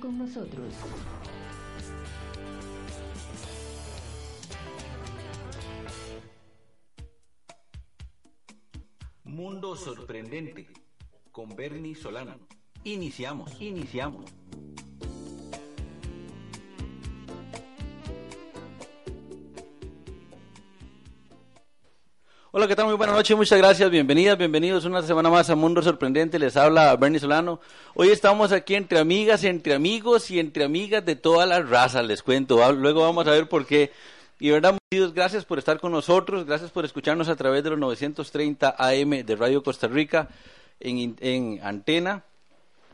[0.00, 0.74] Con nosotros.
[9.22, 10.66] Mundo sorprendente
[11.30, 12.36] con Bernie Solano.
[12.82, 14.24] Iniciamos, iniciamos.
[22.58, 22.86] Hola, ¿qué tal?
[22.86, 26.96] Muy buenas noches, muchas gracias, bienvenidas, bienvenidos una semana más a Mundo Sorprendente, les habla
[26.96, 27.60] Bernie Solano.
[27.92, 32.22] Hoy estamos aquí entre amigas, entre amigos y entre amigas de todas las razas, les
[32.22, 33.92] cuento, Ah, luego vamos a ver por qué.
[34.40, 37.78] Y verdad, muchas gracias por estar con nosotros, gracias por escucharnos a través de los
[37.78, 40.30] 930 AM de Radio Costa Rica
[40.80, 42.24] en, en antena,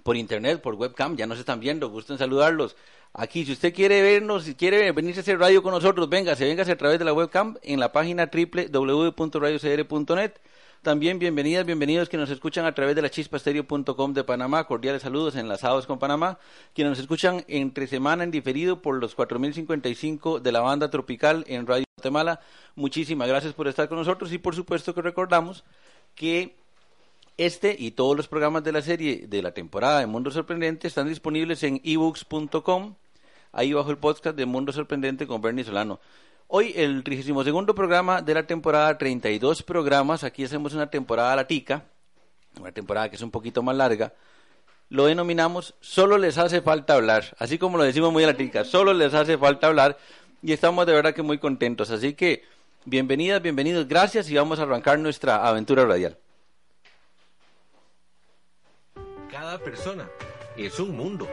[0.03, 2.75] por internet, por webcam, ya nos están viendo, gusto en saludarlos.
[3.15, 6.73] Aquí, si usted quiere vernos, si quiere venirse a hacer radio con nosotros, véngase, véngase
[6.73, 10.33] a través de la webcam en la página www.radiocr.net.
[10.81, 14.65] También bienvenidas, bienvenidos que nos escuchan a través de la chispastereo.com de Panamá.
[14.65, 16.39] Cordiales saludos enlazados con Panamá.
[16.75, 21.67] Quienes nos escuchan entre semana en diferido por los 4055 de la banda tropical en
[21.67, 22.41] Radio Guatemala.
[22.75, 25.65] Muchísimas gracias por estar con nosotros y por supuesto que recordamos
[26.15, 26.57] que
[27.37, 31.09] este y todos los programas de la serie de la temporada de Mundo Sorprendente están
[31.09, 32.95] disponibles en ebooks.com,
[33.53, 36.01] ahí bajo el podcast de Mundo Sorprendente con Bernie Solano.
[36.49, 41.85] Hoy el 32 programa de la temporada, 32 programas, aquí hacemos una temporada latica,
[42.61, 44.13] una temporada que es un poquito más larga,
[44.91, 48.93] lo denominamos Solo les hace falta hablar, así como lo decimos muy a latica, solo
[48.93, 49.97] les hace falta hablar
[50.43, 52.45] y estamos de verdad que muy contentos, así que
[52.85, 56.19] bienvenidas, bienvenidos, gracias y vamos a arrancar nuestra aventura radial.
[59.31, 60.07] Cada persona
[60.59, 61.27] es un mundo.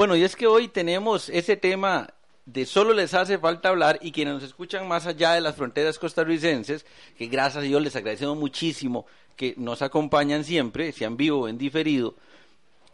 [0.00, 2.14] Bueno, y es que hoy tenemos ese tema
[2.46, 5.98] de solo les hace falta hablar y quienes nos escuchan más allá de las fronteras
[5.98, 6.86] costarricenses,
[7.18, 9.04] que gracias a Dios les agradecemos muchísimo
[9.36, 12.14] que nos acompañan siempre, sean vivo o en diferido.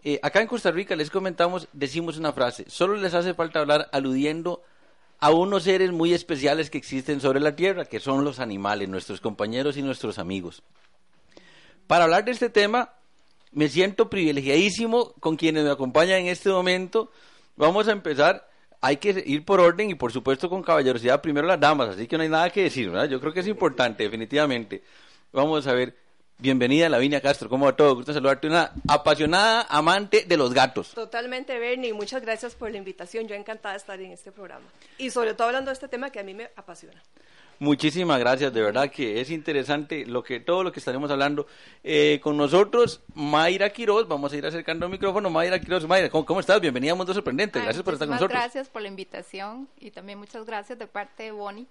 [0.03, 3.89] Eh, acá en Costa Rica les comentamos, decimos una frase, solo les hace falta hablar
[3.93, 4.65] aludiendo
[5.21, 9.21] a unos seres muy especiales que existen sobre la tierra, que son los animales, nuestros
[9.21, 10.65] compañeros y nuestros amigos.
[11.87, 12.95] Para hablar de este tema,
[13.57, 17.11] me siento privilegiadísimo con quienes me acompañan en este momento.
[17.57, 18.47] Vamos a empezar.
[18.83, 22.19] Hay que ir por orden y por supuesto con caballerosidad primero las damas, así que
[22.19, 23.09] no hay nada que decir, ¿verdad?
[23.09, 24.83] Yo creo que es importante, definitivamente.
[25.33, 25.97] Vamos a ver.
[26.39, 27.95] Bienvenida Lavinia Castro, ¿cómo va todo?
[27.95, 30.91] Gusto saludarte, una apasionada amante de los gatos.
[30.91, 31.95] Totalmente, Bernie.
[31.95, 33.27] Muchas gracias por la invitación.
[33.27, 34.67] Yo encantada de estar en este programa.
[34.99, 37.03] Y sobre todo hablando de este tema que a mí me apasiona.
[37.59, 41.47] Muchísimas gracias, de verdad que es interesante lo que todo lo que estaremos hablando.
[41.83, 45.31] Eh, con nosotros, Mayra Quiroz, vamos a ir acercando el micrófono.
[45.31, 46.61] Mayra Quiroz, Mayra, ¿cómo, cómo estás?
[46.61, 48.39] Bienvenida a Mundo Sorprendente, Ay, gracias por estar con nosotros.
[48.39, 51.67] Gracias por la invitación y también muchas gracias de parte de Bonnie.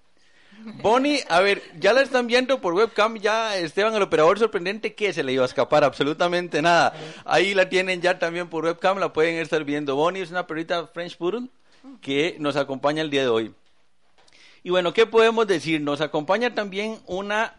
[0.82, 5.14] Bonnie, a ver, ya la están viendo por webcam, ya Esteban, el operador sorprendente, que
[5.14, 6.94] se le iba a escapar absolutamente nada.
[7.26, 9.96] Ahí la tienen ya también por webcam, la pueden estar viendo.
[9.96, 11.50] Bonnie es una perrita French Poodle
[12.02, 13.54] que nos acompaña el día de hoy.
[14.66, 15.80] Y bueno, ¿qué podemos decir?
[15.80, 17.54] Nos acompaña también una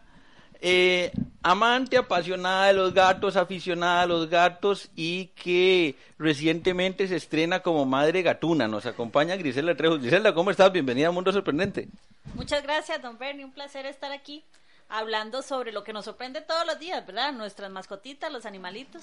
[0.59, 7.61] eh, amante apasionada de los gatos, aficionada a los gatos y que recientemente se estrena
[7.61, 8.67] como madre gatuna.
[8.67, 9.99] Nos acompaña Griselda Trejo.
[9.99, 10.69] Griselda, ¿cómo estás?
[10.73, 11.87] Bienvenida a Mundo Sorprendente.
[12.35, 13.45] Muchas gracias, don Bernie.
[13.45, 14.43] Un placer estar aquí
[14.89, 17.31] hablando sobre lo que nos sorprende todos los días, ¿verdad?
[17.31, 19.01] Nuestras mascotitas, los animalitos.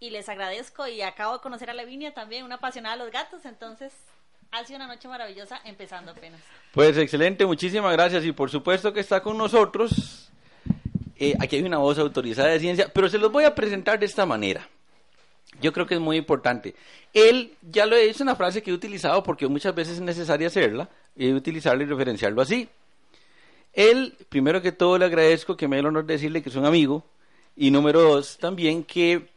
[0.00, 3.44] Y les agradezco y acabo de conocer a Lavinia también, una apasionada de los gatos,
[3.44, 3.92] entonces
[4.50, 6.40] ha sido una noche maravillosa empezando apenas.
[6.72, 10.30] Pues excelente, muchísimas gracias y por supuesto que está con nosotros.
[11.18, 14.06] Eh, aquí hay una voz autorizada de ciencia, pero se los voy a presentar de
[14.06, 14.68] esta manera.
[15.60, 16.74] Yo creo que es muy importante.
[17.14, 20.48] Él, ya lo he es una frase que he utilizado porque muchas veces es necesaria
[20.48, 22.68] hacerla, y utilizarla y referenciarlo así.
[23.72, 26.56] Él, primero que todo, le agradezco que me dé el honor de decirle que es
[26.56, 27.04] un amigo,
[27.56, 29.28] y número dos, también que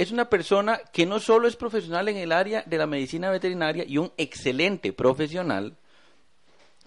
[0.00, 3.84] es una persona que no solo es profesional en el área de la medicina veterinaria
[3.86, 5.76] y un excelente profesional,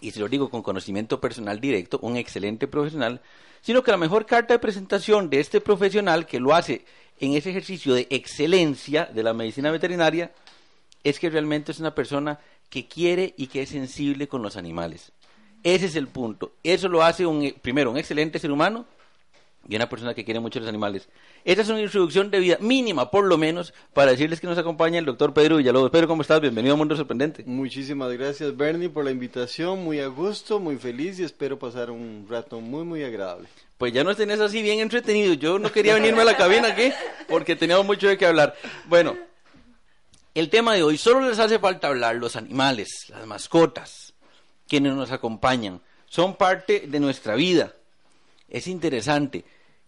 [0.01, 3.21] y se lo digo con conocimiento personal directo, un excelente profesional,
[3.61, 6.85] sino que la mejor carta de presentación de este profesional que lo hace
[7.19, 10.31] en ese ejercicio de excelencia de la medicina veterinaria
[11.03, 15.11] es que realmente es una persona que quiere y que es sensible con los animales.
[15.61, 16.53] Ese es el punto.
[16.63, 18.87] Eso lo hace un, primero un excelente ser humano
[19.67, 21.07] y una persona que quiere mucho los animales.
[21.45, 24.99] Esta es una introducción de vida mínima, por lo menos, para decirles que nos acompaña
[24.99, 25.91] el doctor Pedro Villalobos.
[25.91, 26.41] Pedro, ¿cómo estás?
[26.41, 27.43] Bienvenido a Mundo Sorprendente.
[27.45, 32.25] Muchísimas gracias Bernie por la invitación, muy a gusto, muy feliz y espero pasar un
[32.29, 33.47] rato muy muy agradable.
[33.77, 35.39] Pues ya nos tenés así bien entretenidos.
[35.39, 36.91] Yo no quería venirme a la cabina aquí
[37.27, 38.55] porque teníamos mucho de qué hablar.
[38.87, 39.15] Bueno,
[40.35, 44.13] el tema de hoy, solo les hace falta hablar los animales, las mascotas,
[44.67, 47.73] quienes nos acompañan, son parte de nuestra vida.
[48.49, 49.43] Es interesante.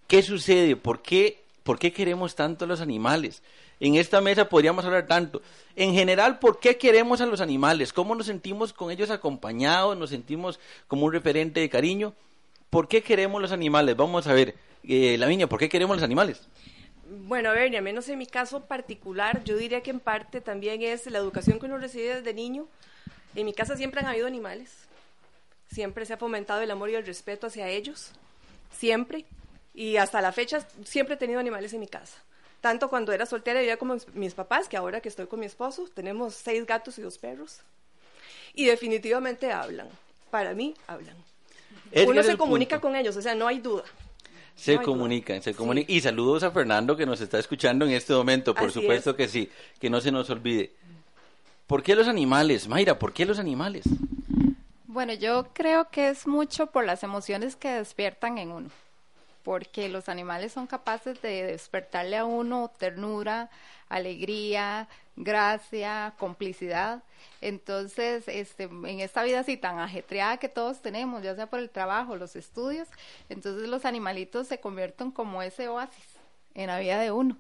[0.08, 0.76] ¿Qué sucede?
[0.76, 3.42] ¿Por qué, ¿Por qué queremos tanto a los animales?
[3.80, 5.42] En esta mesa podríamos hablar tanto.
[5.76, 7.92] En general, ¿por qué queremos a los animales?
[7.92, 9.98] ¿Cómo nos sentimos con ellos acompañados?
[9.98, 12.14] ¿Nos sentimos como un referente de cariño?
[12.70, 13.96] ¿Por qué queremos los animales?
[13.96, 16.48] Vamos a ver, eh, Lavinia, ¿por qué queremos los animales?
[17.08, 20.82] Bueno, a ver, al menos en mi caso particular, yo diría que en parte también
[20.82, 22.68] es la educación que uno recibe desde niño.
[23.36, 24.72] En mi casa siempre han habido animales,
[25.68, 28.12] siempre se ha fomentado el amor y el respeto hacia ellos,
[28.78, 29.26] siempre,
[29.74, 32.18] y hasta la fecha siempre he tenido animales en mi casa.
[32.62, 35.88] Tanto cuando era soltera vivía como mis papás, que ahora que estoy con mi esposo,
[35.94, 37.60] tenemos seis gatos y dos perros.
[38.54, 39.88] Y definitivamente hablan,
[40.32, 41.16] para mí hablan.
[42.08, 42.88] Uno se comunica punto.
[42.88, 43.84] con ellos, o sea, no hay duda.
[44.56, 45.58] Se No comunican, se Sí.
[45.58, 45.94] comunican.
[45.94, 49.16] Y saludos a Fernando que nos está escuchando en este momento, por Así supuesto es.
[49.18, 50.72] que sí, que no se nos olvide.
[51.68, 52.68] ¿Por qué los animales?
[52.70, 53.84] Mayra, ¿por qué los animales?
[54.96, 58.70] Bueno, yo creo que es mucho por las emociones que despiertan en uno,
[59.44, 63.50] porque los animales son capaces de despertarle a uno ternura,
[63.90, 64.88] alegría,
[65.18, 67.04] gracia, complicidad.
[67.42, 71.70] Entonces, este, en esta vida así tan ajetreada que todos tenemos, ya sea por el
[71.70, 72.88] trabajo, los estudios,
[73.28, 76.06] entonces los animalitos se convierten como ese oasis
[76.54, 77.36] en la vida de uno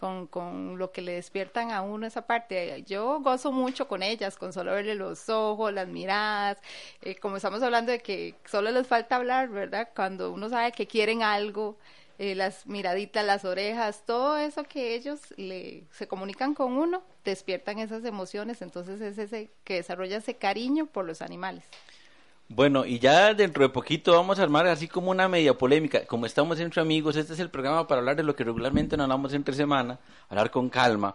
[0.00, 2.82] con, con lo que le despiertan a uno esa parte.
[2.86, 6.58] Yo gozo mucho con ellas, con solo verle los ojos, las miradas,
[7.02, 9.90] eh, como estamos hablando de que solo les falta hablar, ¿verdad?
[9.94, 11.76] Cuando uno sabe que quieren algo,
[12.18, 17.78] eh, las miraditas, las orejas, todo eso que ellos le, se comunican con uno, despiertan
[17.78, 21.64] esas emociones, entonces es ese que desarrolla ese cariño por los animales.
[22.52, 26.04] Bueno, y ya dentro de poquito vamos a armar así como una media polémica.
[26.04, 29.04] Como estamos entre amigos, este es el programa para hablar de lo que regularmente no
[29.04, 31.14] hablamos entre semana, hablar con calma.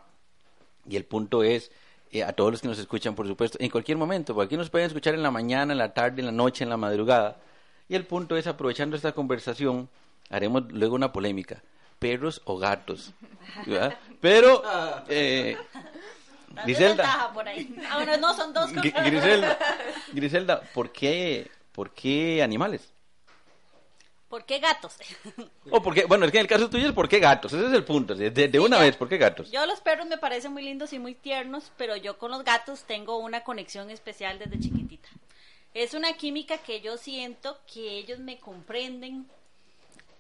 [0.88, 1.74] Y el punto es,
[2.12, 4.70] eh, a todos los que nos escuchan, por supuesto, en cualquier momento, porque aquí nos
[4.70, 7.36] pueden escuchar en la mañana, en la tarde, en la noche, en la madrugada.
[7.90, 9.90] Y el punto es, aprovechando esta conversación,
[10.30, 11.62] haremos luego una polémica.
[12.00, 13.12] Perros o gatos.
[14.22, 14.64] Pero,
[15.10, 15.58] eh,
[16.64, 17.32] Griselda.
[17.34, 17.76] por ahí.
[17.90, 18.72] Ah, bueno, no, son dos.
[18.72, 19.58] Gri- Griselda,
[20.14, 22.92] Griselda, ¿por qué, ¿por qué animales?
[24.30, 24.96] ¿Por qué gatos?
[25.72, 27.74] O porque, bueno, es que en el caso tuyo es por qué gatos, ese es
[27.74, 29.50] el punto, de, una vez, ¿por qué gatos?
[29.52, 32.84] Yo los perros me parecen muy lindos y muy tiernos, pero yo con los gatos
[32.84, 35.10] tengo una conexión especial desde chiquitita.
[35.74, 39.26] Es una química que yo siento que ellos me comprenden,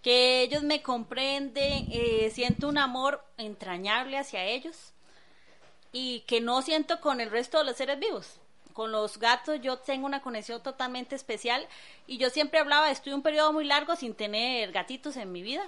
[0.02, 4.94] que ellos me comprenden, eh, siento un amor entrañable hacia ellos
[5.98, 8.42] y que no siento con el resto de los seres vivos.
[8.74, 11.66] Con los gatos yo tengo una conexión totalmente especial
[12.06, 15.64] y yo siempre hablaba, estuve un periodo muy largo sin tener gatitos en mi vida,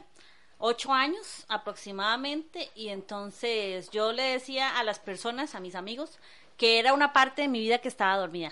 [0.57, 6.19] ocho años aproximadamente, y entonces yo le decía a las personas, a mis amigos,
[6.57, 8.51] que era una parte de mi vida que estaba dormida.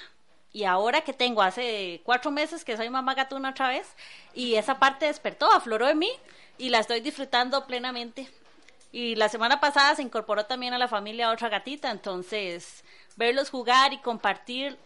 [0.54, 3.86] Y ahora que tengo hace cuatro meses que soy mamá gatuna otra vez,
[4.34, 6.12] y esa parte despertó, afloró en mí,
[6.58, 8.30] y la estoy disfrutando plenamente.
[8.96, 12.86] Y la semana pasada se incorporó también a la familia otra gatita, entonces
[13.18, 14.78] verlos jugar y compartir,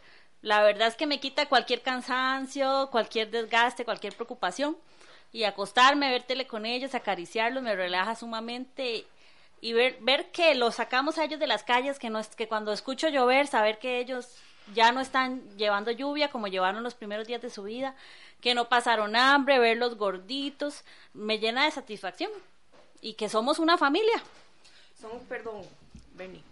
[0.41, 4.75] la verdad es que me quita cualquier cansancio, cualquier desgaste, cualquier preocupación.
[5.31, 9.05] Y acostarme, ver tele con ellos, acariciarlos, me relaja sumamente.
[9.61, 12.73] Y ver, ver que los sacamos a ellos de las calles, que, no que cuando
[12.73, 14.37] escucho llover, saber que ellos
[14.73, 17.95] ya no están llevando lluvia como llevaron los primeros días de su vida,
[18.41, 22.31] que no pasaron hambre, verlos gorditos, me llena de satisfacción.
[23.01, 24.21] Y que somos una familia.
[24.99, 25.61] Son, perdón,
[26.15, 26.43] Bernie,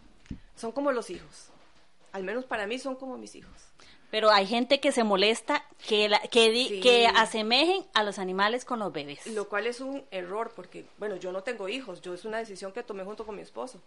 [0.55, 1.47] son como los hijos.
[2.13, 3.51] Al menos para mí son como mis hijos.
[4.09, 6.79] Pero hay gente que se molesta que, la- que, di- Sí.
[6.79, 9.27] que asemejen a los animales con los bebés.
[9.27, 12.71] Lo cual es un error porque, bueno, yo no tengo hijos, yo es una decisión
[12.71, 13.81] que tomé junto con mi esposo.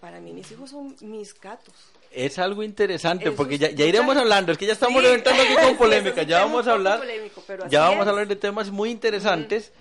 [0.00, 1.74] Para mí mis hijos son mis gatos.
[2.10, 5.06] Es algo interesante, porque ya, ya iremos hablando, es que ya estamos Sí.
[5.08, 8.06] reventando aquí con es polémica, ya vamos a hablar, polémico, pero así ya vamos es.
[8.06, 9.72] a hablar de temas muy interesantes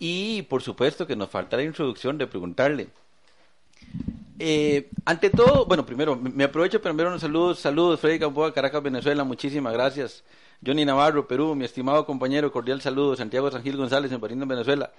[0.00, 2.88] y por supuesto que nos falta la introducción de preguntarle.
[4.38, 7.20] Eh, ante todo, bueno, primero, me aprovecho para enviar unos
[7.60, 10.24] saludos, Freddy Campoa, Caracas, Venezuela, muchísimas gracias.
[10.64, 14.90] Johnny Navarro, Perú, mi estimado compañero, cordial saludo, Santiago Sangil González, en París, Venezuela.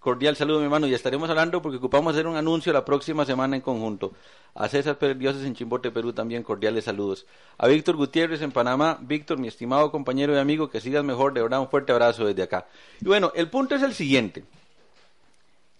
[0.00, 3.54] Cordial saludo, mi hermano, y estaremos hablando porque ocupamos hacer un anuncio la próxima semana
[3.54, 4.12] en conjunto.
[4.54, 7.26] A César Pérez Dioses en Chimbote, Perú, también cordiales saludos.
[7.58, 8.98] A Víctor Gutiérrez en Panamá.
[9.00, 12.42] Víctor, mi estimado compañero y amigo, que sigas mejor, de verdad, un fuerte abrazo desde
[12.42, 12.66] acá.
[13.00, 14.42] Y bueno, el punto es el siguiente.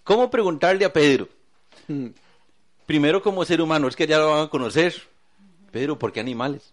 [0.04, 1.28] ¿Cómo preguntarle a Pedro?
[2.86, 4.94] Primero como ser humano, es que ya lo van a conocer.
[5.70, 6.72] Pedro, ¿por qué animales?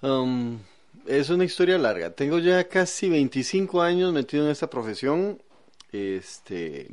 [0.00, 0.58] Um,
[1.06, 2.10] es una historia larga.
[2.10, 5.40] Tengo ya casi 25 años metido en esta profesión.
[5.94, 6.88] Este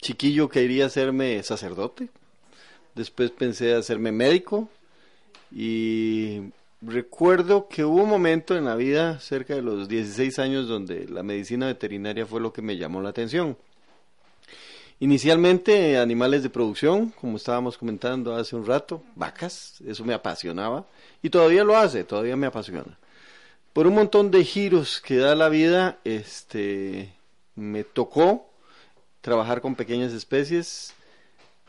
[0.00, 2.08] chiquillo quería hacerme sacerdote.
[2.94, 4.70] Después pensé hacerme médico.
[5.54, 6.40] Y
[6.80, 11.22] recuerdo que hubo un momento en la vida, cerca de los 16 años, donde la
[11.22, 13.58] medicina veterinaria fue lo que me llamó la atención.
[15.00, 20.86] Inicialmente animales de producción, como estábamos comentando hace un rato, vacas, eso me apasionaba
[21.22, 22.98] y todavía lo hace, todavía me apasiona.
[23.74, 27.12] Por un montón de giros que da la vida, este,
[27.54, 28.50] me tocó
[29.20, 30.94] trabajar con pequeñas especies.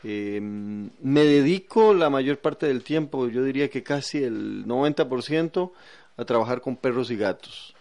[0.04, 5.72] Em, me dedico la mayor parte del tiempo, yo diría que casi el 90%,
[6.16, 7.74] a trabajar con perros y gatos.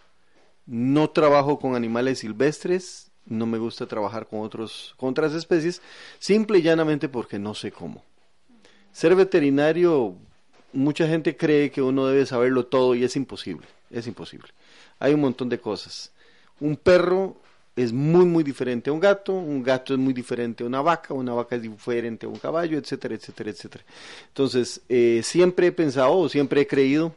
[0.66, 5.82] No trabajo con animales silvestres, no me gusta trabajar con, otros, con otras especies,
[6.20, 8.04] simple y llanamente porque no sé cómo.
[8.92, 10.16] Ser veterinario,
[10.74, 14.50] mucha gente cree que uno debe saberlo todo y es imposible, es imposible.
[15.00, 16.12] Hay un montón de cosas.
[16.60, 17.38] Un perro
[17.76, 21.14] es muy, muy diferente a un gato, un gato es muy diferente a una vaca,
[21.14, 23.84] una vaca es diferente a un caballo, etcétera, etcétera, etcétera.
[24.28, 27.14] Entonces, eh, siempre he pensado o siempre he creído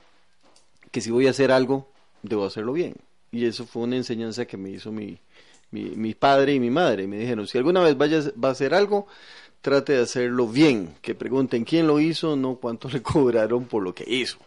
[0.91, 1.89] que si voy a hacer algo,
[2.23, 2.95] debo hacerlo bien.
[3.33, 5.19] Y eso fue una enseñanza que me hizo mi,
[5.73, 7.09] mi, padre y mi madre.
[7.09, 9.09] Me dijeron, si alguna vez vayas, va a hacer algo,
[9.61, 10.95] trate de hacerlo bien.
[11.03, 14.39] Que pregunten quién lo hizo, no cuánto le cobraron por lo que hizo.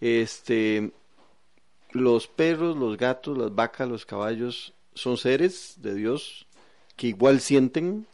[0.00, 0.92] Este,
[1.90, 6.46] los perros, los gatos, las vacas, los caballos son seres de Dios
[6.96, 8.06] que igual sienten,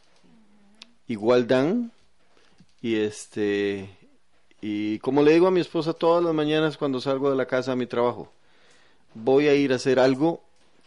[1.09, 1.93] igual dan
[2.81, 3.91] y este
[4.61, 7.73] y como le digo a mi esposa todas las mañanas cuando salgo de la casa
[7.73, 8.33] a mi trabajo,
[9.15, 10.43] voy a ir a hacer algo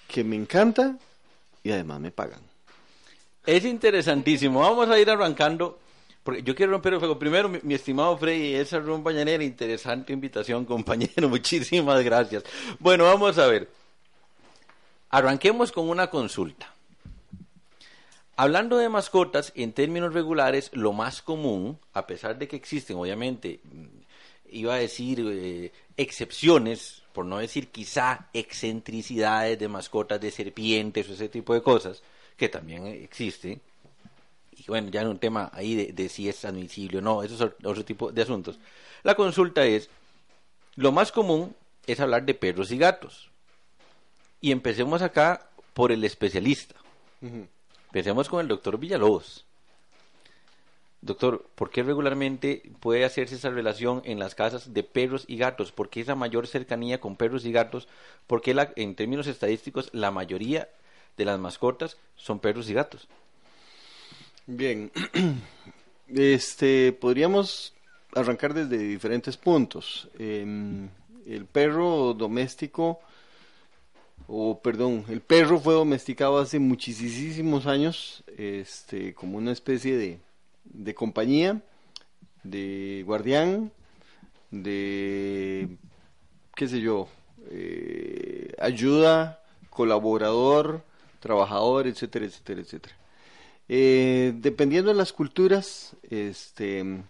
[0.07, 0.97] que me encanta
[1.63, 2.41] y además me pagan.
[3.45, 4.59] Es interesantísimo.
[4.59, 5.79] Vamos a ir arrancando.
[6.23, 7.17] Porque yo quiero romper el fuego.
[7.17, 11.29] Primero, mi, estimado Freddy, esa rumba llanera, interesante invitación, compañero.
[11.29, 12.43] Muchísimas gracias.
[12.79, 13.69] Bueno, vamos a ver.
[15.09, 16.73] Arranquemos con una consulta.
[18.35, 23.59] Hablando de mascotas, en términos regulares, lo más común, a pesar de que existen, obviamente,
[24.51, 31.13] iba a decir eh, excepciones, por no decir quizá excentricidades de mascotas de serpientes o
[31.13, 32.01] ese tipo de cosas,
[32.37, 33.59] que también existen.
[34.55, 37.33] Y bueno, ya en un tema ahí de, de si es admisible o no, eso
[37.33, 38.59] es otro tipo de asuntos.
[39.03, 39.89] La consulta es,
[40.75, 41.55] lo más común
[41.87, 43.28] es hablar de perros y gatos.
[44.41, 46.75] Y empecemos acá por el especialista.
[47.87, 49.45] Empecemos con el doctor Villalobos.
[51.01, 55.71] Doctor, ¿por qué regularmente puede hacerse esa relación en las casas de perros y gatos?
[55.71, 57.87] ¿Por qué esa mayor cercanía con perros y gatos?
[58.27, 60.67] ¿Por qué la, en términos estadísticos la mayoría
[61.15, 63.07] de las mascotas son perros y gatos?
[64.45, 64.91] Bien,
[66.09, 67.73] este podríamos
[68.13, 70.09] arrancar desde diferentes puntos.
[70.17, 70.89] Em,
[71.25, 72.99] el perro doméstico,
[74.29, 80.19] o perdón, el perro fue domesticado hace muchísimos años, este, como una especie de
[80.69, 81.61] de compañía,
[82.43, 83.71] de guardián,
[84.51, 85.77] de,
[86.55, 87.07] qué sé yo,
[87.49, 90.83] eh, ayuda, colaborador,
[91.19, 92.95] trabajador, etcétera, etcétera, etcétera.
[93.67, 97.03] Eh, dependiendo de las culturas, este,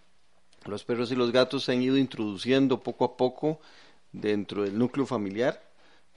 [0.66, 3.60] los perros y los gatos se han ido introduciendo poco a poco
[4.12, 5.62] dentro del núcleo familiar.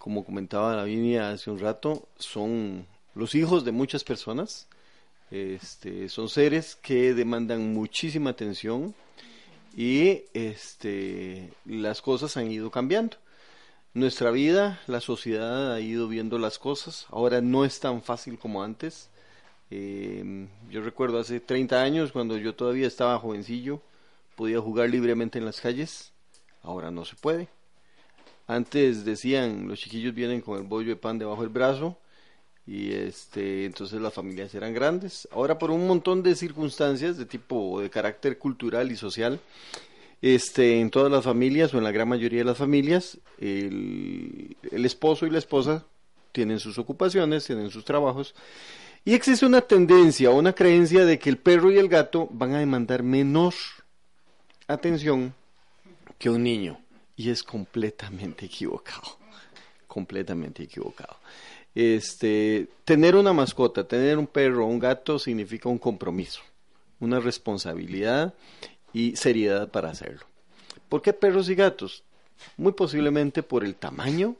[0.03, 4.67] Como comentaba Lavinia hace un rato, son los hijos de muchas personas.
[5.31, 8.93] Este, son seres que demandan muchísima atención
[9.77, 13.15] y este, las cosas han ido cambiando.
[13.93, 17.07] Nuestra vida, la sociedad ha ido viendo las cosas.
[17.09, 19.09] Ahora no es tan fácil como antes.
[19.71, 23.81] Em, yo recuerdo hace 30 años, cuando yo todavía estaba jovencillo,
[24.35, 26.11] podía jugar libremente en las calles.
[26.61, 27.47] Ahora no se puede.
[28.47, 31.97] Antes decían, los chiquillos vienen con el bollo de pan debajo del brazo
[32.65, 35.27] y este entonces las familias eran grandes.
[35.31, 39.39] Ahora por un montón de circunstancias de tipo de carácter cultural y social
[40.23, 44.85] este en todas las familias o en la gran mayoría de las familias el, el
[44.85, 45.85] esposo y la esposa
[46.31, 48.33] tienen sus ocupaciones tienen sus trabajos
[49.03, 52.59] y existe una tendencia una creencia de que el perro y el gato van a
[52.59, 53.83] demandar menos
[54.65, 55.33] atención
[56.17, 56.79] que un niño
[57.15, 59.17] y es completamente equivocado
[59.93, 61.17] completamente equivocado
[61.75, 66.41] Este, tener una mascota, tener un perro un gato significa un compromiso,
[66.99, 68.33] una responsabilidad
[68.91, 70.25] y seriedad para hacerlo.
[70.89, 72.03] ¿Por qué perros y gatos?
[72.57, 74.35] Muy posiblemente por el tamaño,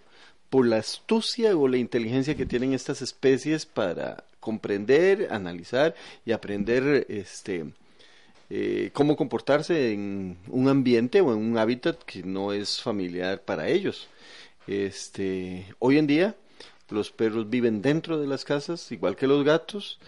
[0.50, 7.06] por la astucia o la inteligencia que tienen estas especies para comprender, analizar y aprender
[7.10, 7.65] este,
[8.56, 13.68] eh, cómo comportarse en un ambiente o en un hábitat que no es familiar para
[13.68, 14.10] ellos.
[14.68, 16.36] Este, hoy en día
[16.90, 20.00] los perros viven dentro de las casas, igual que los gatos,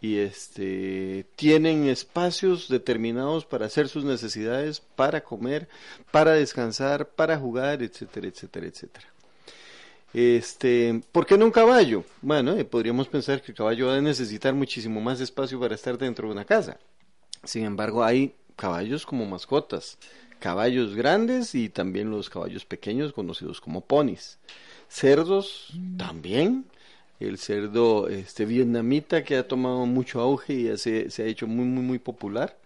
[0.00, 5.68] y este tienen espacios determinados para hacer sus necesidades, para comer,
[6.12, 9.06] para descansar, para jugar, etcétera, etcétera, etcétera.
[10.14, 12.04] Este, ¿por qué no un caballo?
[12.22, 15.98] Bueno, eh, podríamos pensar que el caballo va a necesitar muchísimo más espacio para estar
[15.98, 16.78] dentro de una casa.
[17.44, 19.98] Sin embargo, hay caballos como mascotas,
[20.38, 24.38] caballos grandes y también los caballos pequeños conocidos como ponis.
[24.88, 26.64] Cerdos también.
[27.20, 31.82] El cerdo este, vietnamita que ha tomado mucho auge y se ha hecho muy, muy,
[31.82, 32.56] muy popular.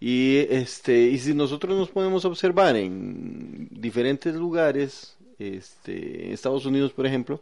[0.00, 6.92] Y, este, y si nosotros nos podemos observar en diferentes lugares, este, en Estados Unidos,
[6.92, 7.40] por ejemplo,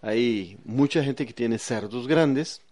[0.00, 2.62] hay mucha gente que tiene cerdos grandes,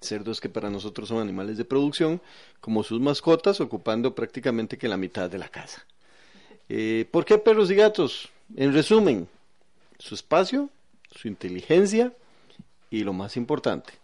[0.00, 2.20] cerdos que para nosotros son animales de producción,
[2.60, 5.84] como sus mascotas, ocupando prácticamente que la mitad de la casa.
[6.68, 8.28] Eh, ¿Por qué perros y gatos?
[8.56, 9.28] En resumen,
[9.98, 10.70] su espacio,
[11.10, 12.12] su inteligencia
[12.90, 13.94] y lo más importante,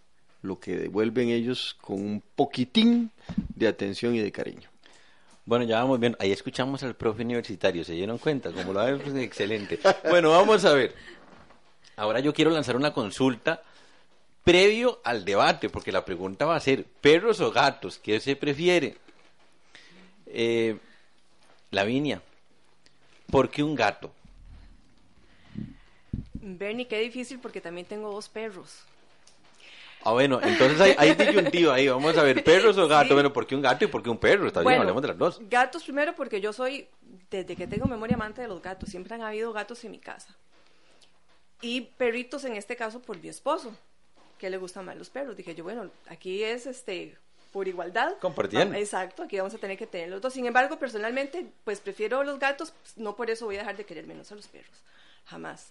[0.43, 3.11] lo que devuelven ellos con un poquitín
[3.55, 4.69] de atención y de cariño.
[5.45, 6.17] Bueno, ya vamos bien.
[6.21, 8.53] Ahí escuchamos al profe universitario, ¿se dieron cuenta?
[8.53, 9.79] Como lo ven, pues, excelente.
[10.09, 10.95] Bueno, vamos a ver.
[11.97, 13.63] Ahora yo quiero lanzar una consulta
[14.45, 17.99] previo al debate, porque la pregunta va a ser, ¿perros o gatos?
[17.99, 18.97] ¿Qué se prefiere?
[20.27, 20.79] Eh,
[21.71, 22.23] Lavinia,
[23.31, 24.13] ¿por qué un gato?
[26.35, 28.85] Bernie, qué difícil porque también tengo dos perros.
[30.05, 31.89] Ah, bueno, entonces hay, hay disyuntiva ahí.
[31.89, 33.09] Vamos a ver, ¿perros o gatos?
[33.09, 33.15] Sí.
[33.15, 34.49] Bueno, ¿por qué un gato y por qué un perro?
[34.49, 35.41] Está bien, Bueno, hablemos de las dos.
[35.49, 36.89] Gatos primero porque yo soy,
[37.31, 40.37] desde que tengo memoria amante de los gatos, siempre han habido gatos en mi casa.
[41.61, 43.73] Y perritos en este caso por mi esposo,
[44.43, 45.37] que le gustan más los perros.
[45.37, 47.17] Dije yo, bueno, aquí es este
[47.53, 48.19] por igualdad.
[48.19, 48.77] Compartiendo.
[48.77, 50.33] Exacto, aquí vamos a tener que tener los dos.
[50.33, 53.85] Sin embargo, personalmente, pues prefiero los gatos, pues, no por eso voy a dejar de
[53.87, 54.83] querer menos a los perros.
[55.27, 55.71] Jamás.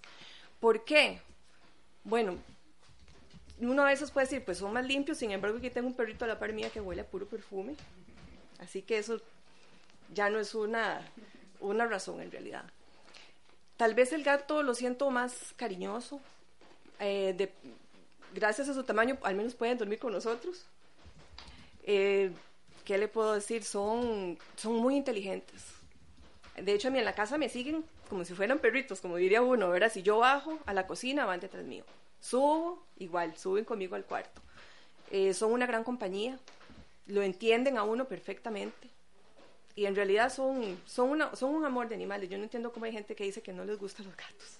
[0.61, 1.19] ¿Por qué?
[2.05, 2.37] Bueno,
[3.59, 6.23] uno a veces puede decir, pues son más limpios, sin embargo, aquí tengo un perrito
[6.23, 7.75] a la par mía que huele a puro perfume.
[8.59, 9.19] Así que eso
[10.13, 11.01] ya no es una,
[11.59, 12.63] una razón en realidad.
[13.75, 16.21] Tal vez el gato lo siento más cariñoso.
[16.99, 17.51] eh, de-
[18.33, 20.65] gracias a su tamaño, al menos pueden dormir con nosotros.
[21.83, 22.31] Eh,
[22.85, 23.63] ¿Qué le puedo decir?
[23.63, 25.63] Son, son muy inteligentes.
[26.57, 29.41] De hecho, a mí en la casa me siguen como si fueran perritos, como diría
[29.41, 29.89] uno, ¿verdad?
[29.89, 31.85] Si yo bajo a la cocina, van detrás mío.
[32.19, 34.41] Subo, igual, suben conmigo al cuarto.
[35.11, 36.37] Eh, son una gran compañía,
[37.07, 38.89] lo entienden a uno perfectamente.
[39.75, 42.29] Y en realidad son, son, una, son un amor de animales.
[42.29, 44.57] Yo no entiendo cómo hay gente que dice que no les gustan los gatos.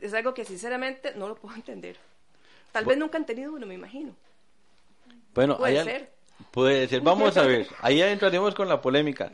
[0.00, 1.98] Es algo que sinceramente no lo puedo entender.
[2.72, 4.14] Tal vez nunca han tenido uno, me imagino.
[5.34, 6.12] Bueno, Puede ser.
[6.50, 7.00] Puede ser.
[7.02, 7.66] Vamos a ver.
[7.80, 9.32] Ahí entraremos con la polémica.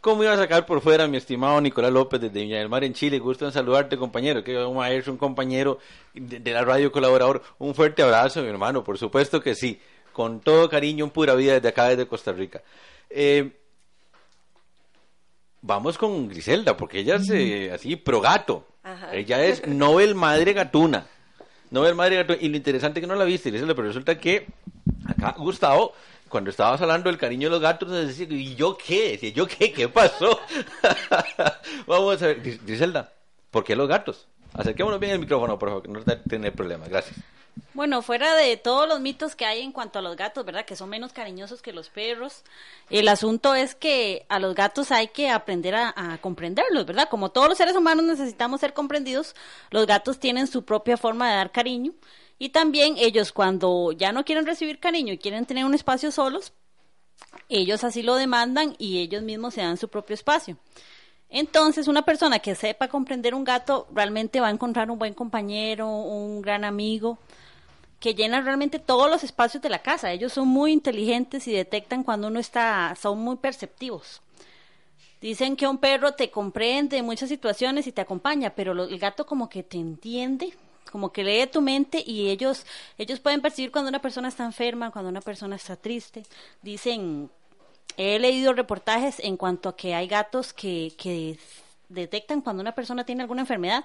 [0.00, 2.94] ¿Cómo iba a sacar por fuera mi estimado Nicolás López desde Viña del Mar en
[2.94, 3.18] Chile?
[3.18, 4.44] Gusto en saludarte, compañero.
[4.44, 5.78] Que un maestro, un compañero
[6.14, 7.42] de, de la radio colaborador.
[7.58, 8.84] Un fuerte abrazo, mi hermano.
[8.84, 9.80] Por supuesto que sí.
[10.12, 12.62] Con todo cariño, un pura vida desde acá, desde Costa Rica.
[13.10, 13.50] Eh,
[15.62, 18.66] vamos con Griselda, porque ella es eh, así, pro gato.
[18.82, 19.14] Ajá.
[19.14, 21.06] Ella es Nobel Madre Gatuna.
[21.70, 22.38] Nobel Madre Gatuna.
[22.40, 24.46] Y lo interesante es que no la viste, Griselda, pero resulta que
[25.06, 25.92] acá Gustavo,
[26.28, 29.12] cuando estabas hablando del cariño de los gatos, decía, ¿y yo qué?
[29.12, 29.72] Decía, ¿yo qué?
[29.72, 30.38] ¿Qué pasó?
[31.86, 33.12] Vamos a ver, Gris- Griselda,
[33.50, 34.26] ¿por qué los gatos?
[34.54, 36.88] Acerquémonos bien el micrófono, por favor, que no te- tener problemas.
[36.88, 37.16] Gracias.
[37.74, 40.64] Bueno, fuera de todos los mitos que hay en cuanto a los gatos, ¿verdad?
[40.64, 42.42] Que son menos cariñosos que los perros.
[42.90, 47.08] El asunto es que a los gatos hay que aprender a, comprenderlos, ¿verdad?
[47.08, 49.34] Como todos los seres humanos necesitamos ser comprendidos,
[49.70, 51.92] los gatos tienen su propia forma de dar cariño.
[52.38, 56.52] Y también ellos cuando ya no quieren recibir cariño y quieren tener un espacio solos,
[57.48, 60.56] ellos así lo demandan y ellos mismos se dan su propio espacio.
[61.30, 65.88] Entonces, una persona que sepa comprender un gato realmente va a encontrar un buen compañero,
[65.88, 67.18] un gran amigo,
[68.00, 70.12] que llena realmente todos los espacios de la casa.
[70.12, 74.20] Ellos son muy inteligentes y detectan cuando uno está, son muy perceptivos.
[75.20, 78.98] Dicen que un perro te comprende en muchas situaciones y te acompaña, pero lo- el
[79.00, 80.54] gato como que te entiende,
[80.92, 82.64] como que lee tu mente y ellos,
[82.98, 86.22] ellos pueden percibir cuando una persona está enferma, cuando una persona está triste.
[86.62, 87.30] Dicen,
[87.96, 91.36] he leído reportajes en cuanto a que hay gatos que, que
[91.88, 93.84] detectan cuando una persona tiene alguna enfermedad.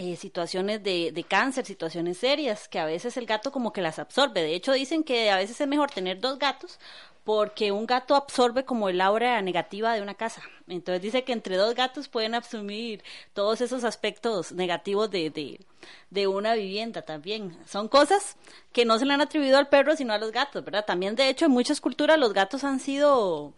[0.00, 3.98] Eh, situaciones de, de cáncer, situaciones serias, que a veces el gato como que las
[3.98, 4.42] absorbe.
[4.42, 6.78] De hecho, dicen que a veces es mejor tener dos gatos
[7.24, 10.40] porque un gato absorbe como el aura negativa de una casa.
[10.68, 13.02] Entonces dice que entre dos gatos pueden absorber
[13.34, 15.66] todos esos aspectos negativos de, de,
[16.10, 17.58] de, una vivienda también.
[17.66, 18.36] Son cosas
[18.72, 20.84] que no se le han atribuido al perro, sino a los gatos, ¿verdad?
[20.84, 23.52] También, de hecho, en muchas culturas los gatos han sido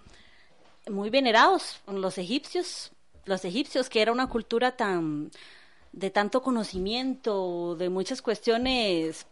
[0.88, 1.82] muy venerados.
[1.86, 2.92] Los egipcios,
[3.26, 5.30] los egipcios, que era una cultura tan
[5.92, 9.26] de tanto conocimiento, de muchas cuestiones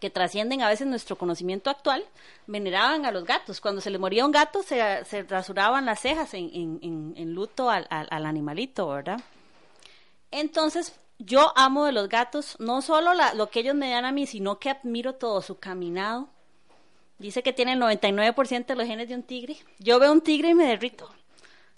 [0.00, 2.04] que trascienden a veces nuestro conocimiento actual,
[2.46, 3.60] veneraban a los gatos.
[3.60, 7.70] Cuando se le moría un gato, se, se rasuraban las cejas en, en, en luto
[7.70, 9.20] al, al, al, animalito, ¿verdad?
[10.30, 14.26] Entonces, yo amo de los gatos no solo lo que ellos me dan a mí,
[14.26, 16.28] sino que admiro todo su caminado.
[17.18, 19.58] Dice que tiene el 99% de los genes de un tigre.
[19.78, 21.10] Yo veo un tigre y me derrito.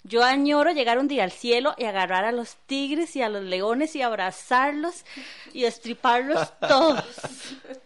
[0.04, 3.44] Yo añoro llegar un día al cielo y agarrar a los tigres y a los
[3.44, 5.04] leones y abrazarlos
[5.52, 7.04] y destriparlos todos.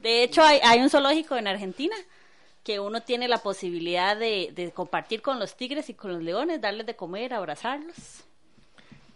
[0.01, 1.95] De hecho, hay, hay un zoológico en Argentina
[2.65, 6.61] que uno tiene la posibilidad de, de, compartir con los tigres y con los leones,
[6.61, 8.25] darles de comer, abrazarlos.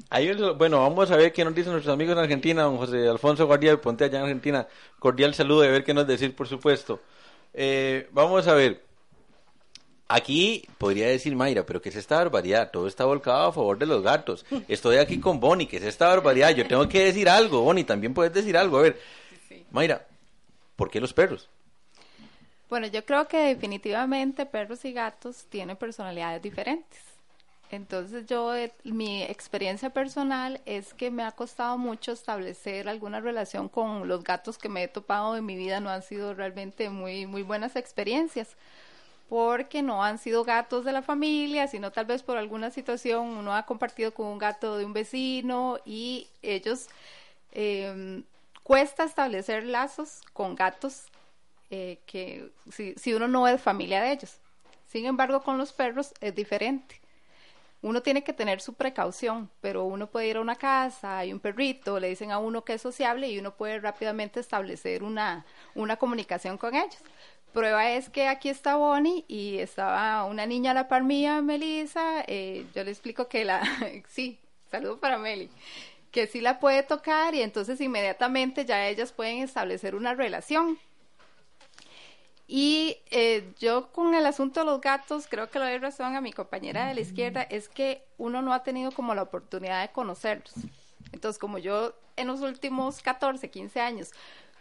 [0.08, 3.46] Ahí, bueno, vamos a ver qué nos dicen nuestros amigos en Argentina, don José Alfonso
[3.46, 4.66] Guardia, ponte allá en Argentina.
[4.98, 7.00] Cordial saludo y a ver qué nos decir, por supuesto.
[7.54, 8.89] Eh, vamos a ver.
[10.12, 12.72] Aquí podría decir Mayra, pero ¿qué es esta barbaridad?
[12.72, 14.44] Todo está volcado a favor de los gatos.
[14.66, 16.50] Estoy aquí con Bonnie, ¿qué es esta barbaridad?
[16.50, 18.78] Yo tengo que decir algo, Bonnie, también puedes decir algo.
[18.78, 19.00] A ver.
[19.70, 20.04] Mayra,
[20.74, 21.48] ¿por qué los perros?
[22.68, 26.98] Bueno, yo creo que definitivamente perros y gatos tienen personalidades diferentes.
[27.70, 34.08] Entonces yo, mi experiencia personal es que me ha costado mucho establecer alguna relación con
[34.08, 35.78] los gatos que me he topado en mi vida.
[35.78, 38.56] No han sido realmente muy, muy buenas experiencias
[39.30, 43.54] porque no han sido gatos de la familia, sino tal vez por alguna situación uno
[43.54, 46.88] ha compartido con un gato de un vecino y ellos
[47.52, 48.24] eh,
[48.64, 51.04] cuesta establecer lazos con gatos
[51.70, 54.38] eh, que si, si uno no es familia de ellos.
[54.88, 57.00] Sin embargo, con los perros es diferente
[57.82, 61.40] uno tiene que tener su precaución, pero uno puede ir a una casa, hay un
[61.40, 65.96] perrito, le dicen a uno que es sociable y uno puede rápidamente establecer una, una
[65.96, 66.98] comunicación con ellos.
[67.52, 72.22] Prueba es que aquí está Bonnie y estaba una niña a la par mía, Melissa.
[72.28, 73.62] Eh, yo le explico que la.
[74.08, 74.38] sí,
[74.70, 75.50] saludo para Meli.
[76.12, 80.78] Que sí la puede tocar y entonces inmediatamente ya ellas pueden establecer una relación.
[82.46, 86.20] Y eh, yo con el asunto de los gatos, creo que le doy razón a
[86.20, 89.92] mi compañera de la izquierda, es que uno no ha tenido como la oportunidad de
[89.92, 90.52] conocerlos.
[91.12, 94.10] Entonces, como yo en los últimos 14, 15 años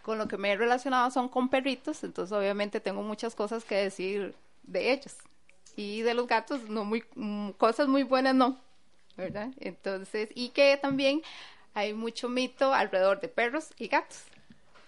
[0.09, 3.75] con lo que me he relacionado son con perritos, entonces obviamente tengo muchas cosas que
[3.75, 5.15] decir de ellos.
[5.75, 8.57] Y de los gatos, no muy, mm, cosas muy buenas no,
[9.15, 9.51] ¿verdad?
[9.59, 11.21] Entonces, y que también
[11.75, 14.23] hay mucho mito alrededor de perros y gatos.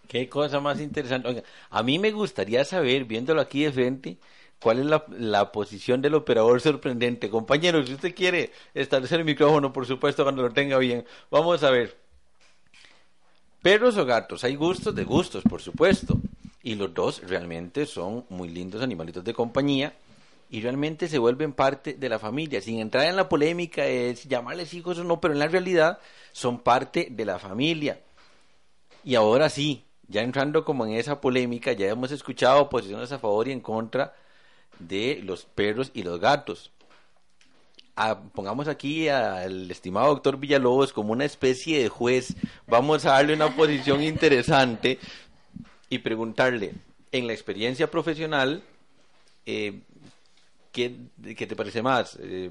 [0.07, 1.27] Qué cosa más interesante.
[1.27, 4.17] Oiga, a mí me gustaría saber, viéndolo aquí de frente,
[4.59, 7.29] cuál es la, la, posición del operador sorprendente.
[7.29, 11.05] Compañero, si usted quiere establecer el micrófono, por supuesto, cuando lo tenga bien.
[11.29, 12.00] Vamos a ver.
[13.61, 16.17] Perros o gatos, hay gustos de gustos, por supuesto.
[16.63, 19.93] Y los dos realmente son muy lindos animalitos de compañía
[20.49, 24.27] y realmente se vuelven parte de la familia, sin entrar en la polémica de si
[24.27, 25.99] llamarles hijos o no, pero en la realidad
[26.31, 27.99] son parte de la familia.
[29.03, 33.47] Y ahora sí, ya entrando como en esa polémica, ya hemos escuchado posiciones a favor
[33.47, 34.15] y en contra
[34.79, 36.71] de los perros y los gatos
[38.33, 42.35] pongamos aquí al estimado doctor Villalobos como una especie de juez,
[42.67, 44.99] vamos a darle una posición interesante
[45.89, 46.73] y preguntarle,
[47.11, 48.63] en la experiencia profesional,
[49.45, 49.81] eh,
[50.71, 50.95] ¿qué,
[51.35, 52.17] ¿qué, te parece más?
[52.21, 52.49] Eh,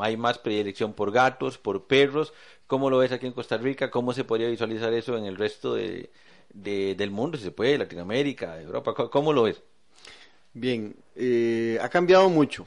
[0.00, 2.32] ¿Hay más predilección por gatos, por perros?
[2.66, 3.90] ¿Cómo lo ves aquí en Costa Rica?
[3.90, 6.10] ¿Cómo se podría visualizar eso en el resto de,
[6.52, 8.94] de, del mundo, si se puede, Latinoamérica, Europa?
[8.94, 9.62] ¿Cómo lo ves?
[10.52, 12.66] Bien, eh, ha cambiado mucho,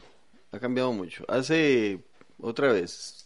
[0.51, 1.25] ha cambiado mucho.
[1.27, 1.99] Hace
[2.39, 3.25] otra vez.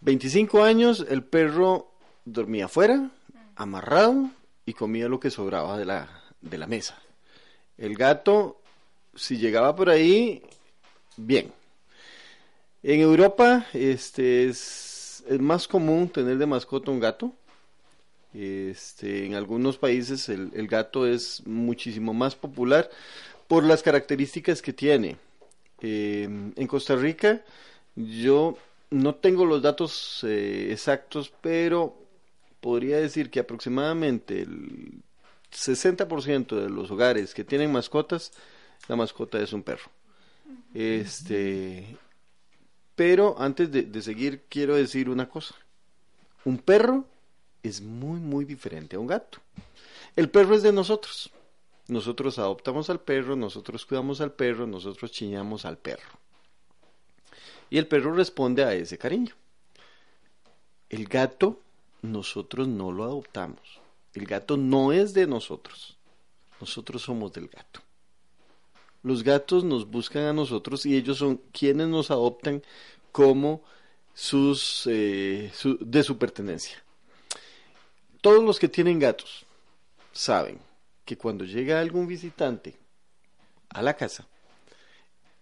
[0.00, 1.90] 25 años, el perro
[2.24, 3.10] dormía afuera,
[3.56, 4.30] amarrado,
[4.66, 6.08] y comía lo que sobraba de la,
[6.40, 6.96] de la mesa.
[7.76, 8.60] El gato,
[9.14, 10.42] si llegaba por ahí,
[11.16, 11.52] bien.
[12.82, 17.32] En Europa este, es, más común tener de mascota un gato.
[18.32, 22.88] Este, en algunos países el, el, gato es muchísimo más popular
[23.48, 25.16] por las características que tiene.
[25.80, 27.42] Eh, en Costa Rica
[27.96, 28.56] yo
[28.90, 31.96] no tengo los datos eh, exactos, pero
[32.60, 35.02] podría decir que aproximadamente el
[35.52, 38.32] 60% de los hogares que tienen mascotas,
[38.88, 39.90] la mascota es un perro.
[40.74, 41.96] Este,
[42.94, 45.54] pero antes de, de seguir quiero decir una cosa.
[46.44, 47.04] Un perro
[47.62, 49.38] es muy, muy diferente a un gato.
[50.16, 51.30] El perro es de nosotros.
[51.88, 56.20] Nosotros adoptamos al perro, nosotros cuidamos al perro, nosotros chiñamos al perro.
[57.70, 59.34] Y el perro responde a ese cariño.
[60.88, 61.60] El gato,
[62.02, 63.80] nosotros no lo adoptamos.
[64.12, 65.96] El gato no es de nosotros.
[66.60, 67.80] Nosotros somos del gato.
[69.02, 72.62] Los gatos nos buscan a nosotros y ellos son quienes nos adoptan
[73.12, 73.62] como
[74.12, 76.82] sus eh, de su pertenencia.
[78.20, 79.46] Todos los que tienen gatos
[80.12, 80.60] saben
[81.04, 82.76] que cuando llega algún visitante
[83.70, 84.26] a la casa,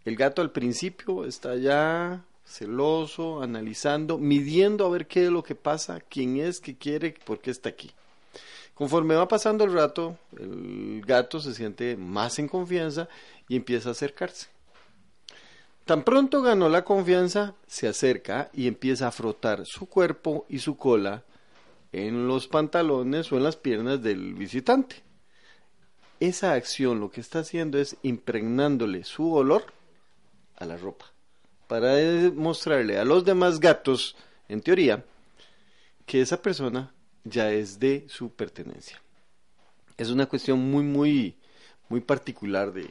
[0.04, 5.54] el gato al principio está ya celoso, analizando, midiendo a ver qué es lo que
[5.54, 7.90] pasa, quién es, qué quiere, por qué está aquí.
[8.74, 13.08] Conforme va pasando el rato, el gato se siente más en confianza
[13.48, 14.46] y empieza a acercarse.
[15.84, 20.76] Tan pronto ganó la confianza, se acerca y empieza a frotar su cuerpo y su
[20.76, 21.24] cola
[21.92, 25.02] en los pantalones o en las piernas del visitante.
[26.20, 29.64] Esa acción lo que está haciendo es impregnándole su olor
[30.58, 31.06] a la ropa
[31.66, 34.16] para demostrarle a los demás gatos,
[34.48, 35.04] en teoría,
[36.06, 36.92] que esa persona
[37.24, 39.00] ya es de su pertenencia.
[39.98, 41.36] Es una cuestión muy, muy,
[41.90, 42.88] muy particular de,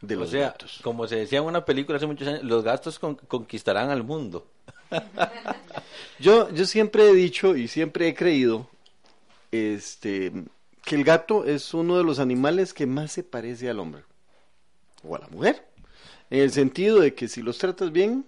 [0.00, 0.80] de o los sea, gatos.
[0.82, 4.46] como se decía en una película hace muchos años, los gatos con- conquistarán al mundo.
[6.18, 8.68] Yo, yo siempre he dicho y siempre he creído
[9.52, 10.32] este,
[10.84, 14.02] que el gato es uno de los animales que más se parece al hombre
[15.04, 15.66] o a la mujer.
[16.30, 18.26] En el sentido de que si los tratas bien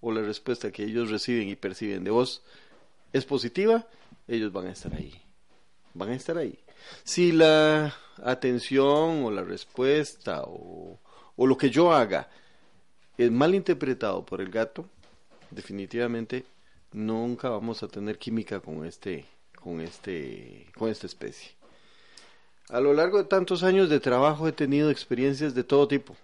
[0.00, 2.42] o la respuesta que ellos reciben y perciben de vos
[3.12, 3.86] es positiva,
[4.28, 5.14] ellos van a estar ahí.
[5.94, 6.58] Van a estar ahí.
[7.02, 11.00] Si la atención o la respuesta o,
[11.36, 12.28] o lo que yo haga
[13.16, 14.88] es mal interpretado por el gato,
[15.50, 16.44] definitivamente
[16.92, 19.26] nunca vamos a tener química con este
[19.60, 21.52] con este con esta especie.
[22.68, 26.16] A lo largo de tantos años de trabajo he tenido experiencias de todo tipo.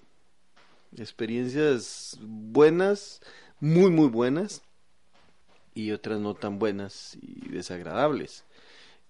[0.97, 3.21] Experiencias buenas,
[3.61, 4.63] muy muy buenas
[5.75, 8.45] y otras no tan buenas y desagradables.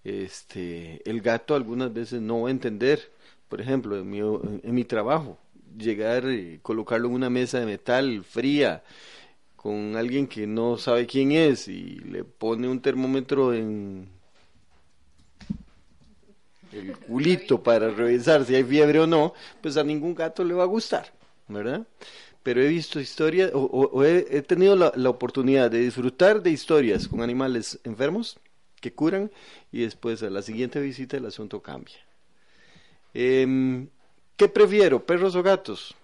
[0.04, 3.10] Este, el gato algunas veces no va a entender,
[3.48, 5.38] por ejemplo, en mi, en mi trabajo,
[5.76, 8.82] llegar y colocarlo en una mesa de metal fría
[9.56, 14.08] con alguien que no sabe quién es y le pone un termómetro en
[16.72, 20.62] el culito para revisar si hay fiebre o no, pues a ningún gato le va
[20.62, 21.12] a gustar,
[21.52, 21.86] ¿verdad?
[22.42, 26.42] Pero he visto historias, o, o- o he, he tenido la, la oportunidad de disfrutar
[26.42, 28.38] de historias con animales enfermos
[28.80, 29.30] que curan
[29.70, 31.96] y después a la siguiente visita el asunto cambia.
[33.12, 33.88] Em,
[34.36, 35.94] ¿Qué prefiero, perros o gatos?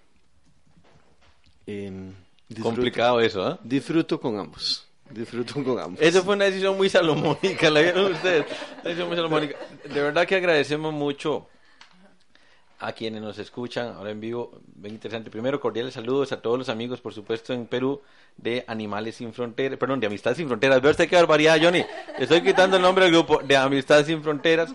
[1.65, 2.13] Em,
[2.47, 3.59] disfruto- Complicado eso, ¿ah?
[3.63, 4.85] Disfruto con ambos.
[5.09, 6.01] Disfruto con ambos.
[6.01, 8.45] Eso fue una decisión muy salomónica, ¿la vieron ustedes?
[8.73, 9.55] Una decisión muy salomónica.
[9.85, 11.47] De verdad que agradecemos mucho
[12.79, 14.59] a quienes nos escuchan ahora en vivo.
[14.75, 15.29] Bien interesante.
[15.31, 18.01] Primero, cordiales saludos a todos los amigos, por supuesto, en Perú,
[18.37, 20.81] de Animales Sin Fronteras, perdón, de Amistad Sin Fronteras.
[20.81, 21.83] Ve usted qué barbaridad, Johnny.
[22.19, 24.73] Estoy quitando el nombre del grupo de Amistad Sin Fronteras.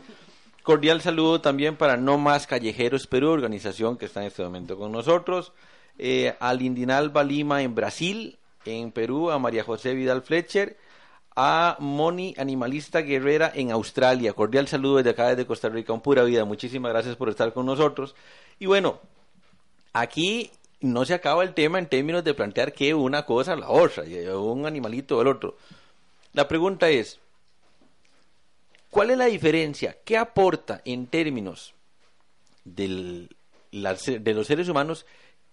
[0.63, 4.93] Cordial saludo también para No Más Callejeros Perú, organización que está en este momento con
[4.93, 5.53] nosotros.
[5.99, 10.77] Eh, a Lima en Brasil, en Perú, a María José Vidal Fletcher,
[11.37, 14.33] a Moni Animalista Guerrera en Australia.
[14.33, 16.45] Cordial saludo desde acá, desde Costa Rica, un pura vida.
[16.45, 18.15] Muchísimas gracias por estar con nosotros.
[18.59, 19.01] Y bueno,
[19.93, 24.05] aquí no se acaba el tema en términos de plantear que una cosa la otra,
[24.37, 25.57] un animalito o el otro.
[26.33, 27.19] La pregunta es,
[28.91, 29.97] ¿cuál es la diferencia?
[30.05, 31.75] ¿Qué aporta en términos
[32.65, 33.29] del,
[33.71, 35.07] la- de los seres humanos?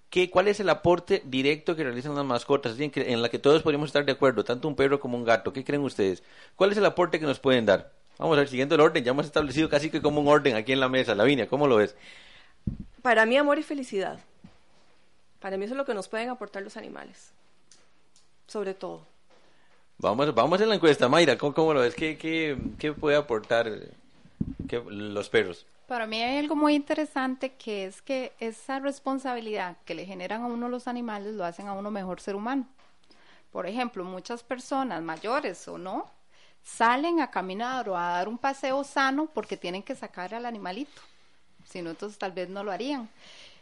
[0.10, 2.78] ¿Qué, ¿Cuál es el aporte directo que realizan las mascotas?
[2.80, 5.54] En, la que todos podríamos estar de acuerdo, tanto un perro como un gato.
[5.54, 6.24] ¿Qué creen ustedes?
[6.56, 7.92] ¿Cuál es el aporte que nos pueden dar?
[8.18, 10.74] Vamos a ver, siguiendo el orden, ya hemos establecido casi que como un orden aquí
[10.74, 11.16] en la mesa.
[11.16, 11.96] Lavinia, ¿cómo lo ves?
[13.02, 14.20] Para mí, amor y felicidad.
[15.40, 17.32] Para mí eso es lo que nos pueden aportar los animales.
[18.48, 19.06] Sobre todo.
[20.00, 21.94] Vamos, vamos en la encuesta, Mayra, ¿cómo, cómo lo ves?
[21.94, 23.70] ¿Qué, qué, qué puede aportar
[24.90, 25.66] los perros?
[25.88, 30.48] Para mí hay algo muy interesante que es que esa responsabilidad que le generan a
[30.48, 32.68] uno los animales lo hacen a uno mejor ser humano.
[33.52, 36.06] Por ejemplo, muchas personas mayores o no
[36.64, 41.02] salen a caminar o a dar un paseo sano porque tienen que sacar al animalito.
[41.66, 43.10] Si no, entonces tal vez no lo harían.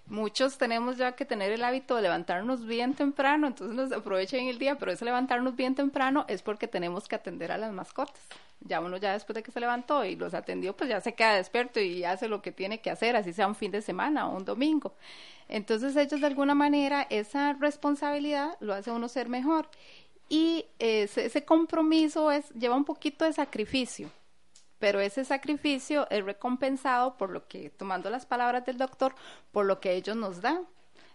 [0.08, 4.58] Muchos tenemos ya que tener el hábito de levantarnos bien temprano, entonces nos aprovechen el
[4.58, 8.21] día, pero ese levantarnos bien temprano es porque tenemos que atender a las mascotas.
[8.62, 11.36] Ya uno ya después de que se levantó y los atendió, pues ya se queda
[11.36, 14.36] despierto y hace lo que tiene que hacer, así sea un fin de semana o
[14.36, 14.96] un domingo.
[15.48, 19.70] Entonces ellos de alguna manera esa responsabilidad lo hace uno ser mejor.
[20.30, 24.10] y ese, ese compromiso es, lleva un poquito de sacrificio,
[24.80, 29.15] pero ese sacrificio es recompensado por lo que, tomando las palabras del doctor,
[29.52, 30.67] por lo que ellos nos dan.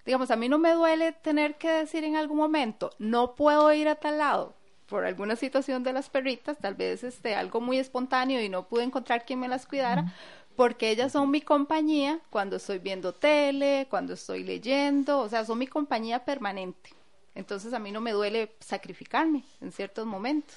[0.06, 3.88] Digamos, a mí no me duele tener que decir en algún momento, no puedo ir
[3.88, 4.54] a tal lado
[4.92, 8.82] por alguna situación de las perritas, tal vez este, algo muy espontáneo y no pude
[8.82, 10.12] encontrar quien me las cuidara,
[10.54, 15.56] porque ellas son mi compañía cuando estoy viendo tele, cuando estoy leyendo, o sea, son
[15.56, 16.90] mi compañía permanente.
[17.34, 20.56] Entonces a mí no me duele sacrificarme en ciertos momentos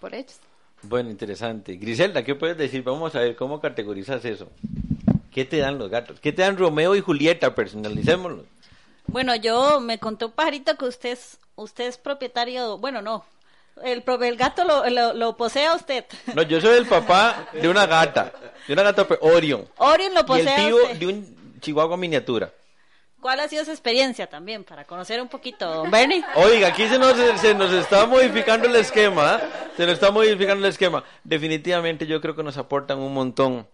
[0.00, 0.38] por ellos.
[0.80, 1.76] Bueno, interesante.
[1.76, 2.82] Griselda, ¿qué puedes decir?
[2.82, 4.48] Vamos a ver cómo categorizas eso.
[5.30, 6.20] ¿Qué te dan los gatos?
[6.20, 7.54] ¿Qué te dan Romeo y Julieta?
[7.54, 8.46] Personalicémoslo.
[9.08, 13.26] Bueno, yo me contó un pajarito que usted es, usted es propietario, bueno, no,
[13.84, 16.04] el, el gato lo, lo, lo posee a usted.
[16.34, 18.32] No, yo soy el papá de una gata,
[18.66, 19.66] de una gata pe- Orion.
[19.78, 20.96] Orion lo Y el posee tío usted.
[20.96, 22.52] de un chihuahua miniatura.
[23.20, 26.22] ¿Cuál ha sido su experiencia también para conocer un poquito, don Bernie?
[26.36, 29.40] Oiga, aquí se nos, se nos está modificando el esquema, ¿ah?
[29.76, 31.02] se nos está modificando el esquema.
[31.24, 33.66] Definitivamente yo creo que nos aportan un montón,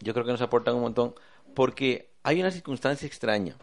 [0.00, 1.14] yo creo que nos aportan un montón,
[1.54, 3.54] porque hay una circunstancia extraña.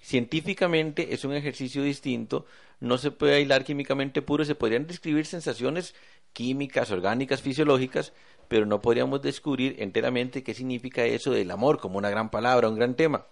[0.00, 2.46] Científicamente es un ejercicio distinto,
[2.80, 5.94] no se puede aislar químicamente puro, se podrían describir sensaciones
[6.32, 8.12] químicas, orgánicas, fisiológicas,
[8.48, 12.76] pero no podríamos descubrir enteramente qué significa eso del amor como una gran palabra, un
[12.76, 13.26] gran tema.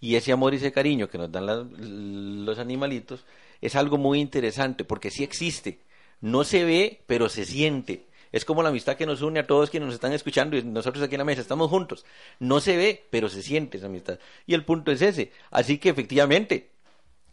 [0.00, 3.24] Y ese amor y ese cariño que nos dan los animalitos
[3.60, 5.78] es algo muy interesante porque sí existe.
[6.20, 8.04] No se ve, pero se siente.
[8.32, 11.04] Es como la amistad que nos une a todos quienes nos están escuchando y nosotros
[11.04, 12.04] aquí en la mesa estamos juntos.
[12.40, 14.18] No se ve, pero se siente esa amistad.
[14.46, 15.32] Y el punto es ese.
[15.50, 16.68] Así que efectivamente,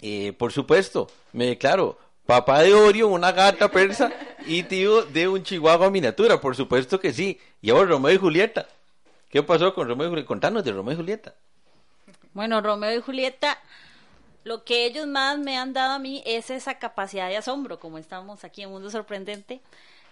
[0.02, 4.12] eh, por supuesto, me declaro papá de Orion, una gata persa
[4.46, 6.40] y tío de un chihuahua miniatura.
[6.40, 7.40] Por supuesto que sí.
[7.62, 8.68] Y ahora Romeo y Julieta.
[9.30, 10.28] ¿Qué pasó con Romeo y Julieta?
[10.28, 11.36] Contanos de Romeo y Julieta.
[12.34, 13.60] Bueno, Romeo y Julieta,
[14.44, 17.98] lo que ellos más me han dado a mí es esa capacidad de asombro, como
[17.98, 19.62] estamos aquí en Mundo Sorprendente,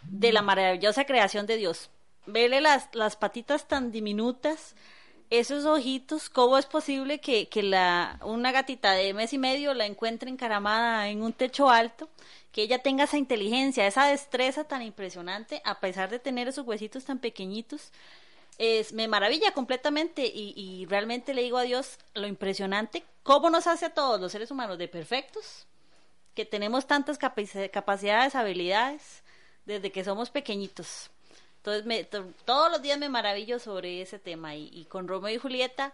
[0.03, 1.89] de la maravillosa creación de Dios.
[2.25, 4.75] Verle las, las patitas tan diminutas,
[5.29, 9.85] esos ojitos, ¿cómo es posible que, que la, una gatita de mes y medio la
[9.85, 12.09] encuentre encaramada en un techo alto?
[12.51, 17.05] Que ella tenga esa inteligencia, esa destreza tan impresionante, a pesar de tener esos huesitos
[17.05, 17.91] tan pequeñitos
[18.57, 23.67] es, me maravilla completamente y, y realmente le digo a Dios lo impresionante, cómo nos
[23.67, 25.65] hace a todos los seres humanos de perfectos,
[26.33, 29.23] que tenemos tantas capaci- capacidades, habilidades,
[29.65, 31.11] desde que somos pequeñitos.
[31.59, 35.33] Entonces, me, to- todos los días me maravillo sobre ese tema y, y con Romeo
[35.33, 35.93] y Julieta,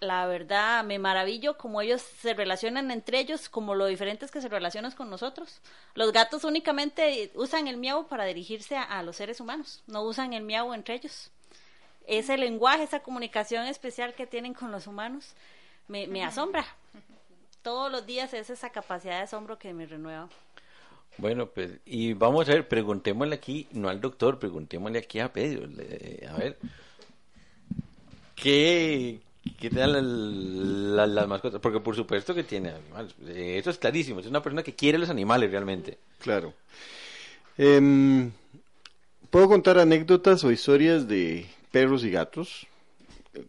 [0.00, 4.48] la verdad, me maravillo como ellos se relacionan entre ellos, como lo diferentes que se
[4.48, 5.60] relacionan con nosotros.
[5.94, 10.32] Los gatos únicamente usan el miau para dirigirse a, a los seres humanos, no usan
[10.34, 11.30] el miau entre ellos
[12.06, 15.34] ese lenguaje, esa comunicación especial que tienen con los humanos,
[15.88, 16.64] me, me asombra.
[17.62, 20.28] Todos los días es esa capacidad de asombro que me renueva.
[21.18, 25.68] Bueno, pues, y vamos a ver, preguntémosle aquí, no al doctor, preguntémosle aquí a Pedro.
[26.28, 26.56] a ver,
[28.34, 29.18] ¿qué,
[29.58, 31.60] qué te dan la- la- las mascotas?
[31.60, 33.14] Porque por supuesto que tiene animales.
[33.26, 35.98] Eso es clarísimo, es una persona que quiere los animales realmente.
[36.20, 36.52] Claro.
[37.58, 38.30] Em,
[39.30, 42.66] Puedo contar anécdotas o historias de perros y gatos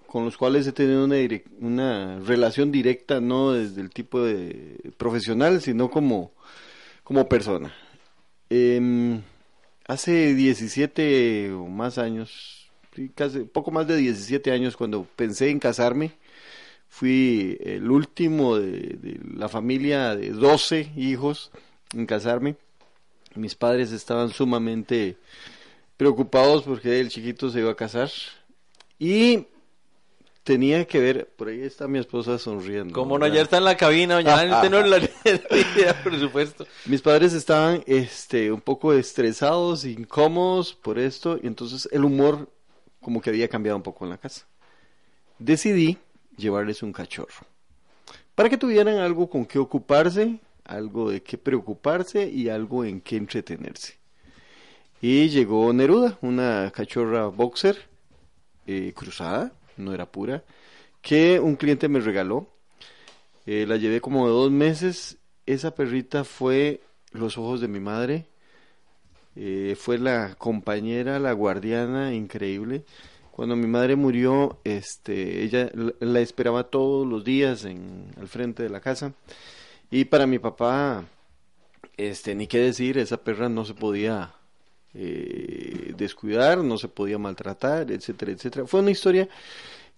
[0.08, 1.16] con los cuales he tenido una,
[1.60, 6.32] una relación directa, no desde el tipo de profesional, sino como,
[7.08, 7.74] como persona.
[8.50, 9.22] Em,
[9.88, 12.70] hace 17 o más años,
[13.16, 16.12] casi poco más de 17 años, cuando pensé en casarme,
[16.90, 21.50] fui el último de, de la familia de 12 hijos
[21.94, 22.58] en casarme.
[23.36, 25.16] Mis padres estaban sumamente
[25.96, 28.12] preocupados porque el chiquito se iba a casar
[29.00, 29.48] y
[30.48, 32.94] tenía que ver, por ahí está mi esposa sonriendo.
[32.94, 36.66] Como no, ya está en la cabina, doña Ana, usted no la idea, por supuesto.
[36.86, 42.50] Mis padres estaban este, un poco estresados, incómodos por esto, y entonces el humor
[43.02, 44.48] como que había cambiado un poco en la casa.
[45.38, 45.98] Decidí
[46.38, 47.46] llevarles un cachorro,
[48.34, 53.18] para que tuvieran algo con qué ocuparse, algo de qué preocuparse y algo en qué
[53.18, 53.98] entretenerse.
[55.02, 57.78] Y llegó Neruda, una cachorra boxer
[58.66, 60.44] eh, cruzada, no era pura,
[61.02, 62.48] que un cliente me regaló.
[63.46, 65.18] Eh, la llevé como de dos meses.
[65.46, 66.82] Esa perrita fue
[67.12, 68.26] los ojos de mi madre.
[69.36, 72.84] Eh, fue la compañera, la guardiana increíble.
[73.32, 78.70] Cuando mi madre murió, este, ella la, esperaba todos los días en, al frente de
[78.70, 79.14] la casa.
[79.92, 81.06] Y para mi papá,
[81.98, 84.34] este, ni qué decir, esa perra no se podía
[84.94, 88.66] eh, descuidar, no se podía maltratar, etcétera, etcétera.
[88.66, 89.28] Fue una historia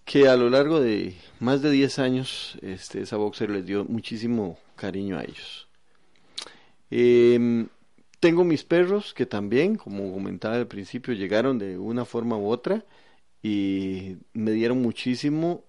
[0.04, 4.58] que a lo largo de más de 10 años este, esa boxer les dio muchísimo
[4.76, 5.68] cariño a ellos.
[6.90, 7.68] Em,
[8.18, 12.84] tengo mis perros que también, como comentaba al principio, llegaron de una forma u otra
[13.42, 15.64] y me dieron muchísimo.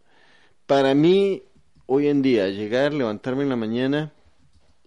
[0.65, 1.43] Para mí,
[1.86, 4.11] hoy en día, llegar, levantarme en la mañana,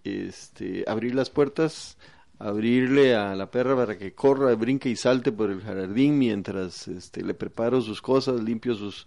[0.03, 1.97] este, abrir las puertas,
[2.39, 7.23] abrirle a la perra para que corra, brinque y salte por el jardín mientras este,
[7.23, 9.05] le preparo sus cosas, limpio sus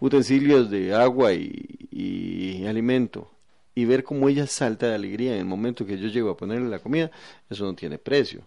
[0.00, 3.30] utensilios de agua y, alimento
[3.74, 6.68] y ver cómo ella salta de alegría en el momento que yo llego a ponerle
[6.68, 7.10] la comida,
[7.48, 8.42] eso no tiene precio.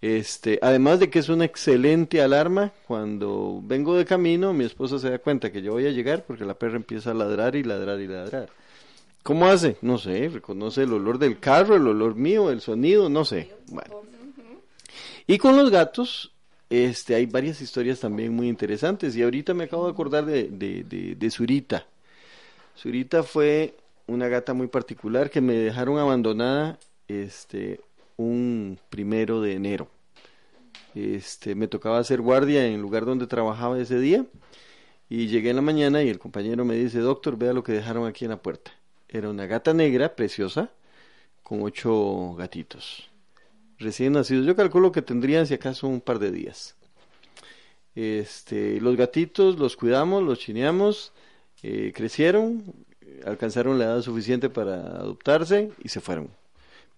[0.00, 5.10] Este, además de que es una excelente alarma, cuando vengo de camino, mi esposa se
[5.10, 8.00] da cuenta que yo voy a llegar porque la perra empieza a ladrar y ladrar
[8.00, 8.48] y ladrar.
[9.22, 9.76] ¿Cómo hace?
[9.82, 13.52] No sé, reconoce el olor del carro, el olor mío, el sonido, no sé.
[13.66, 14.02] Bueno.
[15.26, 16.32] Y con los gatos,
[16.70, 19.14] este, hay varias historias también muy interesantes.
[19.16, 21.86] Y ahorita me acabo de acordar de, de, de, de Zurita.
[22.76, 27.80] Zurita fue una gata muy particular que me dejaron abandonada este,
[28.16, 29.88] un primero de enero.
[30.94, 34.24] Este, me tocaba hacer guardia en el lugar donde trabajaba ese día
[35.08, 38.06] y llegué en la mañana y el compañero me dice, doctor, vea lo que dejaron
[38.06, 38.72] aquí en la puerta.
[39.08, 40.70] Era una gata negra, preciosa,
[41.42, 43.08] con ocho gatitos.
[43.78, 44.46] Recién nacidos.
[44.46, 46.74] Yo calculo que tendrían si acaso un par de días.
[47.94, 51.12] Este, los gatitos los cuidamos, los chineamos,
[51.62, 52.62] eh, crecieron,
[53.24, 56.28] alcanzaron la edad suficiente para adoptarse y se fueron.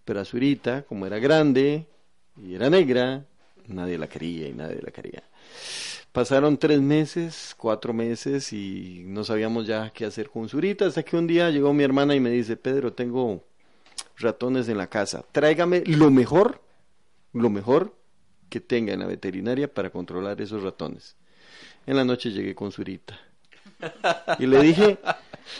[0.04, 1.86] Pero a Zurita, como era grande
[2.36, 3.24] y era negra,
[3.66, 5.22] nadie la quería y nadie la quería.
[6.12, 11.16] Pasaron tres meses, cuatro meses y no sabíamos ya qué hacer con Zurita, hasta que
[11.16, 13.44] un día llegó mi hermana y me dice, Pedro, tengo
[14.16, 16.60] ratones en la casa, tráigame lo mejor,
[17.32, 17.94] lo mejor
[18.48, 21.16] que tenga en la veterinaria para controlar esos ratones.
[21.86, 23.18] En la noche llegué con Zurita
[24.38, 24.98] y le dije,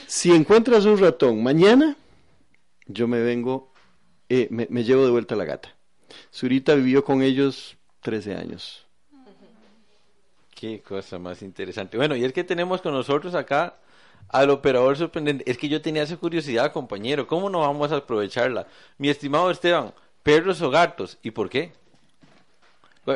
[0.07, 1.97] si encuentras un ratón mañana,
[2.87, 3.73] yo me vengo,
[4.29, 5.75] eh, me, llevo de vuelta la gata.
[6.33, 8.87] Zurita vivió con ellos 13 años.
[10.61, 11.97] Qué cosa más interesante.
[11.97, 13.79] Bueno, y es que tenemos con nosotros acá
[14.29, 15.51] al operador sorprendente.
[15.51, 17.27] Es que yo tenía esa curiosidad, compañero.
[17.27, 18.67] ¿Cómo no vamos a aprovecharla?
[18.99, 21.73] Mi estimado Esteban, perros o gatos, ¿y por qué?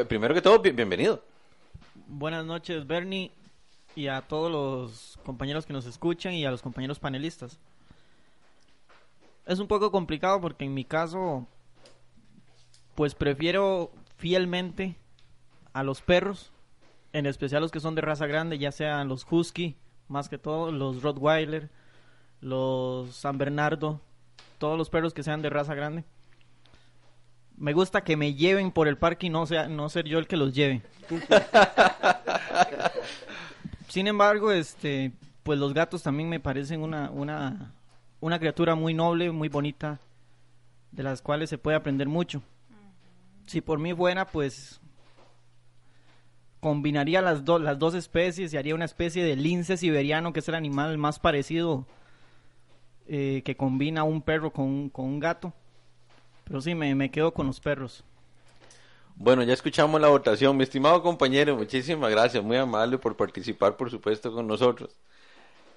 [0.09, 1.23] Primero que todo, bienvenido.
[2.07, 3.31] Buenas noches, Bernie
[3.95, 7.59] y a todos los compañeros que nos escuchan y a los compañeros panelistas.
[9.45, 11.47] Es un poco complicado porque en mi caso,
[12.95, 14.97] pues prefiero fielmente
[15.75, 16.54] a los perros,
[17.15, 19.77] en especial los que son de raza grande, ya sean los husky,
[20.09, 21.71] más que todo, los rottweiler,
[22.41, 24.01] los san bernardo,
[24.59, 26.05] todos los perros que sean de raza grande.
[27.57, 30.27] Me gusta que me lleven por el parque y no sea no ser yo el
[30.27, 30.83] que los lleve.
[33.89, 35.13] Sin embargo, este,
[35.45, 37.75] pues los gatos también me parecen una, una,
[38.19, 40.01] una criatura muy noble, muy bonita,
[40.91, 42.43] de las cuales se puede aprender mucho.
[43.47, 44.81] Si por mí fuera, pues
[46.65, 50.49] combinaría las, dos las dos especies y haría una especie de lince siberiano, que es
[50.49, 51.85] el animal más parecido
[53.07, 55.53] eh, que combina un perro con un, con un gato.
[56.45, 58.03] Pero sí, me, me quedo con los perros.
[59.15, 60.57] Bueno, ya escuchamos la votación.
[60.57, 64.89] Mi estimado compañero, muchísimas gracias, muy amable por participar, por supuesto, con nosotros.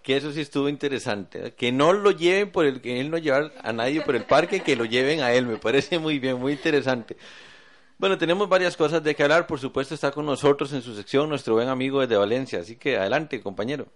[0.03, 1.47] Que eso sí estuvo interesante.
[1.47, 1.53] ¿eh?
[1.53, 4.61] Que no lo lleven por el que él no llevar a nadie por el parque,
[4.61, 5.47] que lo lleven a él.
[5.47, 7.17] Me parece muy bien, muy interesante.
[7.99, 9.47] Bueno, tenemos varias cosas de que hablar.
[9.47, 12.59] Por supuesto, está con nosotros en su sección nuestro buen amigo desde Valencia.
[12.59, 13.87] Así que adelante, compañero.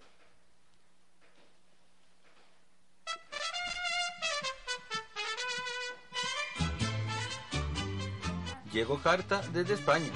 [8.74, 10.10] Llegó carta desde España.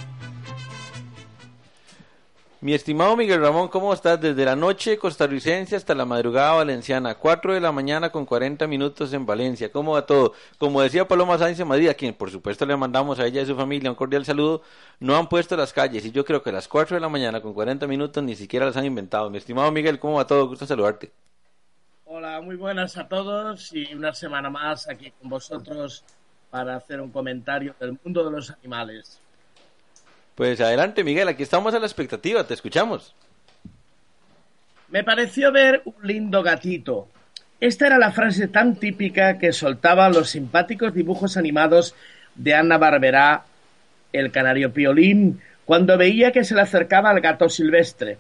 [2.66, 4.20] Mi estimado Miguel Ramón, ¿cómo estás?
[4.20, 9.13] Desde la noche costarricense hasta la madrugada valenciana, 4 de la mañana con 40 minutos
[9.13, 9.72] en Valencia.
[9.72, 10.34] ¿Cómo va todo?
[10.57, 13.45] Como decía Paloma Sánchez Madrid, a quien por supuesto le mandamos a ella y a
[13.45, 14.63] su familia un cordial saludo,
[14.99, 17.39] no han puesto las calles y yo creo que a las 4 de la mañana
[17.39, 19.30] con 40 minutos ni siquiera las han inventado.
[19.30, 20.47] Mi estimado Miguel, ¿cómo va todo?
[20.47, 21.11] Gusto saludarte.
[22.05, 26.03] Hola, muy buenas a todos y una semana más aquí con vosotros
[26.49, 29.22] para hacer un comentario del mundo de los animales.
[30.36, 33.16] Pues adelante, Miguel, aquí estamos a la expectativa, te escuchamos.
[34.90, 37.08] Me pareció ver un lindo gatito.
[37.62, 41.96] Esta era la frase tan típica que soltaban los simpáticos dibujos animados
[42.36, 43.46] de Ana Barbera,
[44.12, 48.18] el canario piolín, cuando veía que se le acercaba al gato silvestre.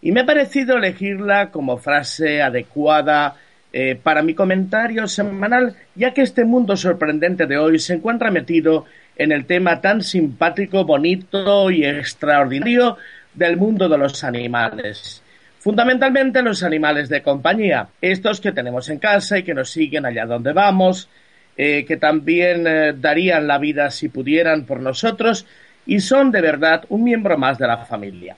[0.00, 3.36] Y me ha parecido elegirla como frase adecuada
[3.70, 8.86] eh, para mi comentario semanal, ya que este mundo sorprendente de hoy se encuentra metido
[9.20, 12.96] en el tema tan simpático, bonito y extraordinario
[13.34, 15.22] del mundo de los animales.
[15.58, 20.24] Fundamentalmente los animales de compañía, estos que tenemos en casa y que nos siguen allá
[20.24, 21.10] donde vamos,
[21.54, 25.44] eh, que también eh, darían la vida si pudieran por nosotros
[25.84, 28.36] y son de verdad un miembro más de la familia.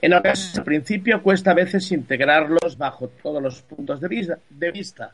[0.00, 4.70] En ocasiones, al principio cuesta a veces integrarlos bajo todos los puntos de vista, de
[4.70, 5.12] vista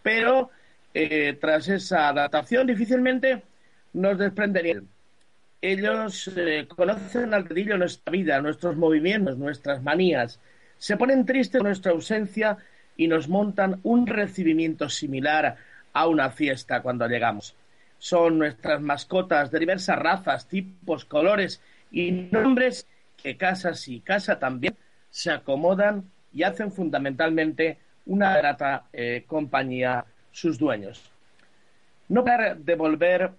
[0.00, 0.50] pero
[0.94, 3.42] eh, tras esa adaptación difícilmente
[3.92, 4.88] nos desprenderían.
[5.60, 10.40] Ellos eh, conocen al dedillo nuestra vida, nuestros movimientos, nuestras manías,
[10.78, 12.56] se ponen tristes por nuestra ausencia
[12.96, 15.56] y nos montan un recibimiento similar
[15.92, 17.56] a una fiesta cuando llegamos.
[17.98, 21.60] Son nuestras mascotas de diversas razas, tipos, colores
[21.90, 22.86] y nombres
[23.20, 24.76] que casa sí, casa también
[25.10, 31.10] se acomodan y hacen fundamentalmente una grata eh, compañía sus dueños.
[32.08, 33.32] No para devolver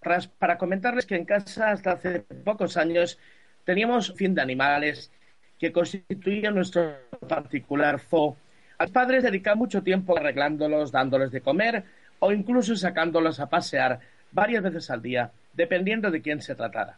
[0.00, 3.18] para comentarles que en casa hasta hace pocos años
[3.64, 5.10] teníamos fin de animales
[5.58, 6.96] que constituían nuestro
[7.28, 8.36] particular zoo.
[8.78, 11.84] Al padres dedicaban mucho tiempo arreglándolos, dándoles de comer
[12.20, 16.96] o incluso sacándolos a pasear varias veces al día, dependiendo de quién se tratara.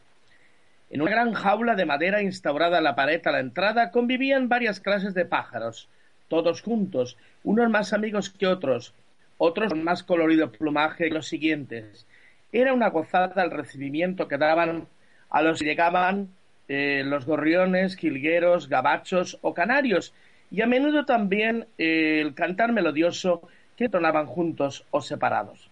[0.91, 4.81] En una gran jaula de madera instaurada en la pared a la entrada convivían varias
[4.81, 5.89] clases de pájaros,
[6.29, 8.93] todos juntos, unos más amigos que otros,
[9.39, 12.07] otros con más colorido plumaje que los siguientes.
[12.53, 14.87] Era una gozada el recibimiento que daban
[15.31, 16.29] a los que llegaban
[16.69, 20.13] eh, los gorriones, jilgueros, gabachos o canarios,
[20.51, 25.71] y a menudo también eh, el cantar melodioso que tonaban juntos o separados.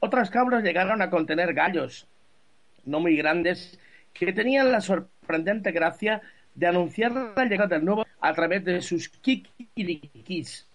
[0.00, 2.06] Otras cabras llegaron a contener gallos,
[2.84, 3.78] no muy grandes,
[4.12, 6.20] que tenían la sorprendente gracia
[6.54, 10.66] de anunciar la llegada del nuevo a través de sus kikirikis,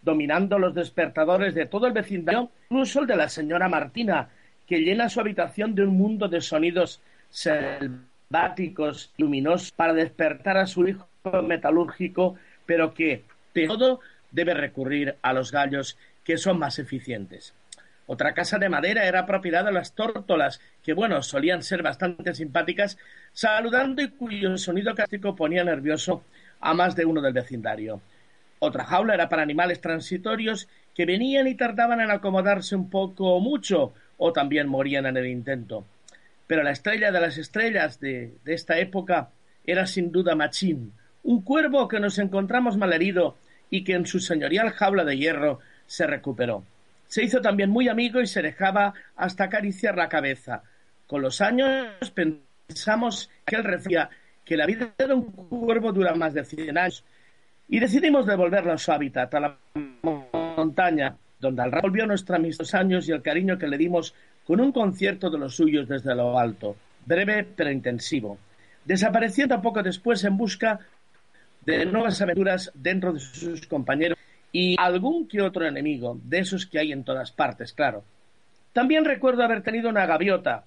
[0.00, 4.28] dominando los despertadores de todo el vecindario, incluso el de la señora Martina,
[4.66, 7.00] que llena su habitación de un mundo de sonidos
[7.30, 11.08] selváticos, luminosos, para despertar a su hijo
[11.42, 14.00] metalúrgico, pero que de todo
[14.30, 17.54] debe recurrir a los gallos que son más eficientes.
[18.08, 22.98] Otra casa de madera era propiedad de las tórtolas, que bueno, solían ser bastante simpáticas,
[23.32, 26.22] saludando y cuyo sonido cástico ponía nervioso
[26.60, 28.00] a más de uno del vecindario.
[28.58, 33.40] Otra jaula era para animales transitorios que venían y tardaban en acomodarse un poco o
[33.40, 35.84] mucho, o también morían en el intento.
[36.46, 39.30] Pero la estrella de las estrellas de, esta época
[39.64, 40.92] era sin duda Machín,
[41.22, 43.36] un cuervo que nos encontramos malherido
[43.68, 46.64] y que en su señorial jaula de hierro se recuperó.
[47.08, 50.62] Se hizo también muy amigo y se dejaba hasta acariciar la cabeza.
[51.06, 54.10] Con los años pensamos que él decía
[54.44, 57.04] que la vida de un cuervo dura más de cien años
[57.68, 59.58] y decidimos devolverlo a su hábitat, a la
[60.02, 64.14] montaña, donde al volvió nuestros amistosos años y el cariño que le dimos
[64.46, 68.38] con un concierto de los suyos desde lo alto, breve pero intensivo,
[68.84, 70.80] desapareciendo poco después en busca
[71.64, 74.18] de nuevas aventuras dentro de sus compañeros
[74.52, 78.04] y algún que otro enemigo, de esos que hay en todas partes, claro.
[78.72, 80.64] También recuerdo haber tenido una gaviota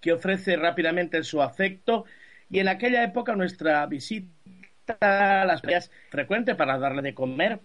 [0.00, 2.04] que ofrece rápidamente su afecto
[2.48, 4.28] y en aquella época nuestra visita
[5.00, 7.58] a las playas frecuente para darle de comer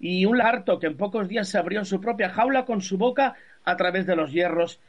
[0.00, 2.96] y un lagarto que en pocos días se abrió en su propia jaula con su
[2.96, 3.34] boca
[3.64, 4.80] a través de los hierros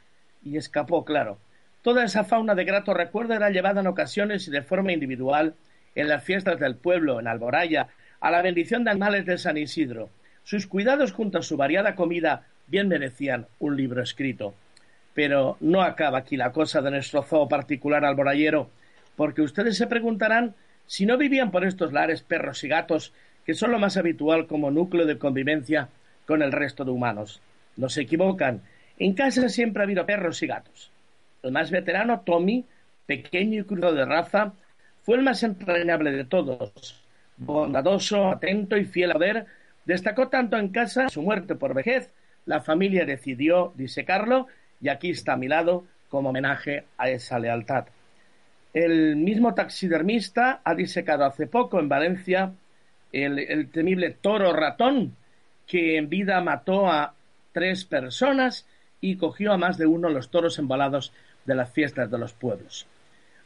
[0.42, 1.38] y escapó, claro.
[1.82, 5.54] Toda esa fauna de grato recuerdo era llevada en ocasiones y de forma individual
[5.94, 7.88] en las fiestas del pueblo, en Alboraya,
[8.20, 10.08] a la bendición de animales de San Isidro.
[10.44, 14.54] Sus cuidados junto a su variada comida bien merecían un libro escrito.
[15.12, 18.70] Pero no acaba aquí la cosa de nuestro zoo particular alborayero,
[19.16, 20.54] porque ustedes se preguntarán
[20.86, 23.12] si no vivían por estos lares perros y gatos,
[23.44, 25.88] que son lo más habitual como núcleo de convivencia
[26.26, 27.40] con el resto de humanos.
[27.76, 28.62] No se equivocan,
[28.98, 30.90] en casa siempre ha habido perros y gatos.
[31.42, 32.64] El más veterano, Tommy,
[33.06, 34.52] pequeño y crudo de raza,
[35.02, 37.02] fue el más entrañable de todos.
[37.36, 39.46] Bondadoso, atento y fiel a ver,
[39.84, 42.12] destacó tanto en casa su muerte por vejez.
[42.46, 44.46] La familia decidió disecarlo
[44.80, 47.86] y aquí está a mi lado como homenaje a esa lealtad.
[48.74, 52.52] El mismo taxidermista ha disecado hace poco en Valencia
[53.12, 55.16] el, temible toro ratón
[55.66, 57.14] que en vida mató a
[57.52, 58.66] tres personas
[59.00, 61.12] y cogió a más de uno los toros embalados
[61.44, 62.86] de las fiestas de los pueblos.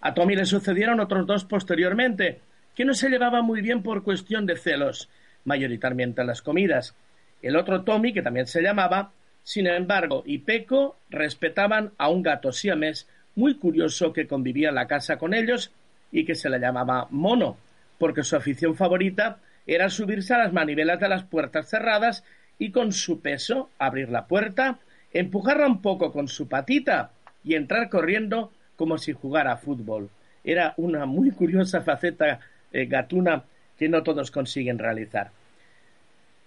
[0.01, 2.41] A Tommy le sucedieron otros dos posteriormente,
[2.75, 5.09] que no se llevaban muy bien por cuestión de celos,
[5.45, 6.95] mayoritariamente en las comidas.
[7.43, 9.13] El otro Tommy, que también se llamaba,
[9.43, 14.87] sin embargo, y Peco respetaban a un gato siamés muy curioso que convivía en la
[14.87, 15.73] casa con ellos
[16.11, 17.57] y que se le llamaba Mono,
[17.99, 22.25] porque su afición favorita era subirse a las manivelas de las puertas cerradas
[22.59, 24.79] y con su peso abrir la puerta,
[25.13, 27.11] empujarla un poco con su patita
[27.45, 30.11] y entrar corriendo como si jugara fútbol.
[30.45, 32.41] Era una muy curiosa faceta
[32.73, 33.45] eh, gatuna
[33.79, 35.31] que no todos consiguen realizar.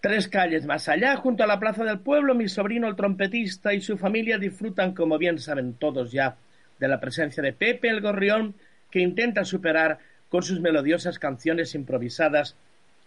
[0.02, 3.82] Tres calles más allá, junto a la plaza del pueblo, mi sobrino el trompetista y
[3.82, 6.38] su familia disfrutan, como bien saben todos ya,
[6.80, 8.56] de la presencia de Pepe el gorrión,
[8.90, 10.00] que intenta superar
[10.30, 12.56] con sus melodiosas canciones improvisadas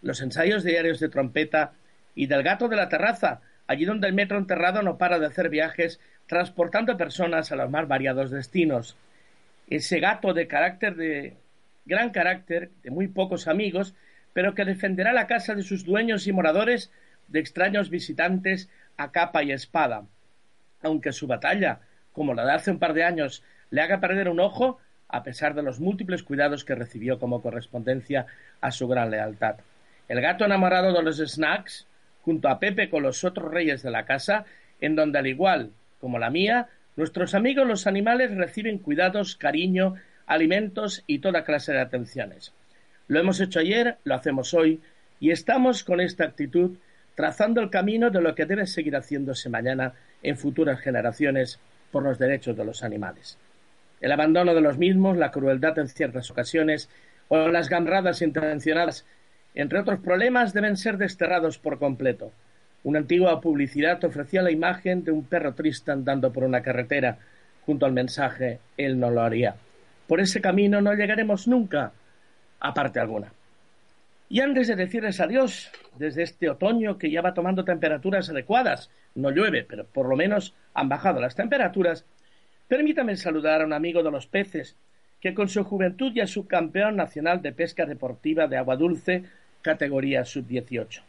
[0.03, 1.73] los ensayos diarios de trompeta
[2.15, 5.49] y del gato de la terraza, allí donde el metro enterrado no para de hacer
[5.49, 8.97] viajes transportando personas a los más variados destinos.
[9.69, 11.37] Ese gato de carácter de
[11.85, 13.95] gran carácter, de muy pocos amigos,
[14.33, 16.91] pero que defenderá la casa de sus dueños y moradores
[17.29, 20.05] de extraños visitantes a capa y espada.
[20.83, 21.81] Aunque su batalla,
[22.13, 24.79] como la de hace un par de años, le haga perder un ojo,
[25.09, 28.27] a pesar de los múltiples cuidados que recibió como correspondencia
[28.61, 29.57] a su gran lealtad.
[30.09, 31.87] El gato enamorado de los snacks,
[32.23, 34.45] junto a Pepe con los otros reyes de la casa,
[34.81, 39.95] en donde al igual como la mía, nuestros amigos los animales reciben cuidados, cariño,
[40.27, 42.53] alimentos y toda clase de atenciones.
[43.07, 44.81] Lo hemos hecho ayer, lo hacemos hoy,
[45.21, 46.73] y estamos con esta actitud
[47.15, 49.93] trazando el camino de lo que debe seguir haciéndose mañana
[50.23, 51.61] en futuras generaciones
[51.93, 53.39] por los derechos de los animales.
[54.01, 56.89] El abandono de los mismos, la crueldad en ciertas ocasiones
[57.29, 59.05] o las gamradas intencionadas,
[59.55, 62.33] entre otros problemas, deben ser desterrados por completo.
[62.85, 67.19] Una antigua publicidad ofrecía la imagen de un perro triste andando por una carretera,
[67.65, 69.55] junto al mensaje Él no lo haría.
[70.07, 71.93] Por ese camino no llegaremos nunca
[72.61, 73.33] a parte alguna.
[74.29, 79.31] Y antes de decirles adiós, desde este otoño que ya va tomando temperaturas adecuadas, no
[79.31, 82.07] llueve, pero por lo menos han bajado las temperaturas,
[82.67, 84.77] permítame saludar a un amigo de los peces,
[85.21, 89.25] que con su juventud ya es subcampeón nacional de pesca deportiva de agua dulce,
[89.63, 91.01] categoría sub-18.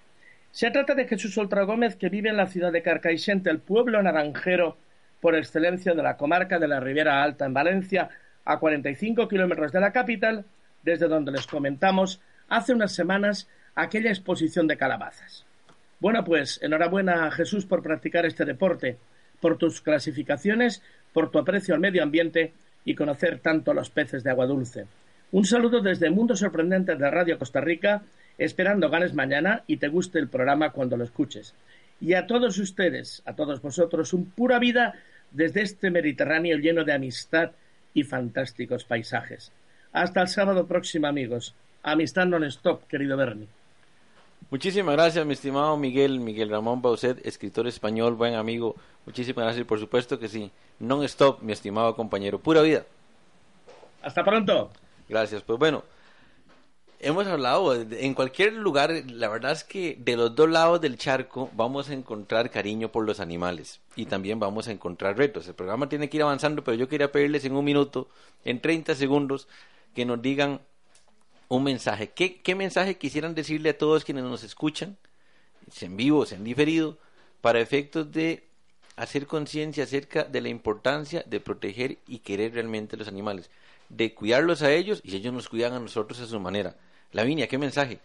[0.51, 4.01] Se trata de Jesús Oltra Gómez, que vive en la ciudad de Carcaixent, el pueblo
[4.01, 4.78] naranjero
[5.20, 8.10] por excelencia de la comarca de la Ribera Alta en Valencia,
[8.45, 10.45] a 45 kilómetros de la capital,
[10.84, 15.45] desde donde les comentamos hace unas semanas aquella exposición de calabazas.
[15.99, 18.97] Bueno, pues enhorabuena Jesús por practicar este deporte,
[19.39, 20.84] por tus clasificaciones,
[21.14, 22.54] por tu aprecio al medio ambiente
[22.86, 24.86] y conocer tanto a los peces de agua dulce.
[25.32, 28.04] Un saludo desde Mundo Sorprendente de Radio Costa Rica
[28.38, 31.54] esperando ganes mañana y te guste el programa cuando lo escuches.
[32.02, 34.96] Y a todos ustedes, a todos vosotros, un pura vida
[35.32, 37.52] desde este Mediterráneo lleno de amistad
[37.94, 39.52] y fantásticos paisajes.
[39.92, 41.54] Hasta el sábado próximo, amigos.
[41.84, 43.48] Amistad non-stop, querido Bernie.
[44.50, 48.76] Muchísimas gracias, mi estimado Miguel, Miguel Ramón Bauset, escritor español, buen amigo.
[49.06, 50.52] Muchísimas gracias, por supuesto que sí.
[50.80, 52.40] Non-stop, mi estimado compañero.
[52.40, 52.84] Pura vida.
[54.02, 54.72] Hasta pronto.
[55.08, 55.42] Gracias.
[55.42, 55.84] Pues bueno,
[57.04, 61.49] hemos hablado, en cualquier lugar, la verdad es que de los dos lados del charco
[61.54, 65.47] vamos a encontrar cariño por los animales y también vamos a encontrar retos.
[65.47, 68.08] El programa tiene que ir avanzando, pero yo quería pedirles en un minuto,
[68.45, 69.47] en 30 segundos,
[69.93, 70.62] que nos digan
[71.49, 72.10] un mensaje.
[72.10, 74.97] ¿Qué, mensaje quisieran decirle a todos quienes nos escuchan,
[75.82, 76.97] en vivo, en diferido,
[77.41, 78.47] para efectos de
[78.95, 83.49] hacer conciencia acerca de la importancia de proteger y querer realmente los animales,
[83.89, 86.76] de cuidarlos a ellos y ellos nos cuidan a nosotros a su manera?
[87.14, 87.99] Lavinia, ¿qué mensaje?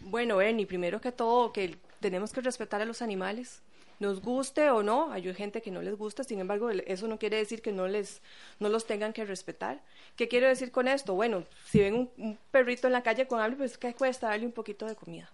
[0.00, 3.62] Bueno, Bernie, primero que todo, que tenemos que respetar a los animales,
[4.00, 7.36] nos guste o no, hay gente que no les gusta, sin embargo, eso no quiere
[7.36, 8.20] decir que no les
[8.58, 9.80] no los tengan que respetar.
[10.16, 11.14] ¿Qué quiero decir con esto?
[11.14, 14.52] Bueno, si ven un, perrito en la calle con hambre, pues ¿qué cuesta darle un
[14.52, 15.30] poquito de comida?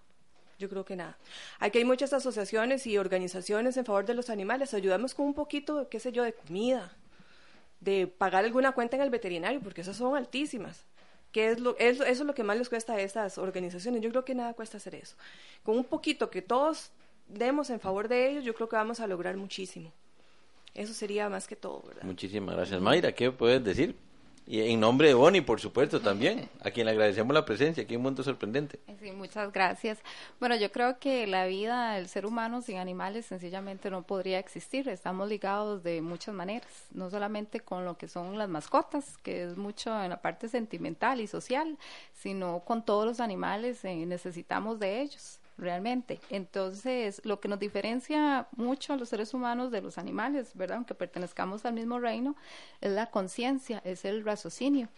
[0.58, 1.16] Yo creo que nada.
[1.60, 4.74] Aquí hay muchas asociaciones y organizaciones en favor de los animales.
[4.74, 6.92] Ayudamos con un poquito, qué sé yo, de comida,
[7.80, 10.84] de pagar alguna cuenta en el veterinario, porque esas son altísimas
[11.36, 14.00] que es lo, eso es lo que más les cuesta a estas organizaciones.
[14.00, 15.16] Yo creo que nada cuesta hacer eso.
[15.62, 16.92] Con un poquito que todos
[17.28, 19.92] demos en favor de ellos, yo creo que vamos a lograr muchísimo.
[20.72, 22.04] Eso sería más que todo, ¿verdad?
[22.04, 22.80] Muchísimas gracias.
[22.80, 23.94] Mayra, ¿qué puedes decir?
[24.46, 27.94] Y en nombre de Bonnie, por supuesto, también, a quien le agradecemos la presencia aquí
[27.94, 28.78] en Mundo Sorprendente.
[29.00, 29.98] Sí, muchas gracias.
[30.38, 34.88] Bueno, yo creo que la vida del ser humano sin animales sencillamente no podría existir.
[34.88, 39.56] Estamos ligados de muchas maneras, no solamente con lo que son las mascotas, que es
[39.56, 41.76] mucho en la parte sentimental y social,
[42.14, 46.20] sino con todos los animales, eh, necesitamos de ellos realmente.
[46.30, 50.78] Entonces, lo que nos diferencia mucho a los seres humanos de los animales, ¿verdad?
[50.78, 52.36] Aunque pertenezcamos al mismo reino,
[52.80, 54.88] es la conciencia, es el raciocinio.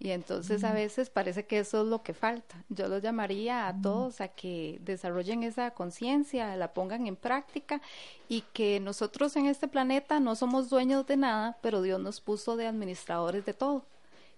[0.00, 2.64] Y entonces a veces parece que eso es lo que falta.
[2.68, 7.80] Yo los llamaría a todos a que desarrollen esa conciencia, la pongan en práctica
[8.28, 12.56] y que nosotros en este planeta no somos dueños de nada, pero Dios nos puso
[12.56, 13.86] de administradores de todo,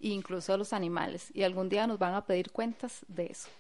[0.00, 1.30] incluso de los animales.
[1.34, 3.50] Y algún día nos van a pedir cuentas de eso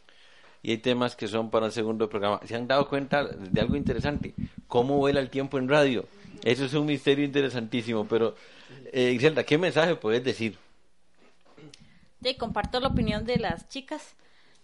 [0.62, 2.40] y hay temas que son para el segundo programa.
[2.44, 4.34] ¿Se han dado cuenta de algo interesante?
[4.68, 6.06] ¿Cómo vuela el tiempo en radio?
[6.44, 8.34] Eso es un misterio interesantísimo, pero
[8.92, 10.58] eh, ¿qué mensaje puedes decir?
[12.22, 14.14] Sí, comparto la opinión de las chicas.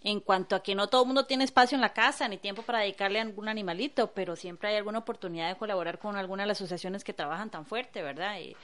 [0.03, 2.63] en cuanto a que no todo el mundo tiene espacio en la casa ni tiempo
[2.63, 6.49] para dedicarle a algún animalito, pero siempre hay alguna oportunidad de colaborar con alguna de
[6.49, 8.39] las asociaciones que trabajan tan fuerte, ¿verdad?
[8.39, 8.55] Y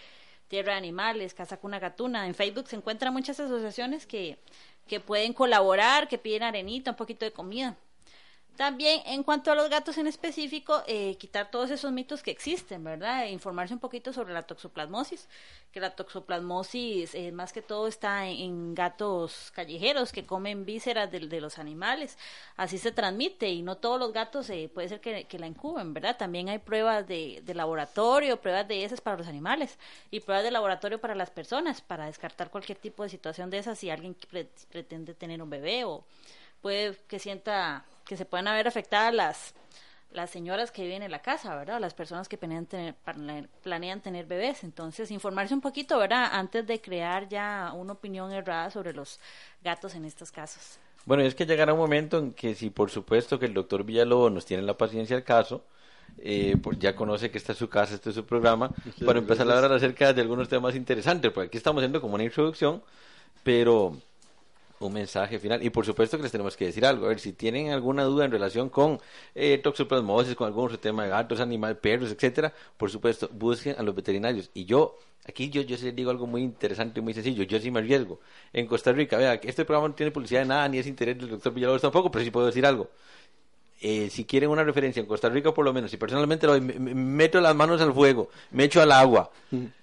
[0.46, 2.26] Tierra de Animales, Casa Cuna Gatuna.
[2.26, 4.38] En Facebook se encuentran muchas asociaciones que,
[4.86, 7.76] que pueden colaborar, que piden arenita, un poquito de comida.
[8.56, 12.84] También, en cuanto a los gatos en específico, eh, quitar todos esos mitos que existen,
[12.84, 13.24] ¿verdad?
[13.24, 15.26] E informarse un poquito sobre la toxoplasmosis,
[15.72, 21.40] que la toxoplasmosis eh, más que todo está en, gatos callejeros que comen vísceras de,
[21.40, 22.18] los animales.
[22.56, 25.94] Así se transmite y no todos los gatos eh, puede ser que, que, la incuben,
[25.94, 26.16] ¿verdad?
[26.18, 29.78] También hay pruebas de, de, laboratorio, pruebas de esas para los animales
[30.10, 33.78] y pruebas de laboratorio para las personas, para descartar cualquier tipo de situación de esas
[33.78, 36.04] si alguien pre pretende tener un bebé o
[36.60, 39.54] puede que sienta que se pueden haber afectadas las
[40.12, 41.80] las señoras que viven en la casa, ¿verdad?
[41.80, 42.94] Las personas que planean tener,
[43.62, 44.62] planean tener bebés.
[44.64, 46.28] Entonces, informarse un poquito, ¿verdad?
[46.32, 49.18] Antes de crear ya una opinión errada sobre los
[49.62, 50.78] gatos en estos casos.
[51.04, 54.30] Bueno, es que llegará un momento en que si por supuesto que el doctor Villalobos
[54.30, 55.64] nos tiene la paciencia al caso,
[56.18, 58.70] eh, pues ya conoce que esta es su casa, este es su programa,
[59.04, 62.24] para empezar a hablar acerca de algunos temas interesantes, porque aquí estamos haciendo como una
[62.24, 62.82] introducción,
[63.42, 63.96] pero
[64.86, 65.62] un mensaje final.
[65.62, 67.06] Y por supuesto que les tenemos que decir algo.
[67.06, 69.00] A ver, si tienen alguna duda en relación con
[69.34, 73.82] eh, toxoplasmosis, con algún otro tema de gatos, animales, perros, etcétera, por supuesto, busquen a
[73.82, 74.50] los veterinarios.
[74.54, 77.42] Y yo, aquí yo, yo les digo algo muy interesante y muy sencillo.
[77.44, 78.20] Yo sí me arriesgo.
[78.52, 81.18] En Costa Rica, vea, que este programa no tiene publicidad de nada, ni es interés
[81.18, 82.90] del doctor Villalobos tampoco, pero sí puedo decir algo.
[83.84, 86.78] Eh, si quieren una referencia en Costa Rica, por lo menos, y personalmente lo, me,
[86.78, 89.30] me meto las manos al fuego, me echo al agua.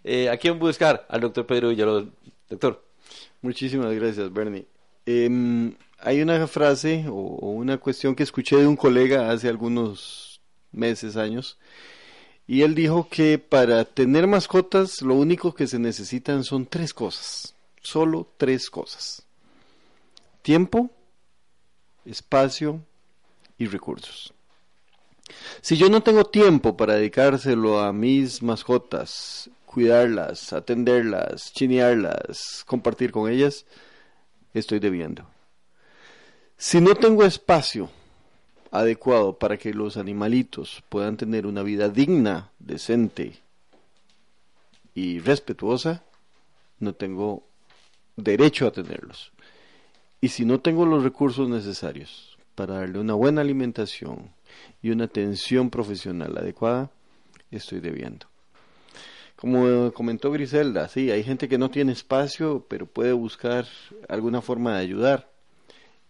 [0.06, 1.06] Eh, ¿A quién buscar?
[1.10, 2.06] Al doctor Pedro Villalobos.
[2.50, 2.82] Doctor.
[3.42, 4.66] Muchísimas gracias, Bernie.
[5.12, 10.40] Eh, hay una frase o, o, una cuestión que escuché de un colega hace algunos
[10.72, 11.58] meses, años,
[12.46, 17.56] y él dijo que para tener mascotas lo único que se necesitan son tres cosas,
[17.82, 19.24] solo tres cosas.
[20.44, 20.92] Tiempo,
[22.06, 22.80] espacio
[23.58, 24.32] y recursos.
[25.62, 33.28] Si yo no tengo tiempo para dedicárselo a mis mascotas, cuidarlas, atenderlas, chinearlas, compartir con
[33.28, 33.66] ellas,
[34.54, 35.26] estoy debiendo.
[36.58, 37.90] Si no tengo espacio
[38.72, 43.40] adecuado para que los animalitos puedan tener una vida digna, decente
[44.94, 46.04] y respetuosa,
[46.80, 47.44] no tengo
[48.16, 49.32] derecho a tenerlos.
[50.22, 54.34] Y si no tengo los recursos necesarios para darle una buena alimentación
[54.82, 56.92] y una atención profesional adecuada,
[57.52, 58.29] estoy debiendo.
[59.40, 63.66] Como comentó Griselda, sí, hay gente que no tiene espacio, pero puede buscar
[64.10, 65.32] alguna forma de ayudar.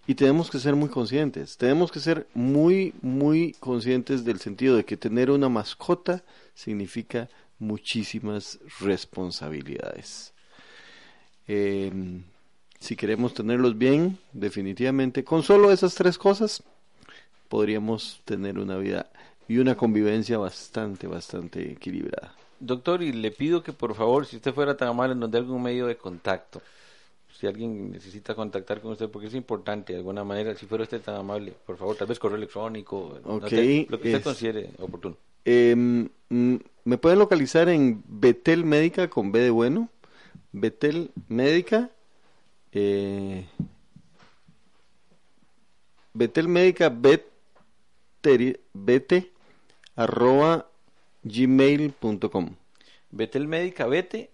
[0.08, 4.84] Y tenemos que ser muy conscientes, tenemos que ser muy, muy conscientes del sentido de
[4.84, 6.24] que tener una mascota
[6.56, 10.34] significa muchísimas responsabilidades.
[11.48, 11.92] Eh,
[12.80, 16.64] si queremos tenerlos bien, definitivamente, con solo esas tres cosas,
[17.48, 19.12] podríamos tener una vida
[19.48, 22.34] y una convivencia bastante, bastante equilibrada.
[22.60, 25.62] Doctor, y le pido que por favor, si usted fuera tan amable, nos dé algún
[25.62, 26.62] medio de contacto.
[27.32, 31.02] Si alguien necesita contactar con usted, porque es importante de alguna manera, si fuera usted
[31.02, 34.70] tan amable, por favor, tal vez correo electrónico, okay, no lo que usted es, considere
[34.80, 35.16] oportuno.
[35.46, 35.74] Eh,
[36.30, 39.90] me pueden localizar en Betel Médica con B de bueno,
[40.52, 41.92] Betel Médica,
[42.72, 43.46] eh,
[46.14, 46.94] Betel Médica,
[48.74, 49.32] bete,
[49.96, 50.69] arroba
[51.30, 52.56] gmail.com.
[53.12, 54.30] Betel Médica, vete.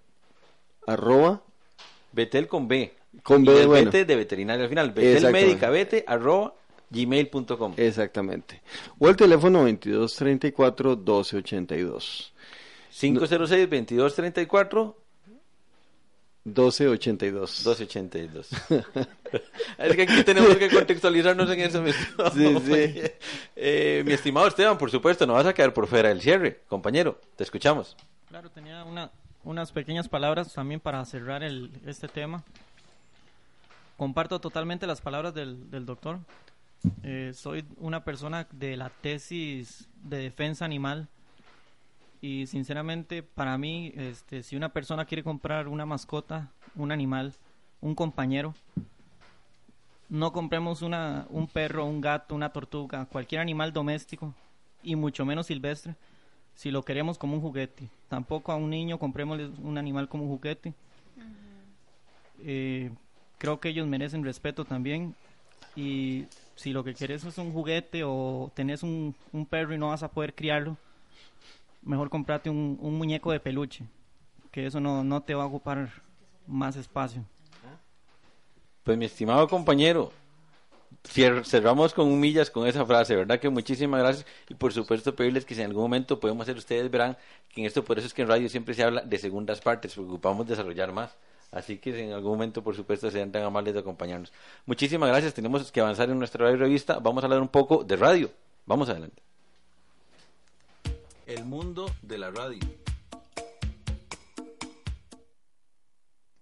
[0.88, 1.42] Arroba.
[2.12, 2.94] Betel con B.
[3.24, 3.92] Con B y bueno.
[3.92, 4.92] Vete de veterinario al final.
[4.92, 6.54] Betel Médica, vete, arroba
[6.90, 7.74] gmail.com.
[7.78, 8.62] Exactamente.
[9.00, 12.34] O el teléfono 2234 1282.
[12.92, 15.05] 506 2234
[16.46, 17.66] 1282.
[17.66, 18.50] 1282.
[19.80, 21.82] es que aquí tenemos que contextualizarnos en eso.
[21.82, 23.02] Mi estimado, sí, sí.
[23.56, 26.62] Eh, mi estimado Esteban, por supuesto, no vas a quedar por fuera del cierre.
[26.68, 27.98] Compañero, te escuchamos.
[28.30, 29.10] Claro, tenía una,
[29.44, 32.44] unas pequeñas palabras también para cerrar el, este tema.
[33.98, 36.20] Comparto totalmente las palabras del, del doctor.
[37.02, 41.08] Eh, soy una persona de la tesis de defensa animal
[42.26, 47.34] y sinceramente para mí este si una persona quiere comprar una mascota un animal
[47.82, 48.56] un compañero
[50.10, 54.34] no compremos una un perro un gato una tortuga cualquier animal doméstico
[54.82, 55.94] y mucho menos silvestre
[56.56, 60.30] si lo queremos como un juguete tampoco a un niño compremos un animal como un
[60.32, 62.44] juguete uh -huh.
[62.44, 62.92] eh,
[63.38, 65.14] creo que ellos merecen respeto también
[65.76, 69.90] y si lo que quieres es un juguete o tenés un, un perro y no
[69.90, 70.76] vas a poder criarlo
[71.86, 73.86] mejor comprate un, un, muñeco de peluche,
[74.52, 75.90] que eso no, no te va a ocupar
[76.48, 77.24] más espacio.
[78.84, 80.12] Pues mi estimado compañero,
[81.04, 83.40] cerramos con millas con esa frase, ¿verdad?
[83.40, 86.90] Que muchísimas gracias y por supuesto pedirles que si en algún momento podemos hacer, ustedes
[86.92, 87.18] verán
[87.50, 89.94] que en esto, por eso es que en radio siempre se habla de segundas partes,
[89.96, 91.16] porque ocupamos desarrollar más.
[91.52, 94.34] Así que si en algún momento, por supuesto, sean tan amables de acompañarnos.
[94.66, 97.96] Muchísimas gracias, tenemos que avanzar en nuestra radio revista, vamos a hablar un poco de
[97.96, 98.30] radio.
[98.66, 99.25] Vamos adelante.
[101.26, 102.60] El mundo de la radio.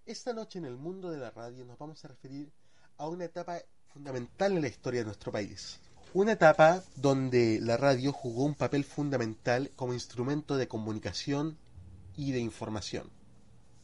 [0.04, 2.52] Esta noche en el mundo de la radio nos vamos a referir
[2.98, 5.80] a una etapa fundamental en la historia de nuestro país.
[6.12, 11.56] Una etapa donde la radio jugó un papel fundamental como instrumento de comunicación
[12.14, 13.10] y de información.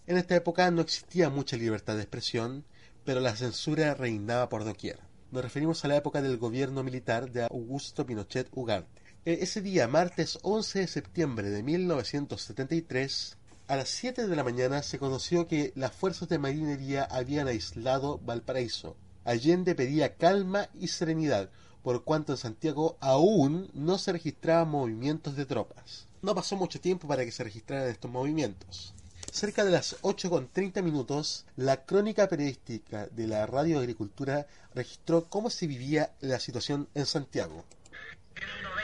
[0.07, 2.66] En esta época no existía mucha libertad de expresión,
[3.07, 5.01] pero la censura reinaba por doquier.
[5.30, 8.99] Nos referimos a la época del gobierno militar de Augusto Pinochet Ugarte.
[9.26, 13.36] E- Ese día, martes 11 de septiembre de 1973,
[13.68, 18.18] a las 7 de la mañana se conoció que las fuerzas de marinería habían aislado
[18.24, 18.96] Valparaíso.
[19.24, 21.50] Allende pedía calma y serenidad,
[21.82, 26.06] por cuanto en Santiago aún no se registraban movimientos de tropas.
[26.22, 28.94] No pasó mucho tiempo para que se registraran estos movimientos.
[29.30, 35.26] Cerca de las 8 con 30 minutos, la crónica periodística de la Radio Agricultura registró
[35.28, 37.64] cómo se vivía la situación en Santiago.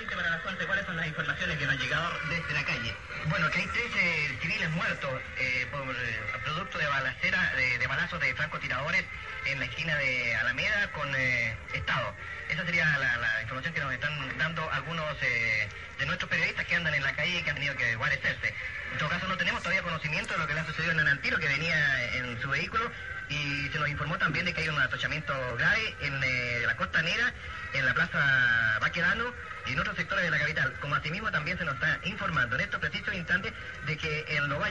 [0.05, 2.95] Para las fuentes, ¿cuáles son las informaciones que nos han llegado desde la calle?
[3.29, 8.21] Bueno, que hay 13 civiles muertos eh, por eh, producto de balacera, de, de balazos
[8.21, 9.05] de francotiradores
[9.47, 12.15] en la esquina de Alameda con eh, Estado.
[12.49, 15.69] Esa sería la, información que nos están dando algunos eh,
[15.99, 18.55] de nuestros periodistas que andan en la calle y que han tenido que guarecerse.
[18.93, 21.39] En todo caso, no tenemos todavía conocimiento de lo que le ha sucedido en Anantiro,
[21.39, 22.91] que venía en su vehículo,
[23.29, 27.03] y se nos informó también de que hay un atochamiento grave en eh, la Costa
[27.03, 27.33] Negra,
[27.73, 29.25] en la Plaza Baquedano
[29.67, 30.73] y en otros sectores de la capital.
[30.81, 33.53] Como asimismo también se nos está informando en estos precisos instantes
[33.87, 34.63] de que en Los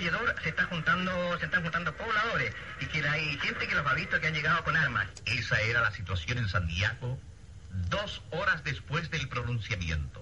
[0.41, 4.19] se está juntando, se están juntando pobladores y que hay gente que los ha visto
[4.19, 5.07] que han llegado con armas.
[5.25, 7.19] Esa era la situación en Santiago
[7.89, 10.21] dos horas después del pronunciamiento.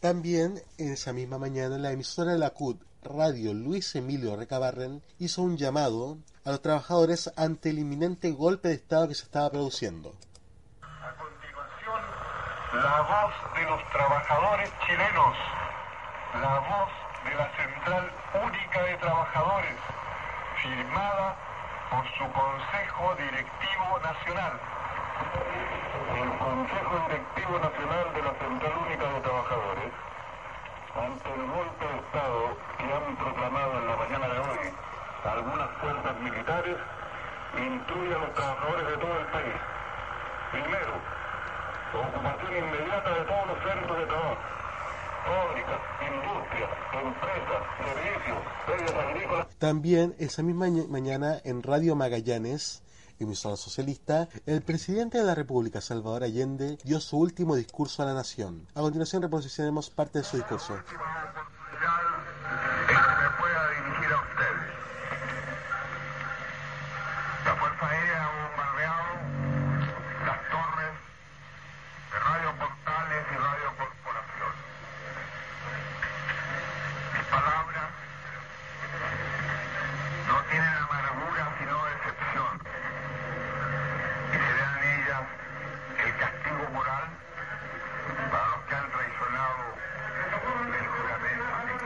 [0.00, 5.42] También en esa misma mañana la emisora de la CUT, Radio Luis Emilio Recabarren, hizo
[5.42, 10.14] un llamado a los trabajadores ante el inminente golpe de Estado que se estaba produciendo.
[12.72, 15.36] la voz de los trabajadores chilenos,
[16.34, 16.90] la voz
[17.24, 18.12] de la Central
[18.46, 19.76] Única de Trabajadores,
[20.62, 21.36] firmada
[21.90, 24.79] por su Consejo Directivo Nacional.
[25.20, 29.92] El Consejo Directivo Nacional de la Central Única de Trabajadores,
[30.96, 32.42] ante el golpe de Estado
[32.78, 34.58] que han proclamado en la mañana de hoy
[35.24, 36.76] algunas fuerzas militares,
[37.56, 39.54] incluye a los trabajadores de todo el país.
[40.52, 40.92] Primero,
[41.94, 44.36] ocupación inmediata de todos los centros de trabajo,
[45.26, 49.46] fábricas, industrias, empresas, servicios, medios agrícolas.
[49.58, 52.82] También esa misma ña- mañana en Radio Magallanes,
[53.24, 58.14] emisora socialista, el presidente de la República, Salvador Allende, dio su último discurso a la
[58.14, 58.66] nación.
[58.74, 60.74] A continuación reproduciremos parte de su discurso.
[62.86, 64.54] que me pueda dirigir a usted.
[67.44, 69.12] La Fuerza Aérea ha bombardeado
[70.26, 70.94] las torres
[72.10, 74.52] de Radio Portales y Radio Corporación.
[77.14, 77.90] Mis palabras
[80.28, 82.52] no tienen amargura sino decepción.
[84.30, 85.24] Y serán ellas
[86.04, 87.06] el castigo moral
[88.30, 89.62] para los que han traicionado
[90.30, 91.80] el juramento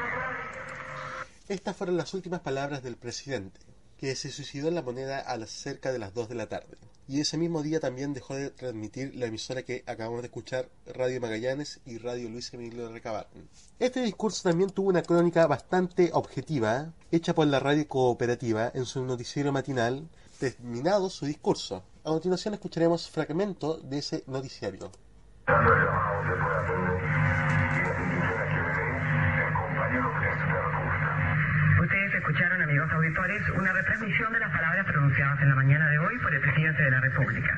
[1.43, 3.60] que Estas fueron las últimas palabras del presidente,
[3.96, 6.76] que se suicidó en la moneda a las cerca de las 2 de la tarde.
[7.06, 11.20] Y ese mismo día también dejó de transmitir la emisora que acabamos de escuchar, Radio
[11.20, 13.48] Magallanes y Radio Luis Emilio Recabarren.
[13.78, 19.04] Este discurso también tuvo una crónica bastante objetiva, hecha por la radio cooperativa en su
[19.04, 20.08] noticiero matinal,
[20.40, 21.84] terminado su discurso.
[22.02, 24.90] A continuación escucharemos fragmento de ese noticiario.
[32.84, 36.40] Amigos auditores, una retransmisión de las palabras pronunciadas en la mañana de hoy por el
[36.40, 37.56] presidente de la República.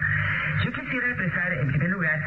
[0.64, 2.20] Yo quisiera expresar, en primer lugar,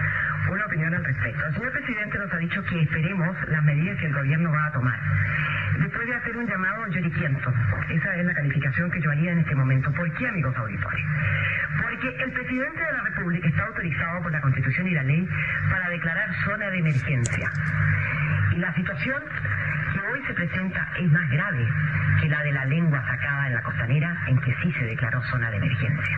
[0.51, 1.45] una opinión al respecto.
[1.45, 4.71] El señor presidente nos ha dicho que esperemos las medidas que el gobierno va a
[4.71, 4.99] tomar.
[5.79, 7.53] Después de hacer un llamado lloriquiento,
[7.89, 9.91] esa es la calificación que yo haría en este momento.
[9.93, 11.05] ¿Por qué, amigos auditores?
[11.81, 15.29] Porque el presidente de la República está autorizado por la Constitución y la ley
[15.69, 17.49] para declarar zona de emergencia.
[18.51, 19.23] Y la situación
[20.11, 21.67] hoy se presenta es más grave
[22.21, 25.51] que la de la lengua sacada en la costanera en que sí se declaró zona
[25.51, 26.17] de emergencia.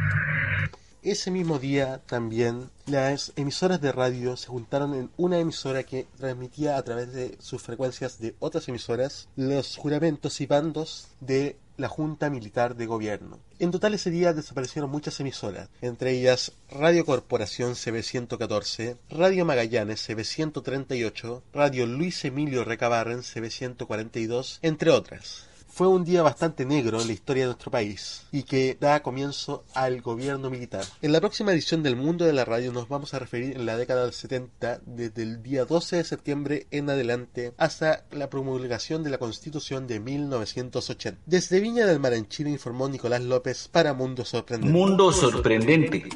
[1.04, 6.78] Ese mismo día también las emisoras de radio se juntaron en una emisora que transmitía
[6.78, 12.30] a través de sus frecuencias de otras emisoras los juramentos y bandos de la Junta
[12.30, 13.40] Militar de Gobierno.
[13.60, 21.42] En total ese día desaparecieron muchas emisoras, entre ellas Radio Corporación CB114, Radio Magallanes CB138,
[21.54, 25.51] Radio Luis Emilio Recabarren CB142, entre otras.
[25.74, 29.64] Fue un día bastante negro en la historia de nuestro país y que da comienzo
[29.74, 30.84] al gobierno militar.
[31.02, 33.78] En la próxima edición del Mundo de la Radio nos vamos a referir en la
[33.78, 39.12] década del 70, desde el día 12 de septiembre en adelante hasta la promulgación de
[39.12, 41.22] la Constitución de 1980.
[41.26, 44.78] Desde Viña del Mar en Chile informó Nicolás López para Mundo Sorprendente.
[44.78, 46.10] Mundo Sorprendente.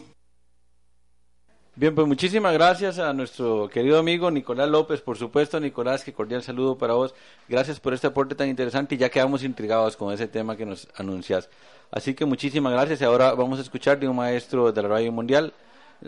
[1.77, 6.41] Bien, pues muchísimas gracias a nuestro querido amigo Nicolás López, por supuesto, Nicolás, que cordial
[6.41, 7.13] saludo para vos.
[7.49, 10.87] Gracias por este aporte tan interesante y ya quedamos intrigados con ese tema que nos
[10.95, 11.49] anuncias.
[11.91, 15.11] Así que muchísimas gracias y ahora vamos a escuchar de un maestro de la radio
[15.11, 15.53] mundial,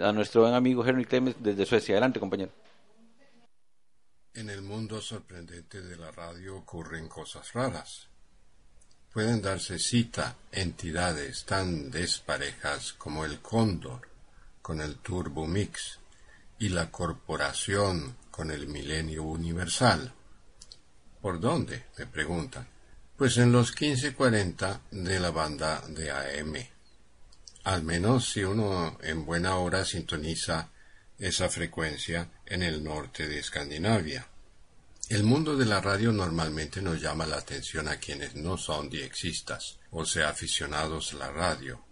[0.01, 1.95] a nuestro buen amigo Henry Clemens desde Suecia.
[1.95, 2.51] Adelante, compañero.
[4.33, 8.07] En el mundo sorprendente de la radio ocurren cosas raras.
[9.11, 14.06] Pueden darse cita entidades tan desparejas como el cóndor,
[14.67, 15.97] con el Turbo Mix
[16.59, 20.13] y la corporación con el Milenio Universal.
[21.21, 21.85] ¿Por dónde?
[21.97, 22.67] me preguntan.
[23.15, 26.55] Pues en los 1540 de la banda de AM.
[27.63, 30.69] Al menos si uno en buena hora sintoniza
[31.17, 34.27] esa frecuencia en el norte de Escandinavia.
[35.07, 39.79] El mundo de la radio normalmente nos llama la atención a quienes no son diexistas,
[39.91, 41.85] o sea, aficionados a la radio.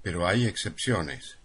[0.00, 1.38] Pero hay excepciones.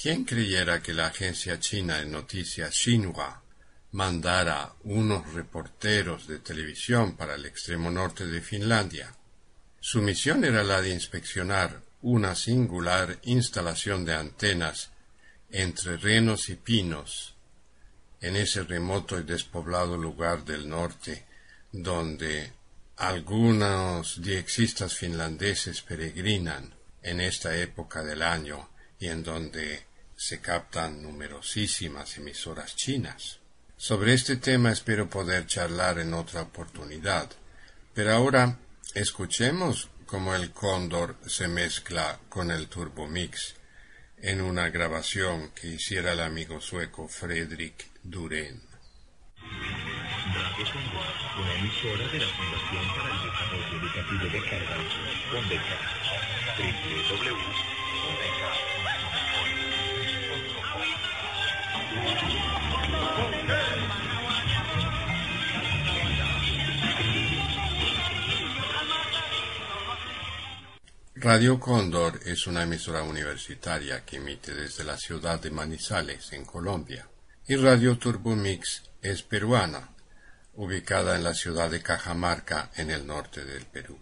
[0.00, 3.42] ¿Quién creyera que la agencia china de noticias Xinhua
[3.90, 9.12] mandara unos reporteros de televisión para el extremo norte de Finlandia?
[9.80, 14.92] Su misión era la de inspeccionar una singular instalación de antenas
[15.50, 17.34] entre renos y pinos
[18.20, 21.26] en ese remoto y despoblado lugar del norte
[21.72, 22.52] donde
[22.98, 26.72] algunos diexistas finlandeses peregrinan
[27.02, 28.70] en esta época del año
[29.00, 29.87] y en donde
[30.18, 33.38] se captan numerosísimas emisoras chinas.
[33.76, 37.30] Sobre este tema espero poder charlar en otra oportunidad,
[37.94, 38.58] pero ahora
[38.94, 43.54] escuchemos cómo el cóndor se mezcla con el turbomix
[44.16, 48.60] en una grabación que hiciera el amigo sueco Fredrik Duren.
[71.20, 77.08] Radio Cóndor es una emisora universitaria que emite desde la ciudad de Manizales, en Colombia,
[77.46, 79.90] y Radio Turbo Mix es peruana,
[80.54, 83.98] ubicada en la ciudad de Cajamarca, en el norte del Perú.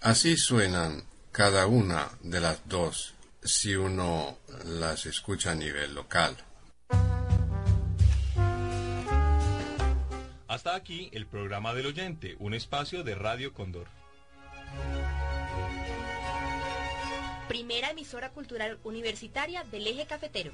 [0.00, 6.36] Así suenan cada una de las dos si uno las escucha a nivel local.
[10.48, 13.86] Hasta aquí el programa del oyente, un espacio de Radio Cóndor.
[17.48, 20.52] Primera emisora cultural universitaria del eje cafetero.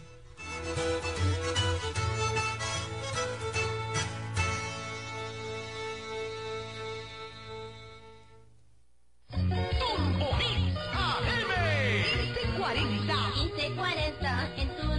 [14.57, 14.94] en tu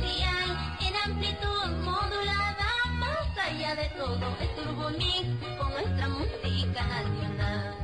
[4.05, 7.75] todo es Turbo Mix con nuestra música nacional.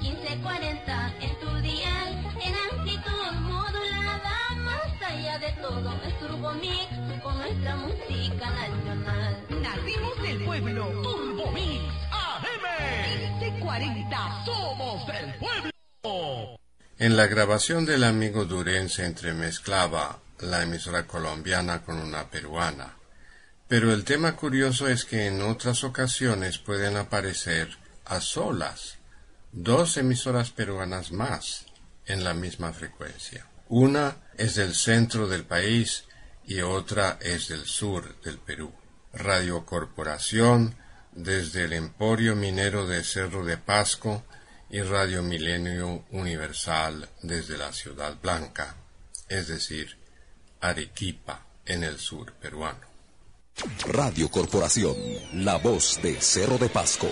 [0.00, 1.94] 1540 en tu día,
[2.40, 9.46] en amplitud modulada, más allá de todo es Turbo Mix con nuestra música nacional.
[9.50, 12.64] Nacimos del pueblo, Turbo Mix AM.
[13.40, 16.58] 1540, somos del pueblo.
[16.98, 22.94] En la grabación del amigo Duren se entremezclaba la emisora colombiana con una peruana.
[23.74, 28.98] Pero el tema curioso es que en otras ocasiones pueden aparecer a solas
[29.50, 31.66] dos emisoras peruanas más
[32.06, 33.48] en la misma frecuencia.
[33.68, 36.04] Una es del centro del país
[36.46, 38.72] y otra es del sur del Perú.
[39.12, 40.76] Radio Corporación
[41.10, 44.24] desde el Emporio Minero de Cerro de Pasco
[44.70, 48.76] y Radio Milenio Universal desde la Ciudad Blanca,
[49.28, 49.98] es decir,
[50.60, 52.93] Arequipa, en el sur peruano.
[53.86, 54.96] Radio Corporación,
[55.32, 57.06] la voz de Cerro de Pasco.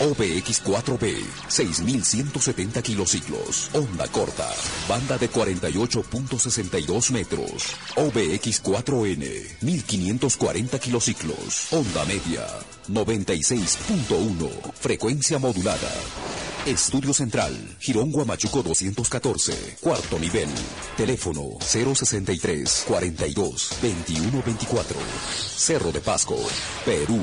[0.00, 3.70] OBX4B, 6170 kilociclos.
[3.74, 4.48] Onda corta,
[4.88, 7.76] banda de 48.62 metros.
[7.96, 11.72] OBX4N, 1540 kilociclos.
[11.72, 12.46] Onda media,
[12.88, 15.88] 96.1, frecuencia modulada.
[16.66, 20.48] Estudio Central, Girón Guamachuco 214, cuarto nivel.
[20.96, 24.96] Teléfono 063 42 21 24.
[25.56, 26.36] Cerro de Pasco,
[26.84, 27.20] Perú.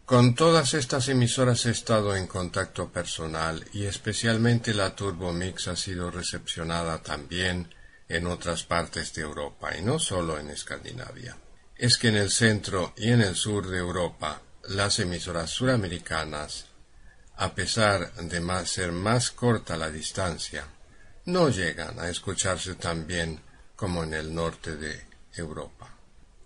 [0.06, 5.76] Con todas estas emisoras he estado en contacto personal y especialmente la Turbo Mix ha
[5.76, 7.72] sido recepcionada también
[8.10, 11.38] en otras partes de Europa y no solo en Escandinavia.
[11.76, 16.68] Es que en el centro y en el sur de Europa las emisoras suramericanas,
[17.36, 20.68] a pesar de ser más corta la distancia,
[21.26, 23.40] no llegan a escucharse tan bien
[23.76, 25.02] como en el norte de
[25.36, 25.90] Europa.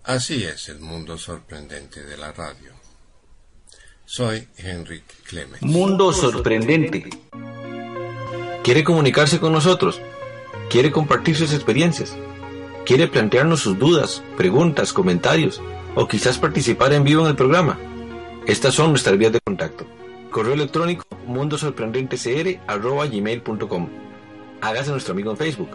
[0.03, 2.71] Así es el mundo sorprendente de la radio.
[4.05, 5.61] Soy Henrik Clemens.
[5.61, 7.09] Mundo sorprendente.
[8.63, 9.99] ¿Quiere comunicarse con nosotros?
[10.69, 12.15] ¿Quiere compartir sus experiencias?
[12.88, 15.61] ¿Quiere plantearnos sus dudas, preguntas, comentarios
[15.93, 17.77] o quizás participar en vivo en el programa?
[18.45, 19.85] Estas son nuestras vías de contacto.
[20.31, 23.89] Correo electrónico mundosorprendentecr@gmail.com.
[24.61, 25.71] Hágase nuestro amigo en Facebook.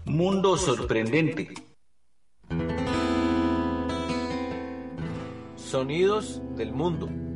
[0.05, 1.53] Mundo Sorprendente.
[5.57, 7.32] Sonidos del mundo.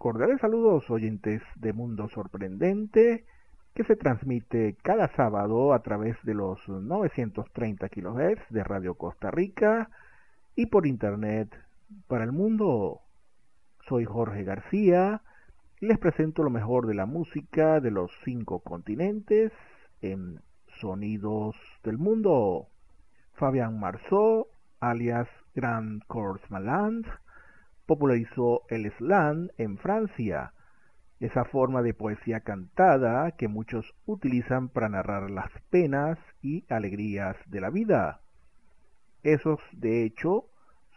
[0.00, 3.26] Cordiales saludos oyentes de Mundo Sorprendente
[3.74, 9.90] que se transmite cada sábado a través de los 930 kHz de Radio Costa Rica
[10.56, 11.54] y por internet
[12.08, 13.02] para el mundo.
[13.90, 15.20] Soy Jorge García
[15.82, 19.52] y les presento lo mejor de la música de los cinco continentes
[20.00, 20.40] en
[20.80, 22.68] Sonidos del Mundo.
[23.34, 24.46] Fabián Marceau,
[24.80, 27.04] alias Grand Corps Maland,
[27.90, 30.52] popularizó el slam en Francia,
[31.18, 37.60] esa forma de poesía cantada que muchos utilizan para narrar las penas y alegrías de
[37.60, 38.20] la vida.
[39.24, 40.44] Esos, de hecho,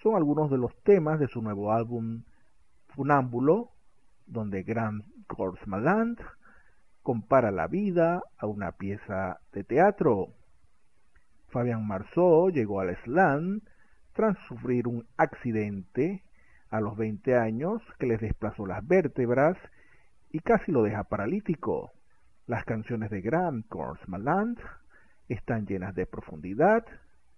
[0.03, 2.25] son algunos de los temas de su nuevo álbum
[2.89, 3.71] Funámbulo,
[4.27, 5.03] donde Grand
[5.65, 6.19] Maland
[7.01, 10.27] compara la vida a una pieza de teatro.
[11.49, 13.61] Fabián Marceau llegó al slam
[14.13, 16.21] tras sufrir un accidente
[16.73, 19.55] a los 20 años que les desplazó las vértebras
[20.31, 21.91] y casi lo deja paralítico.
[22.47, 23.21] Las canciones de
[23.69, 24.57] Corps Maland
[25.29, 26.83] están llenas de profundidad,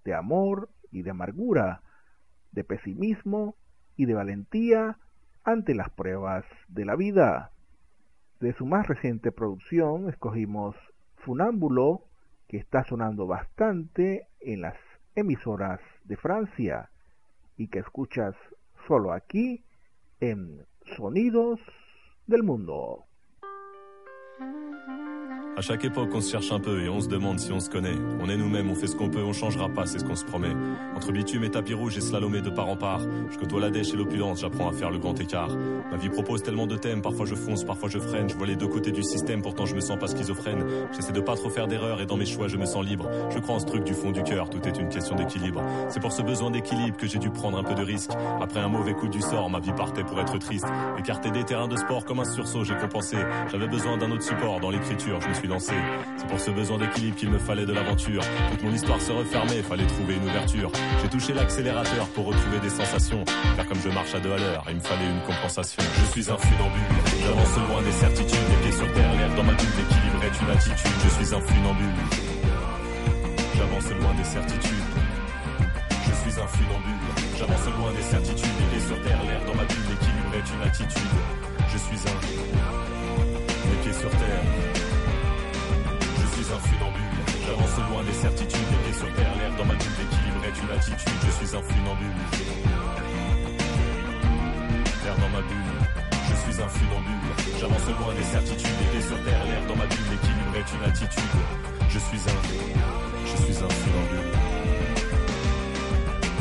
[0.06, 1.82] de amor y de amargura,
[2.54, 3.58] de pesimismo
[3.98, 5.00] y de valentía
[5.44, 7.52] ante las pruebas de la vida.
[8.40, 10.78] De su más reciente producción escogimos
[11.18, 12.04] Funámbulo,
[12.48, 14.78] que está sonando bastante en las
[15.14, 16.90] emisoras de Francia
[17.58, 18.34] y que escuchas
[18.88, 19.64] solo aquí
[20.20, 21.60] en Sonidos
[22.28, 23.06] del Mundo.
[25.58, 27.70] À chaque époque, on se cherche un peu et on se demande si on se
[27.70, 27.96] connaît.
[28.20, 30.26] On est nous-mêmes, on fait ce qu'on peut, on changera pas, c'est ce qu'on se
[30.26, 30.54] promet.
[30.98, 33.00] Entre bitume et tapis rouge et slalomé de part en part,
[33.32, 35.56] je côtoie la dèche et l'opulence, j'apprends à faire le grand écart.
[35.92, 38.28] Ma vie propose tellement de thèmes, parfois je fonce, parfois je freine.
[38.28, 40.66] Je vois les deux côtés du système, pourtant je me sens pas schizophrène.
[40.92, 43.10] J'essaie de pas trop faire d'erreurs et dans mes choix je me sens libre.
[43.30, 45.62] Je crois en ce truc du fond du cœur, tout est une question d'équilibre.
[45.88, 48.12] C'est pour ce besoin d'équilibre que j'ai dû prendre un peu de risque.
[48.42, 50.68] Après un mauvais coup du sort, ma vie partait pour être triste.
[51.00, 53.16] Écarté des terrains de sport comme un sursaut, j'ai compensé.
[53.50, 57.16] J'avais besoin d'un autre support dans l'écriture, je me suis C'est pour ce besoin d'équilibre
[57.16, 58.24] qu'il me fallait de l'aventure.
[58.50, 60.72] Toute mon histoire se refermait, fallait trouver une ouverture.
[61.02, 63.24] J'ai touché l'accélérateur pour retrouver des sensations.
[63.56, 65.84] Car comme je marche à deux à l'heure, il me fallait une compensation.
[65.84, 68.48] Je suis un funambule, j'avance loin des certitudes.
[68.50, 70.98] Les pieds sur terre, l'air dans ma bulle, l'équilibre est une attitude.
[71.04, 72.00] Je suis un funambule,
[73.56, 74.90] j'avance loin des certitudes.
[76.10, 77.06] Je suis un funambule,
[77.38, 78.56] j'avance loin des certitudes.
[78.60, 81.16] Les pieds sur terre, l'air dans ma bulle, l'équilibre est une attitude.
[81.70, 82.65] Je suis un.
[87.56, 89.32] J'avance loin des certitudes, pieds sur terre.
[89.40, 91.20] L'air dans ma bulle, l'équilibre est une attitude.
[91.26, 92.20] Je suis un funambule.
[95.06, 95.80] L'air dans ma bulle.
[96.12, 97.32] Je suis un funambule.
[97.58, 99.46] J'avance loin des certitudes, pieds sur terre.
[99.46, 101.40] L'air dans ma bulle, l'équilibre est une attitude.
[101.88, 102.40] Je suis un.
[103.24, 104.35] Je suis un funambule.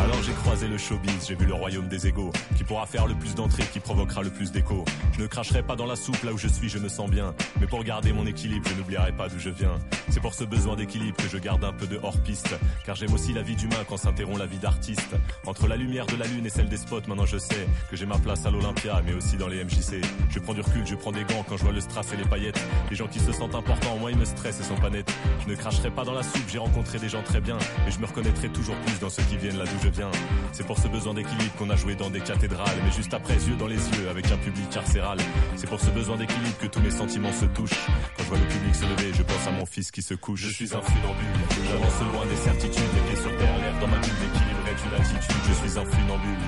[0.00, 3.14] Alors j'ai croisé le showbiz, j'ai vu le royaume des égaux, qui pourra faire le
[3.14, 4.84] plus d'entrées, qui provoquera le plus d'écho.
[5.12, 7.32] Je ne cracherai pas dans la soupe, là où je suis, je me sens bien.
[7.60, 9.78] Mais pour garder mon équilibre, je n'oublierai pas d'où je viens.
[10.10, 12.56] C'est pour ce besoin d'équilibre que je garde un peu de hors-piste.
[12.84, 15.14] Car j'aime aussi la vie d'humain quand s'interrompt la vie d'artiste.
[15.46, 18.06] Entre la lumière de la lune et celle des spots, maintenant je sais que j'ai
[18.06, 20.00] ma place à l'Olympia, mais aussi dans les MJC.
[20.30, 22.24] Je prends du recul, je prends des gants quand je vois le strass et les
[22.24, 22.60] paillettes.
[22.90, 25.12] Les gens qui se sentent importants, moi ils me stressent et sont pas nets.
[25.44, 27.58] Je ne cracherai pas dans la soupe, j'ai rencontré des gens très bien.
[27.84, 30.10] Mais je me reconnaîtrai toujours plus dans ceux qui viennent là d'où je viens.
[30.52, 33.56] C'est pour ce besoin d'équilibre qu'on a joué dans des cathédrales, mais juste après, yeux
[33.56, 35.18] dans les yeux, avec un public carcéral.
[35.56, 37.84] C'est pour ce besoin d'équilibre que tous mes sentiments se touchent.
[38.16, 40.40] Quand je vois le public se lever, je pense à mon fils qui se couche.
[40.40, 41.36] Je suis un funambule,
[41.68, 44.94] j'avance loin des certitudes, les pieds sur terre, l'air dans ma bulle, l'équilibre est une
[45.00, 45.36] attitude.
[45.48, 46.44] Je suis un funambule,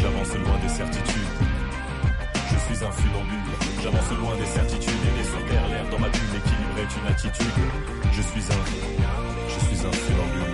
[0.00, 1.32] j'avance loin des certitudes.
[2.48, 3.50] Je suis un funambule,
[3.82, 7.08] j'avance loin des certitudes, les pieds sur terre, l'air dans ma bulle, l'équilibre est une
[7.12, 7.56] attitude.
[8.12, 8.62] Je suis un,
[9.52, 10.53] je suis un funambule.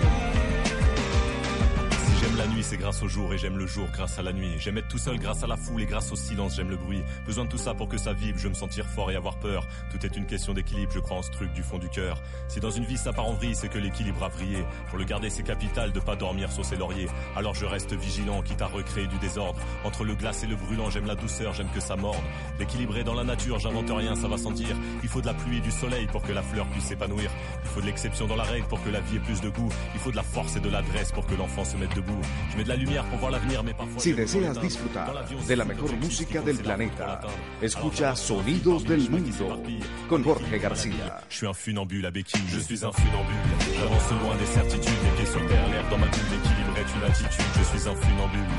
[2.41, 4.55] La nuit, c'est grâce au jour et j'aime le jour grâce à la nuit.
[4.59, 7.03] J'aime être tout seul grâce à la foule et grâce au silence, j'aime le bruit.
[7.27, 9.67] Besoin de tout ça pour que ça vibre, je me sentir fort et avoir peur.
[9.91, 12.23] Tout est une question d'équilibre, je crois en ce truc du fond du cœur.
[12.49, 14.65] Si dans une vie ça part en vrille, c'est que l'équilibre a vrillé.
[14.89, 17.09] Pour le garder, c'est capital de pas dormir sur ses lauriers.
[17.37, 19.61] Alors je reste vigilant, quitte à recréer du désordre.
[19.85, 22.25] Entre le glace et le brûlant, j'aime la douceur, j'aime que ça morde.
[22.59, 24.75] L'équilibre dans la nature, j'invente rien, ça va sentir.
[25.03, 27.31] Il faut de la pluie et du soleil pour que la fleur puisse s'épanouir.
[27.65, 29.69] Il faut de l'exception dans la règle pour que la vie ait plus de goût.
[29.93, 32.23] Il faut de la force et de l'adresse pour que l'enfant se mette debout.
[32.51, 34.01] Je mets de la lumière pour voir l'avenir, mais parfois...
[34.03, 35.13] Si deseas disfrutar
[35.49, 37.21] de la mejor música del planeta,
[37.63, 39.63] escucha Sonidos del Mundo
[40.09, 41.23] con Jorge García.
[41.29, 43.37] Je suis un funambule à béquille, je suis un funambule.
[43.79, 47.05] J'avance loin des certitudes, les pieds sur terre, l'air dans ma bulle, l'équilibre est une
[47.11, 47.47] attitude.
[47.57, 48.51] Je suis un funambule.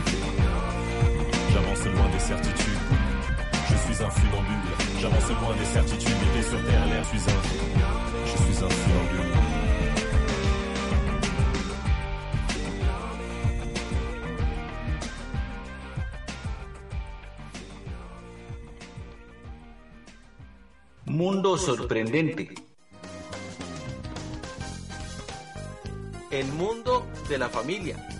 [1.52, 2.82] J'avance loin des certitudes.
[3.70, 4.72] Je suis un funambule.
[5.02, 7.04] J'avance loin des certitudes, les pieds sur terre, l'air.
[7.04, 7.42] Je suis un.
[8.26, 9.31] Je suis un funambule.
[21.06, 22.54] Mundo sorprendente.
[26.30, 28.11] El mundo de la familia.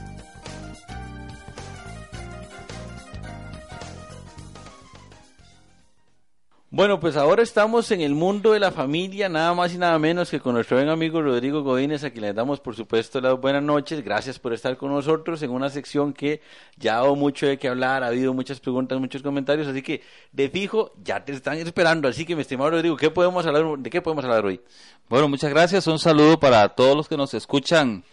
[6.74, 10.32] Bueno, pues ahora estamos en el mundo de la familia, nada más y nada menos
[10.32, 13.62] que con nuestro buen amigo Rodrigo Godínez, a quien le damos por supuesto las buenas
[13.62, 14.02] noches.
[14.02, 16.40] Gracias por estar con nosotros en una sección que
[16.78, 20.02] ya ha dado mucho de qué hablar, ha habido muchas preguntas, muchos comentarios, así que
[20.32, 22.08] de fijo ya te están esperando.
[22.08, 24.62] Así que, mi estimado Rodrigo, ¿qué podemos hablar, ¿de qué podemos hablar hoy?
[25.10, 25.88] Bueno, muchas gracias.
[25.88, 28.06] Un saludo para todos los que nos escuchan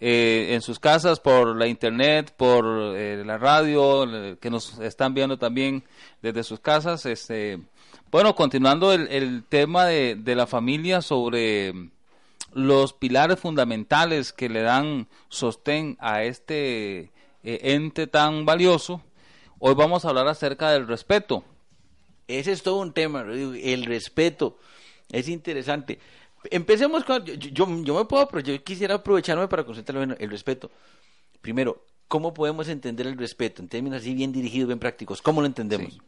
[0.00, 2.64] eh, en sus casas, por la internet, por
[2.96, 5.84] eh, la radio, eh, que nos están viendo también
[6.22, 7.04] desde sus casas.
[7.04, 7.60] Este,
[8.10, 11.72] bueno, continuando el, el tema de, de la familia sobre
[12.52, 17.10] los pilares fundamentales que le dan sostén a este
[17.42, 19.02] eh, ente tan valioso,
[19.58, 21.44] hoy vamos a hablar acerca del respeto.
[22.28, 24.58] Ese es todo un tema, el respeto.
[25.12, 26.00] Es interesante.
[26.50, 27.24] Empecemos con.
[27.24, 30.70] Yo, yo, yo me puedo, pero yo quisiera aprovecharme para concentrarme en el respeto.
[31.40, 33.62] Primero, ¿cómo podemos entender el respeto?
[33.62, 35.22] En términos así bien dirigidos, bien prácticos.
[35.22, 35.92] ¿Cómo lo entendemos?
[35.92, 36.00] Sí.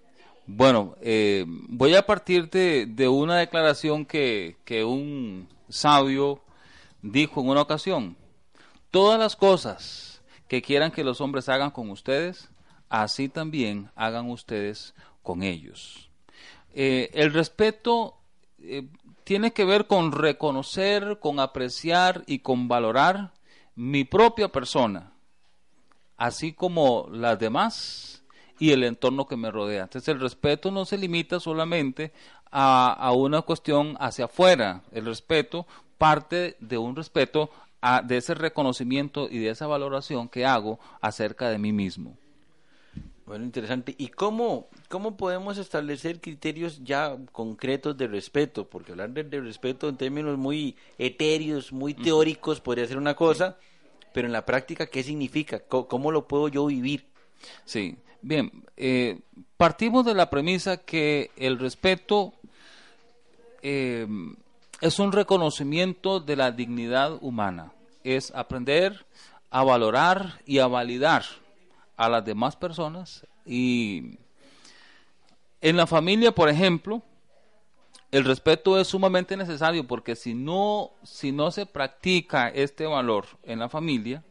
[0.51, 6.41] Bueno, eh, voy a partir de, una declaración que, que un sabio
[7.03, 8.17] dijo en una ocasión.
[8.91, 12.49] Todas las cosas que quieran que los hombres hagan con ustedes,
[12.89, 16.09] así también hagan ustedes con ellos.
[16.73, 18.17] Eh, el respeto
[18.59, 18.89] eh,
[19.25, 23.35] tiene que ver con reconocer, con apreciar y con valorar
[23.75, 25.13] mi propia persona,
[26.17, 28.18] así como las demás
[28.59, 29.85] y el entorno que me rodea.
[29.85, 32.13] Entonces el respeto no se limita solamente
[32.51, 34.83] a, a una cuestión hacia afuera.
[34.93, 35.67] El respeto
[35.99, 41.51] parte de un respeto a, de ese reconocimiento y de esa valoración que hago acerca
[41.51, 42.17] de mí mismo.
[43.27, 43.95] Bueno, interesante.
[43.99, 48.67] ¿Y cómo, cómo podemos establecer criterios ya concretos de respeto?
[48.67, 53.59] Porque hablar de, de respeto en términos muy etéreos, muy teóricos, podría ser una cosa,
[54.15, 55.61] pero en la práctica, ¿qué significa?
[55.61, 57.05] ¿Cómo, cómo lo puedo yo vivir?
[57.67, 59.21] Sí, bien, eh,
[59.57, 62.33] partimos de la premisa que el respeto
[63.63, 64.07] eh,
[64.81, 67.73] es un reconocimiento de la dignidad humana,
[68.05, 69.07] es aprender
[69.51, 71.25] a valorar y a validar
[71.97, 74.19] a las demás personas y
[75.61, 77.03] En la familia, por ejemplo,
[78.13, 83.59] el respeto es sumamente necesario porque si no, si no se practica este valor en
[83.59, 84.23] la familia,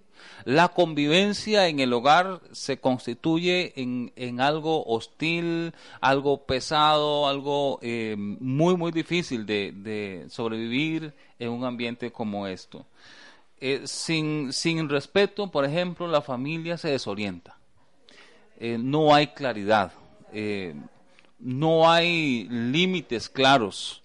[0.45, 8.15] la convivencia en el hogar se constituye en, en algo hostil, algo pesado, algo eh,
[8.17, 12.85] muy, muy difícil de, de, sobrevivir en un ambiente como esto.
[13.59, 17.57] Eh, sin, sin respeto, por ejemplo, la familia se desorienta.
[18.59, 19.91] Eh, no hay claridad.
[21.39, 24.03] no hay límites claros.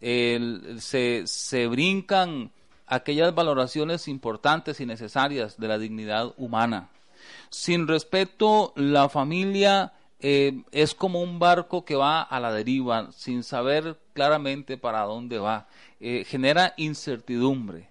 [0.00, 2.50] se, se brincan
[2.92, 6.90] aquellas valoraciones importantes y necesarias de la dignidad humana.
[7.48, 13.44] Sin respeto, la familia eh, es como un barco que va a la deriva sin
[13.44, 15.66] saber claramente para dónde va.
[16.00, 17.88] Eh, genera incertidumbre.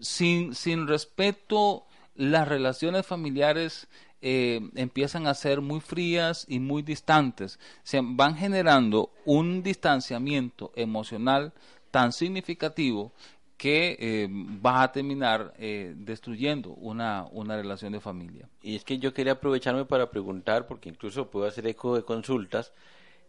[0.00, 1.84] Sin, sin respeto,
[2.16, 3.86] las relaciones familiares
[4.20, 7.60] eh, empiezan a ser muy frías y muy distantes.
[7.84, 11.52] Se van generando un distanciamiento emocional
[11.92, 13.12] tan significativo
[13.60, 14.26] que eh,
[14.64, 18.48] va a terminar eh, destruyendo una, una relación de familia.
[18.62, 22.72] Y es que yo quería aprovecharme para preguntar, porque incluso puedo hacer eco de consultas,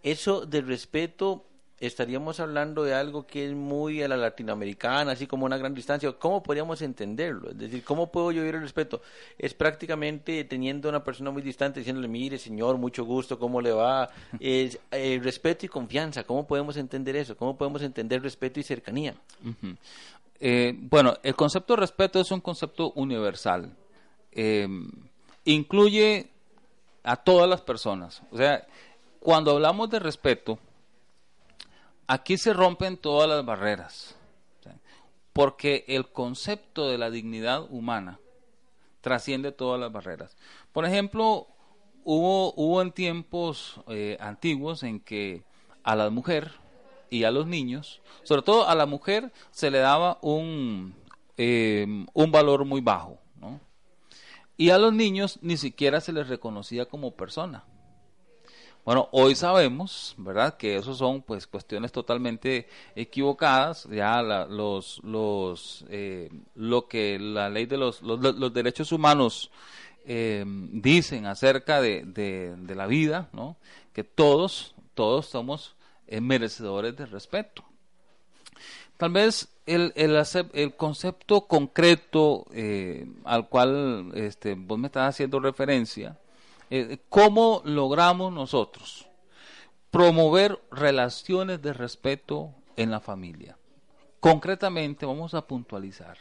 [0.03, 1.43] eso del respeto
[1.81, 6.09] estaríamos hablando de algo que es muy a la latinoamericana, así como una gran distancia.
[6.13, 7.49] ¿Cómo podríamos entenderlo?
[7.49, 9.01] Es decir, ¿cómo puedo yo ver el respeto?
[9.37, 13.73] Es prácticamente teniendo a una persona muy distante diciéndole, mire, señor, mucho gusto, ¿cómo le
[13.73, 14.09] va?
[14.39, 16.23] Es eh, respeto y confianza.
[16.23, 17.35] ¿Cómo podemos entender eso?
[17.35, 19.15] ¿Cómo podemos entender respeto y cercanía?
[20.41, 23.73] Eh, bueno, el concepto de respeto es un concepto universal.
[24.31, 24.67] Eh,
[25.45, 26.29] incluye
[27.03, 28.21] a todas las personas.
[28.31, 28.67] O sea,
[29.19, 30.59] cuando hablamos de respeto,
[32.11, 34.17] Aquí se rompen todas las barreras,
[35.31, 38.19] porque el concepto de la dignidad humana
[38.99, 40.35] trasciende todas las barreras.
[40.73, 41.47] Por ejemplo,
[42.03, 45.45] hubo, hubo en tiempos eh, antiguos en que
[45.83, 46.51] a la mujer
[47.11, 50.95] y a los niños, sobre todo a la mujer, se le daba un,
[51.37, 53.19] eh, un valor muy bajo,
[54.57, 57.65] y a los niños ni siquiera se les reconocía como persona.
[58.85, 60.55] Bueno, hoy sabemos, ¿verdad?
[60.57, 63.87] Que eso son pues cuestiones totalmente equivocadas.
[63.91, 69.51] Ya los, los, eh, lo que la ley de los, los, derechos humanos
[70.05, 73.57] eh, dicen acerca de, de, la vida, ¿no?
[73.93, 75.75] Que todos, todos somos
[76.11, 77.63] eh, merecedores de respeto.
[78.97, 80.15] Tal vez el, el,
[80.53, 82.45] el concepto concreto
[83.23, 86.19] al cual este, vos me estás haciendo referencia,
[86.73, 89.05] eh, ¿Cómo logramos nosotros
[89.91, 93.57] promover relaciones de respeto en la familia?
[94.21, 96.17] Concretamente, vamos a puntualizar.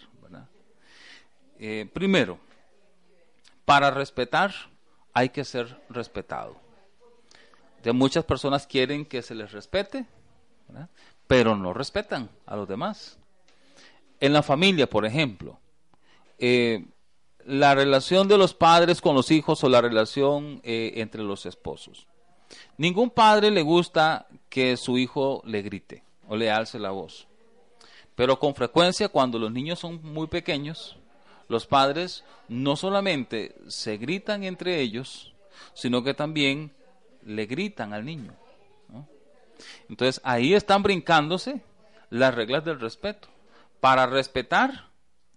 [1.62, 2.38] Eh, primero,
[3.64, 4.52] para respetar
[5.12, 6.56] hay que ser respetado.
[7.84, 10.06] Muchas personas quieren que se les respete,
[11.26, 13.18] pero no respetan a los demás.
[14.20, 15.58] En la familia, por ejemplo,
[16.38, 16.84] eh,
[17.46, 22.06] la relación de los padres con los hijos o la relación eh, entre los esposos.
[22.76, 27.28] Ningún padre le gusta que su hijo le grite o le alce la voz.
[28.14, 30.96] Pero con frecuencia cuando los niños son muy pequeños,
[31.48, 35.32] los padres no solamente se gritan entre ellos,
[35.74, 36.72] sino que también
[37.22, 38.34] le gritan al niño.
[39.88, 41.62] Entonces ahí están brincándose
[42.08, 43.28] las reglas del respeto.
[43.80, 44.88] Para respetar,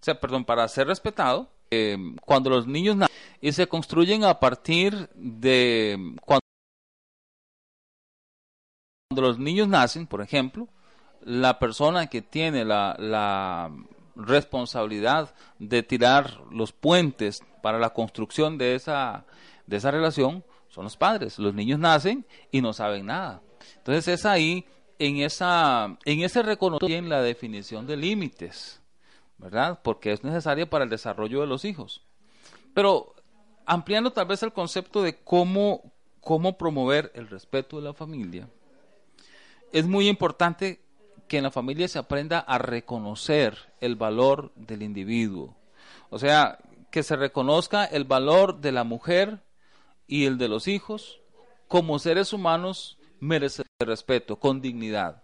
[0.08, 5.10] o perdón, para ser respetado, eh, cuando los niños nacen y se construyen a partir
[5.16, 6.42] de cuando,
[9.16, 10.68] los niños nacen, por ejemplo,
[11.22, 13.72] la persona que tiene la, la
[14.16, 19.26] responsabilidad de tirar los puentes para la construcción de esa,
[19.68, 20.44] de esa relación
[20.74, 21.38] son los padres.
[21.40, 23.42] Los niños nacen y no saben nada.
[23.78, 24.66] Entonces es ahí,
[25.00, 28.82] en, esa, en ese reconocimiento, la definición de límites.
[29.44, 29.82] ¿verdad?
[29.84, 32.02] Porque es necesaria para el desarrollo de los hijos.
[32.74, 33.14] Pero
[33.66, 35.92] ampliando tal vez el concepto de cómo,
[36.22, 38.48] cómo promover el respeto de la familia,
[39.74, 40.80] es muy importante
[41.28, 45.56] que en la familia se aprenda a reconocer el valor del individuo.
[46.10, 46.60] O sea,
[46.90, 49.43] que se reconozca el valor de la mujer
[50.08, 51.22] y el de los hijos
[51.68, 55.24] como seres humanos de respeto, con dignidad.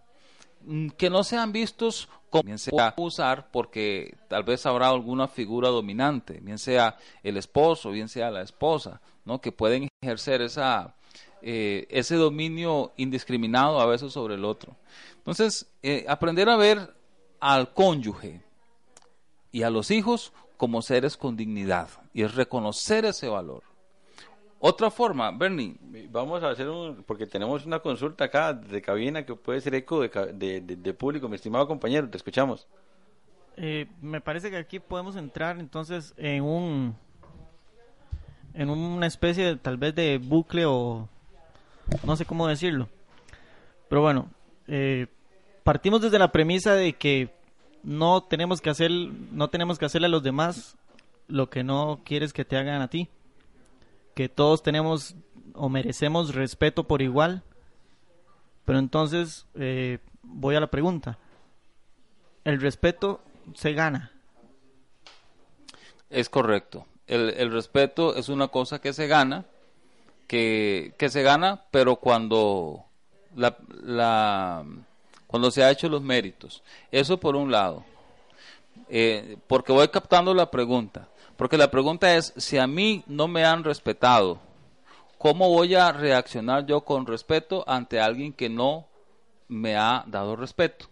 [0.62, 5.68] Mm, que no sean vistos como bien sea usar porque tal vez habrá alguna figura
[5.68, 9.40] dominante, bien sea el esposo, bien sea la esposa, ¿no?
[9.40, 10.94] que pueden ejercer esa,
[11.42, 14.76] eh, ese dominio indiscriminado a veces sobre el otro.
[15.16, 16.94] Entonces, eh, aprender a ver
[17.40, 18.42] al cónyuge
[19.50, 23.69] y a los hijos como seres con dignidad y es reconocer ese valor.
[24.62, 25.74] Otra forma, Bernie.
[26.10, 30.00] Vamos a hacer un, porque tenemos una consulta acá de cabina que puede ser eco
[30.02, 30.10] de,
[30.60, 32.66] de- de público, mi estimado compañero, te escuchamos.
[33.56, 36.96] Eh, me parece que aquí podemos entrar entonces en un
[38.54, 41.08] en una especie de, tal vez de bucle o
[42.04, 42.88] no sé cómo decirlo
[43.88, 44.28] pero bueno
[44.66, 45.06] eh,
[45.62, 47.28] partimos desde la premisa de que
[47.82, 50.76] no tenemos que hacer no tenemos que hacerle a los demás
[51.28, 53.08] lo que no quieres que te hagan a ti
[54.20, 55.14] que todos tenemos
[55.54, 57.42] o merecemos respeto por igual
[58.66, 61.16] pero entonces eh, voy a la pregunta
[62.44, 63.22] el respeto
[63.54, 64.12] se gana
[66.10, 66.86] Es correcto.
[67.06, 69.44] El, el respeto es una cosa que se gana,
[70.26, 72.84] que, que se gana, pero cuando,
[73.36, 74.64] la, la-
[75.28, 76.62] cuando se ha hecho los méritos.
[76.90, 77.84] Eso por un lado.
[78.88, 81.08] Eh, porque voy captando la pregunta.
[81.40, 84.38] Porque la pregunta es, si a mí no me han respetado,
[85.16, 88.86] ¿cómo voy a reaccionar yo con respeto ante alguien que no
[89.48, 90.90] me ha dado respeto?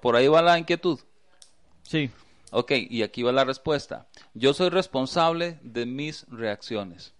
[0.00, 0.98] Por ahí va la inquietud.
[1.82, 2.10] Sí.
[2.50, 4.06] Ok, y aquí va la respuesta.
[4.32, 7.12] Yo soy responsable de mis reacciones.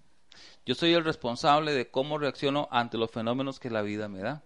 [0.64, 4.42] Yo soy el responsable de cómo reacciono ante los fenómenos que la vida me da.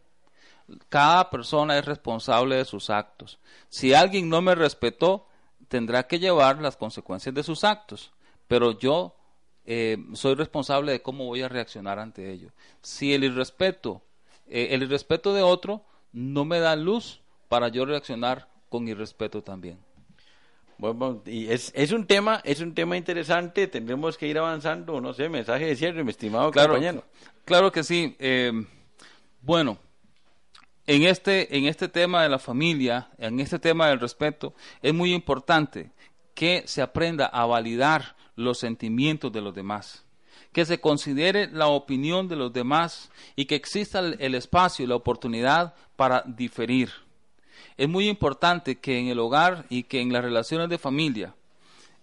[0.88, 3.38] Cada persona es responsable de sus actos.
[3.68, 5.28] Si alguien no me respetó,
[5.70, 8.10] tendrá que llevar las consecuencias de sus actos.
[8.48, 9.14] Pero yo
[9.64, 12.50] eh, soy responsable de cómo voy a reaccionar ante ello.
[12.82, 14.02] Si el irrespeto,
[14.48, 19.78] eh, el irrespeto de otro no me da luz para yo reaccionar con irrespeto también.
[20.76, 25.12] Bueno, y es, es un tema, es un tema interesante, tendremos que ir avanzando, no
[25.12, 27.04] sé, mensaje de cierre, mi estimado Claro, compañero.
[27.44, 28.16] claro que sí.
[28.18, 28.50] Eh,
[29.42, 29.78] bueno,
[30.90, 35.14] en este, en este tema de la familia, en este tema del respeto, es muy
[35.14, 35.92] importante
[36.34, 40.04] que se aprenda a validar los sentimientos de los demás,
[40.50, 44.96] que se considere la opinión de los demás y que exista el, espacio y la
[44.96, 46.90] oportunidad para diferir.
[47.76, 51.36] Es muy importante que en el hogar y que en las relaciones de familia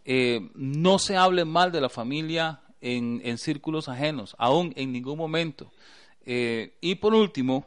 [0.06, 5.18] eh, no se hable mal de la familia en, en círculos ajenos, aún en ningún
[5.18, 5.74] momento.
[6.26, 7.66] Eh, y por último,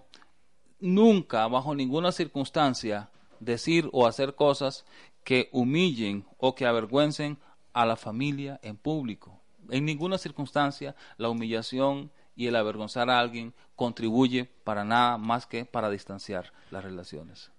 [0.80, 4.84] nunca, bajo ninguna circunstancia, decir o hacer cosas
[5.24, 7.38] que humillen o que avergüencen
[7.72, 9.40] a la familia en público.
[9.70, 15.64] En ninguna circunstancia la humillación y el avergonzar a alguien contribuye para nada más que
[15.64, 17.50] para distanciar las relaciones.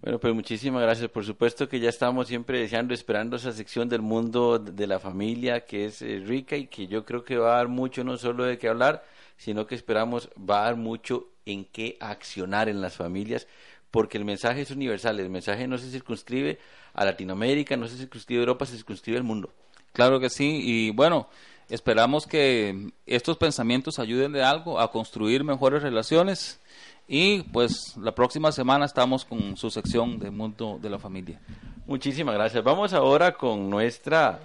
[0.00, 1.10] Bueno, pues muchísimas gracias.
[1.10, 5.64] Por supuesto que ya estamos siempre deseando, esperando esa sección del mundo de la familia
[5.64, 8.44] que es eh, rica y que yo creo que va a dar mucho no solo
[8.44, 9.04] de qué hablar,
[9.36, 13.46] sino que esperamos va a dar mucho en qué accionar en las familias,
[13.90, 16.58] porque el mensaje es universal, el mensaje no se circunscribe
[16.94, 19.50] a Latinoamérica, no se circunscribe a Europa, se circunscribe al mundo.
[19.92, 21.28] Claro que sí, y bueno,
[21.68, 26.60] esperamos que estos pensamientos ayuden de algo a construir mejores relaciones
[27.08, 31.40] y pues la próxima semana estamos con su sección de Mundo de la Familia.
[31.86, 32.62] Muchísimas gracias.
[32.62, 34.38] Vamos ahora con nuestra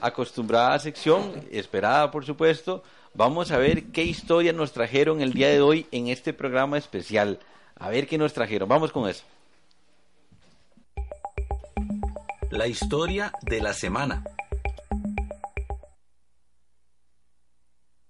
[0.00, 2.82] acostumbrada sección, esperada por supuesto.
[3.18, 7.40] Vamos a ver qué historia nos trajeron el día de hoy en este programa especial.
[7.74, 8.68] A ver qué nos trajeron.
[8.68, 9.24] Vamos con eso.
[12.52, 14.22] La historia de la semana.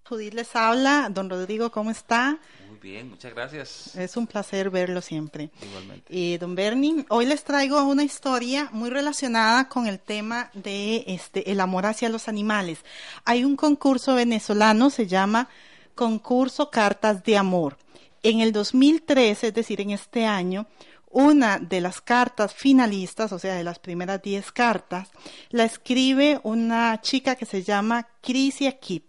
[0.05, 1.09] Judith les habla.
[1.11, 2.39] Don Rodrigo, ¿cómo está?
[2.89, 3.97] Bien, muchas gracias.
[3.97, 5.51] Es un placer verlo siempre.
[5.61, 6.07] Igualmente.
[6.09, 11.53] Y don Bernie, hoy les traigo una historia muy relacionada con el tema de este
[11.53, 12.79] el amor hacia los animales.
[13.27, 15.51] Hay un concurso venezolano, se llama
[15.95, 17.77] Concurso Cartas de Amor.
[18.23, 20.67] En el 2013, es decir, en este año,
[21.11, 25.11] una de las cartas finalistas, o sea, de las primeras 10 cartas,
[25.51, 29.05] la escribe una chica que se llama Crisia Kip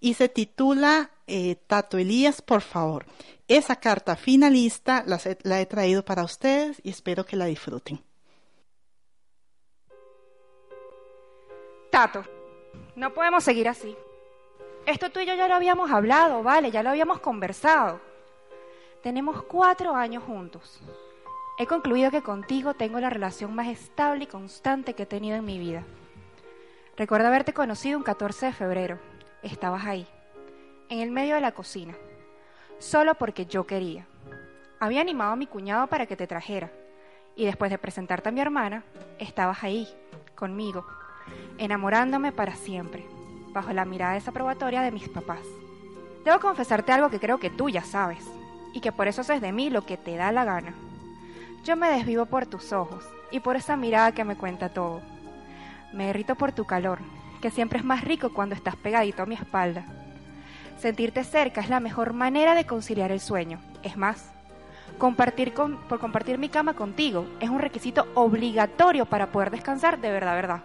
[0.00, 3.06] y se titula eh, Tato Elías, por favor.
[3.48, 8.02] Esa carta finalista la, he traído para ustedes y espero que la disfruten.
[11.90, 12.24] Tato,
[12.96, 13.96] no podemos seguir así.
[14.84, 18.00] Esto tú y yo ya lo habíamos hablado, vale, ya lo habíamos conversado.
[19.02, 20.80] Tenemos cuatro años juntos.
[21.58, 25.44] He concluido que contigo tengo la relación más estable y constante que he tenido en
[25.44, 25.84] mi vida.
[26.96, 28.98] Recuerdo haberte conocido un 14 de febrero.
[29.42, 30.06] Estabas ahí,
[30.88, 31.94] en el medio de la cocina,
[32.78, 34.06] solo porque yo quería.
[34.78, 36.70] Había animado a mi cuñado para que te trajera,
[37.34, 38.84] y después de presentarte a mi hermana,
[39.18, 39.88] estabas ahí,
[40.34, 40.86] conmigo,
[41.58, 43.04] enamorándome para siempre,
[43.52, 45.44] bajo la mirada desaprobatoria de mis papás.
[46.24, 48.24] Debo confesarte algo que creo que tú ya sabes,
[48.72, 50.74] y que por eso haces de mí lo que te da la gana.
[51.64, 55.00] Yo me desvivo por tus ojos y por esa mirada que me cuenta todo.
[55.92, 56.98] Me derrito por tu calor,
[57.40, 59.84] que siempre es más rico cuando estás pegadito a mi espalda.
[60.78, 63.58] Sentirte cerca es la mejor manera de conciliar el sueño.
[63.82, 64.30] Es más,
[64.98, 70.10] compartir con, por compartir mi cama contigo es un requisito obligatorio para poder descansar de
[70.10, 70.60] verdad, verdad.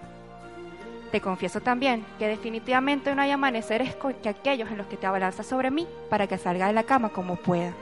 [1.11, 5.45] Te confieso también que definitivamente no hay amaneceres que aquellos en los que te abalanzas
[5.45, 7.73] sobre mí para que salga de la cama como pueda.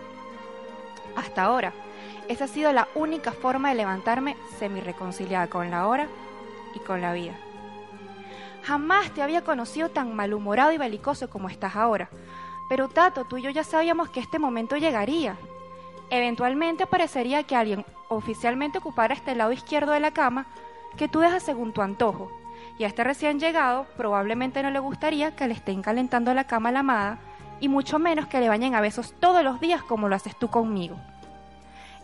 [1.15, 1.73] Hasta ahora,
[2.27, 6.07] esa ha sido la única forma de levantarme semi-reconciliada con la hora
[6.75, 7.35] y con la vida.
[8.63, 12.09] Jamás te había conocido tan malhumorado y belicoso como estás ahora.
[12.69, 15.37] Pero Tato, tú y yo ya sabíamos que este momento llegaría.
[16.09, 20.47] Eventualmente parecería que alguien oficialmente ocupara este lado izquierdo de la cama
[20.97, 22.31] que tú dejas según tu antojo.
[22.77, 26.69] Y a este recién llegado probablemente no le gustaría que le estén calentando la cama
[26.69, 27.19] a la amada
[27.59, 30.49] y mucho menos que le bañen a besos todos los días como lo haces tú
[30.49, 30.95] conmigo.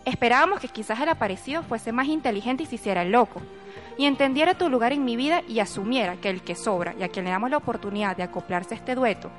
[0.04, 3.40] Esperábamos que quizás el aparecido fuese más inteligente y se hiciera el loco,
[3.96, 7.08] y entendiera tu lugar en mi vida y asumiera que el que sobra y a
[7.08, 9.30] quien le damos la oportunidad de acoplarse a este dueto,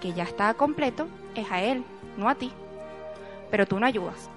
[0.00, 1.84] que ya estaba completo, es a él,
[2.16, 2.50] no a ti.
[3.50, 4.30] Pero tú no ayudas.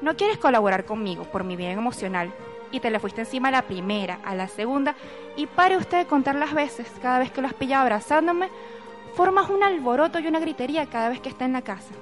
[0.00, 2.32] No quieres colaborar conmigo por mi bien emocional,
[2.72, 4.94] y te le fuiste encima a la primera, a la segunda,
[5.36, 8.48] y pare usted de contar las veces, cada vez que lo has pillado abrazándome,
[9.14, 11.92] formas un alboroto y una gritería cada vez que está en la casa.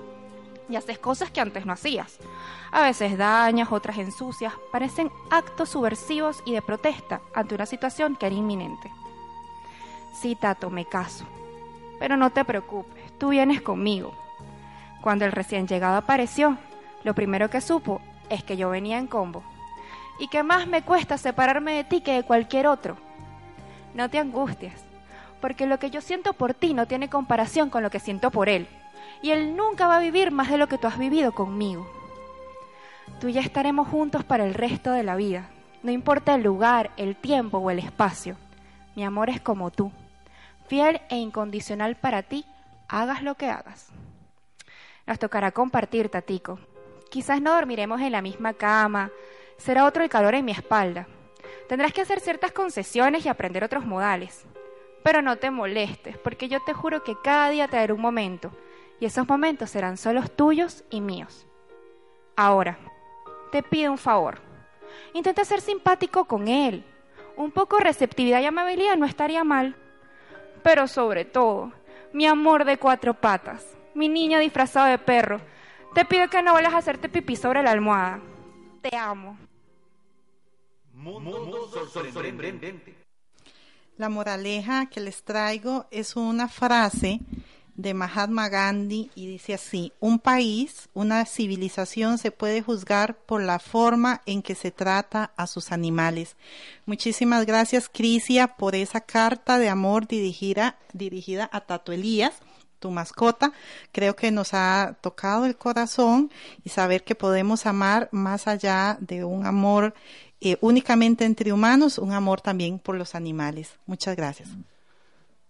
[0.68, 2.18] Y haces cosas que antes no hacías.
[2.70, 8.26] A veces dañas, otras ensucias, parecen actos subversivos y de protesta ante una situación que
[8.26, 8.90] era inminente.
[10.20, 11.24] Sí, Tato, me caso.
[11.98, 14.12] Pero no te preocupes, tú vienes conmigo.
[15.00, 16.58] Cuando el recién llegado apareció,
[17.04, 19.42] lo primero que supo es que yo venía en combo.
[20.18, 22.96] Y que más me cuesta separarme de ti que de cualquier otro.
[23.94, 24.84] No te angusties,
[25.40, 28.48] porque lo que yo siento por ti no tiene comparación con lo que siento por
[28.48, 28.68] él.
[29.22, 31.88] Y él nunca va a vivir más de lo que tú has vivido conmigo.
[33.20, 35.50] Tú ya estaremos juntos para el resto de la vida.
[35.82, 38.36] No importa el lugar, el tiempo o el espacio.
[38.94, 39.92] Mi amor es como tú,
[40.68, 42.44] fiel e incondicional para ti,
[42.88, 43.88] hagas lo que hagas.
[45.06, 46.58] Nos tocará compartir, Tatico.
[47.10, 49.10] Quizás no dormiremos en la misma cama,
[49.56, 51.06] será otro el calor en mi espalda.
[51.68, 54.44] Tendrás que hacer ciertas concesiones y aprender otros modales.
[55.02, 58.50] Pero no te molestes, porque yo te juro que cada día te daré un momento,
[59.00, 61.46] y esos momentos serán solos tuyos y míos.
[62.36, 62.78] Ahora,
[63.50, 64.40] te pido un favor.
[65.14, 66.84] Intenta ser simpático con él.
[67.36, 69.76] Un poco de receptividad y amabilidad no estaría mal.
[70.62, 71.72] Pero sobre todo,
[72.12, 75.40] mi amor de cuatro patas, mi niño disfrazado de perro,
[75.94, 78.20] te pido que no vuelvas a hacerte pipí sobre la almohada.
[78.82, 79.38] Te amo.
[80.92, 82.96] Mundo sorprendente.
[83.96, 87.20] La moraleja que les traigo es una frase
[87.78, 93.60] de Mahatma Gandhi y dice así, un país, una civilización se puede juzgar por la
[93.60, 96.36] forma en que se trata a sus animales.
[96.86, 102.34] Muchísimas gracias Crisia por esa carta de amor dirigida, dirigida a Tato Elías
[102.80, 103.52] tu mascota,
[103.90, 106.30] creo que nos ha tocado el corazón
[106.64, 109.94] y saber que podemos amar más allá de un amor
[110.40, 113.70] eh, únicamente entre humanos, un amor también por los animales.
[113.86, 114.48] Muchas gracias.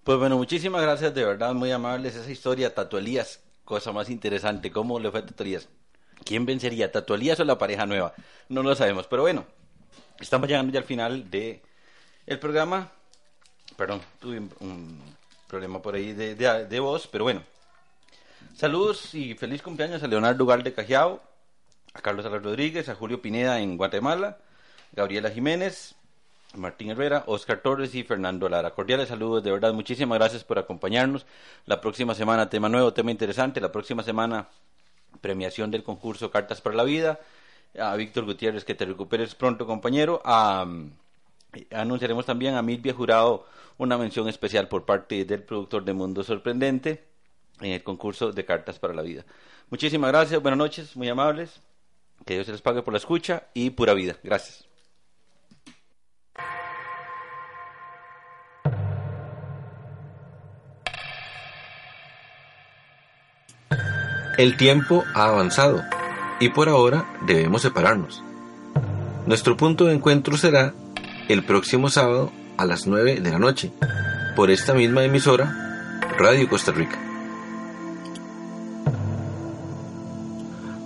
[0.08, 2.16] Pues bueno, muchísimas gracias, de verdad, muy amables.
[2.16, 4.70] Esa historia, Tato Elías, cosa más interesante.
[4.70, 5.68] ¿Cómo le fue a?
[6.24, 8.14] ¿Quién vencería, Tato Elías o la pareja nueva?
[8.48, 9.44] No lo sabemos, pero bueno,
[10.18, 11.60] estamos llegando ya al final de
[12.24, 12.90] el programa.
[13.76, 14.98] Perdón, tuve un,
[15.46, 17.42] problema por ahí de, de, de, voz, pero bueno.
[18.56, 21.20] Saludos y feliz cumpleaños a Leonardo Galde Cajiao,
[21.92, 24.38] a Carlos Alas Rodríguez, a Julio Pineda en Guatemala,
[24.92, 25.97] Gabriela Jiménez,
[26.54, 28.70] Martín Herrera, Oscar Torres y Fernando Lara.
[28.70, 31.26] Cordiales saludos, de verdad, muchísimas gracias por acompañarnos.
[31.66, 33.60] La próxima semana tema nuevo, tema interesante.
[33.60, 34.48] La próxima semana
[35.20, 37.20] premiación del concurso Cartas para la Vida.
[37.78, 40.22] A Víctor Gutiérrez, que te recuperes pronto, compañero.
[40.24, 40.66] A,
[41.72, 43.46] anunciaremos también a Milvia Jurado
[43.76, 47.04] una mención especial por parte del productor de Mundo Sorprendente
[47.60, 49.24] en el concurso de Cartas para la Vida.
[49.70, 51.60] Muchísimas gracias, buenas noches, muy amables.
[52.24, 54.16] Que Dios se les pague por la escucha y pura vida.
[54.22, 54.67] Gracias.
[64.38, 65.82] El tiempo ha avanzado
[66.38, 68.22] y por ahora debemos separarnos.
[69.26, 70.74] Nuestro punto de encuentro será
[71.28, 73.72] el próximo sábado a las 9 de la noche
[74.36, 76.96] por esta misma emisora Radio Costa Rica.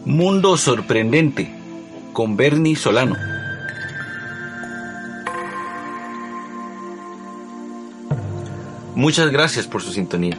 [0.07, 1.55] Mundo Sorprendente
[2.15, 3.16] con Bernie Solano.
[8.95, 10.39] Muchas gracias por su sintonía.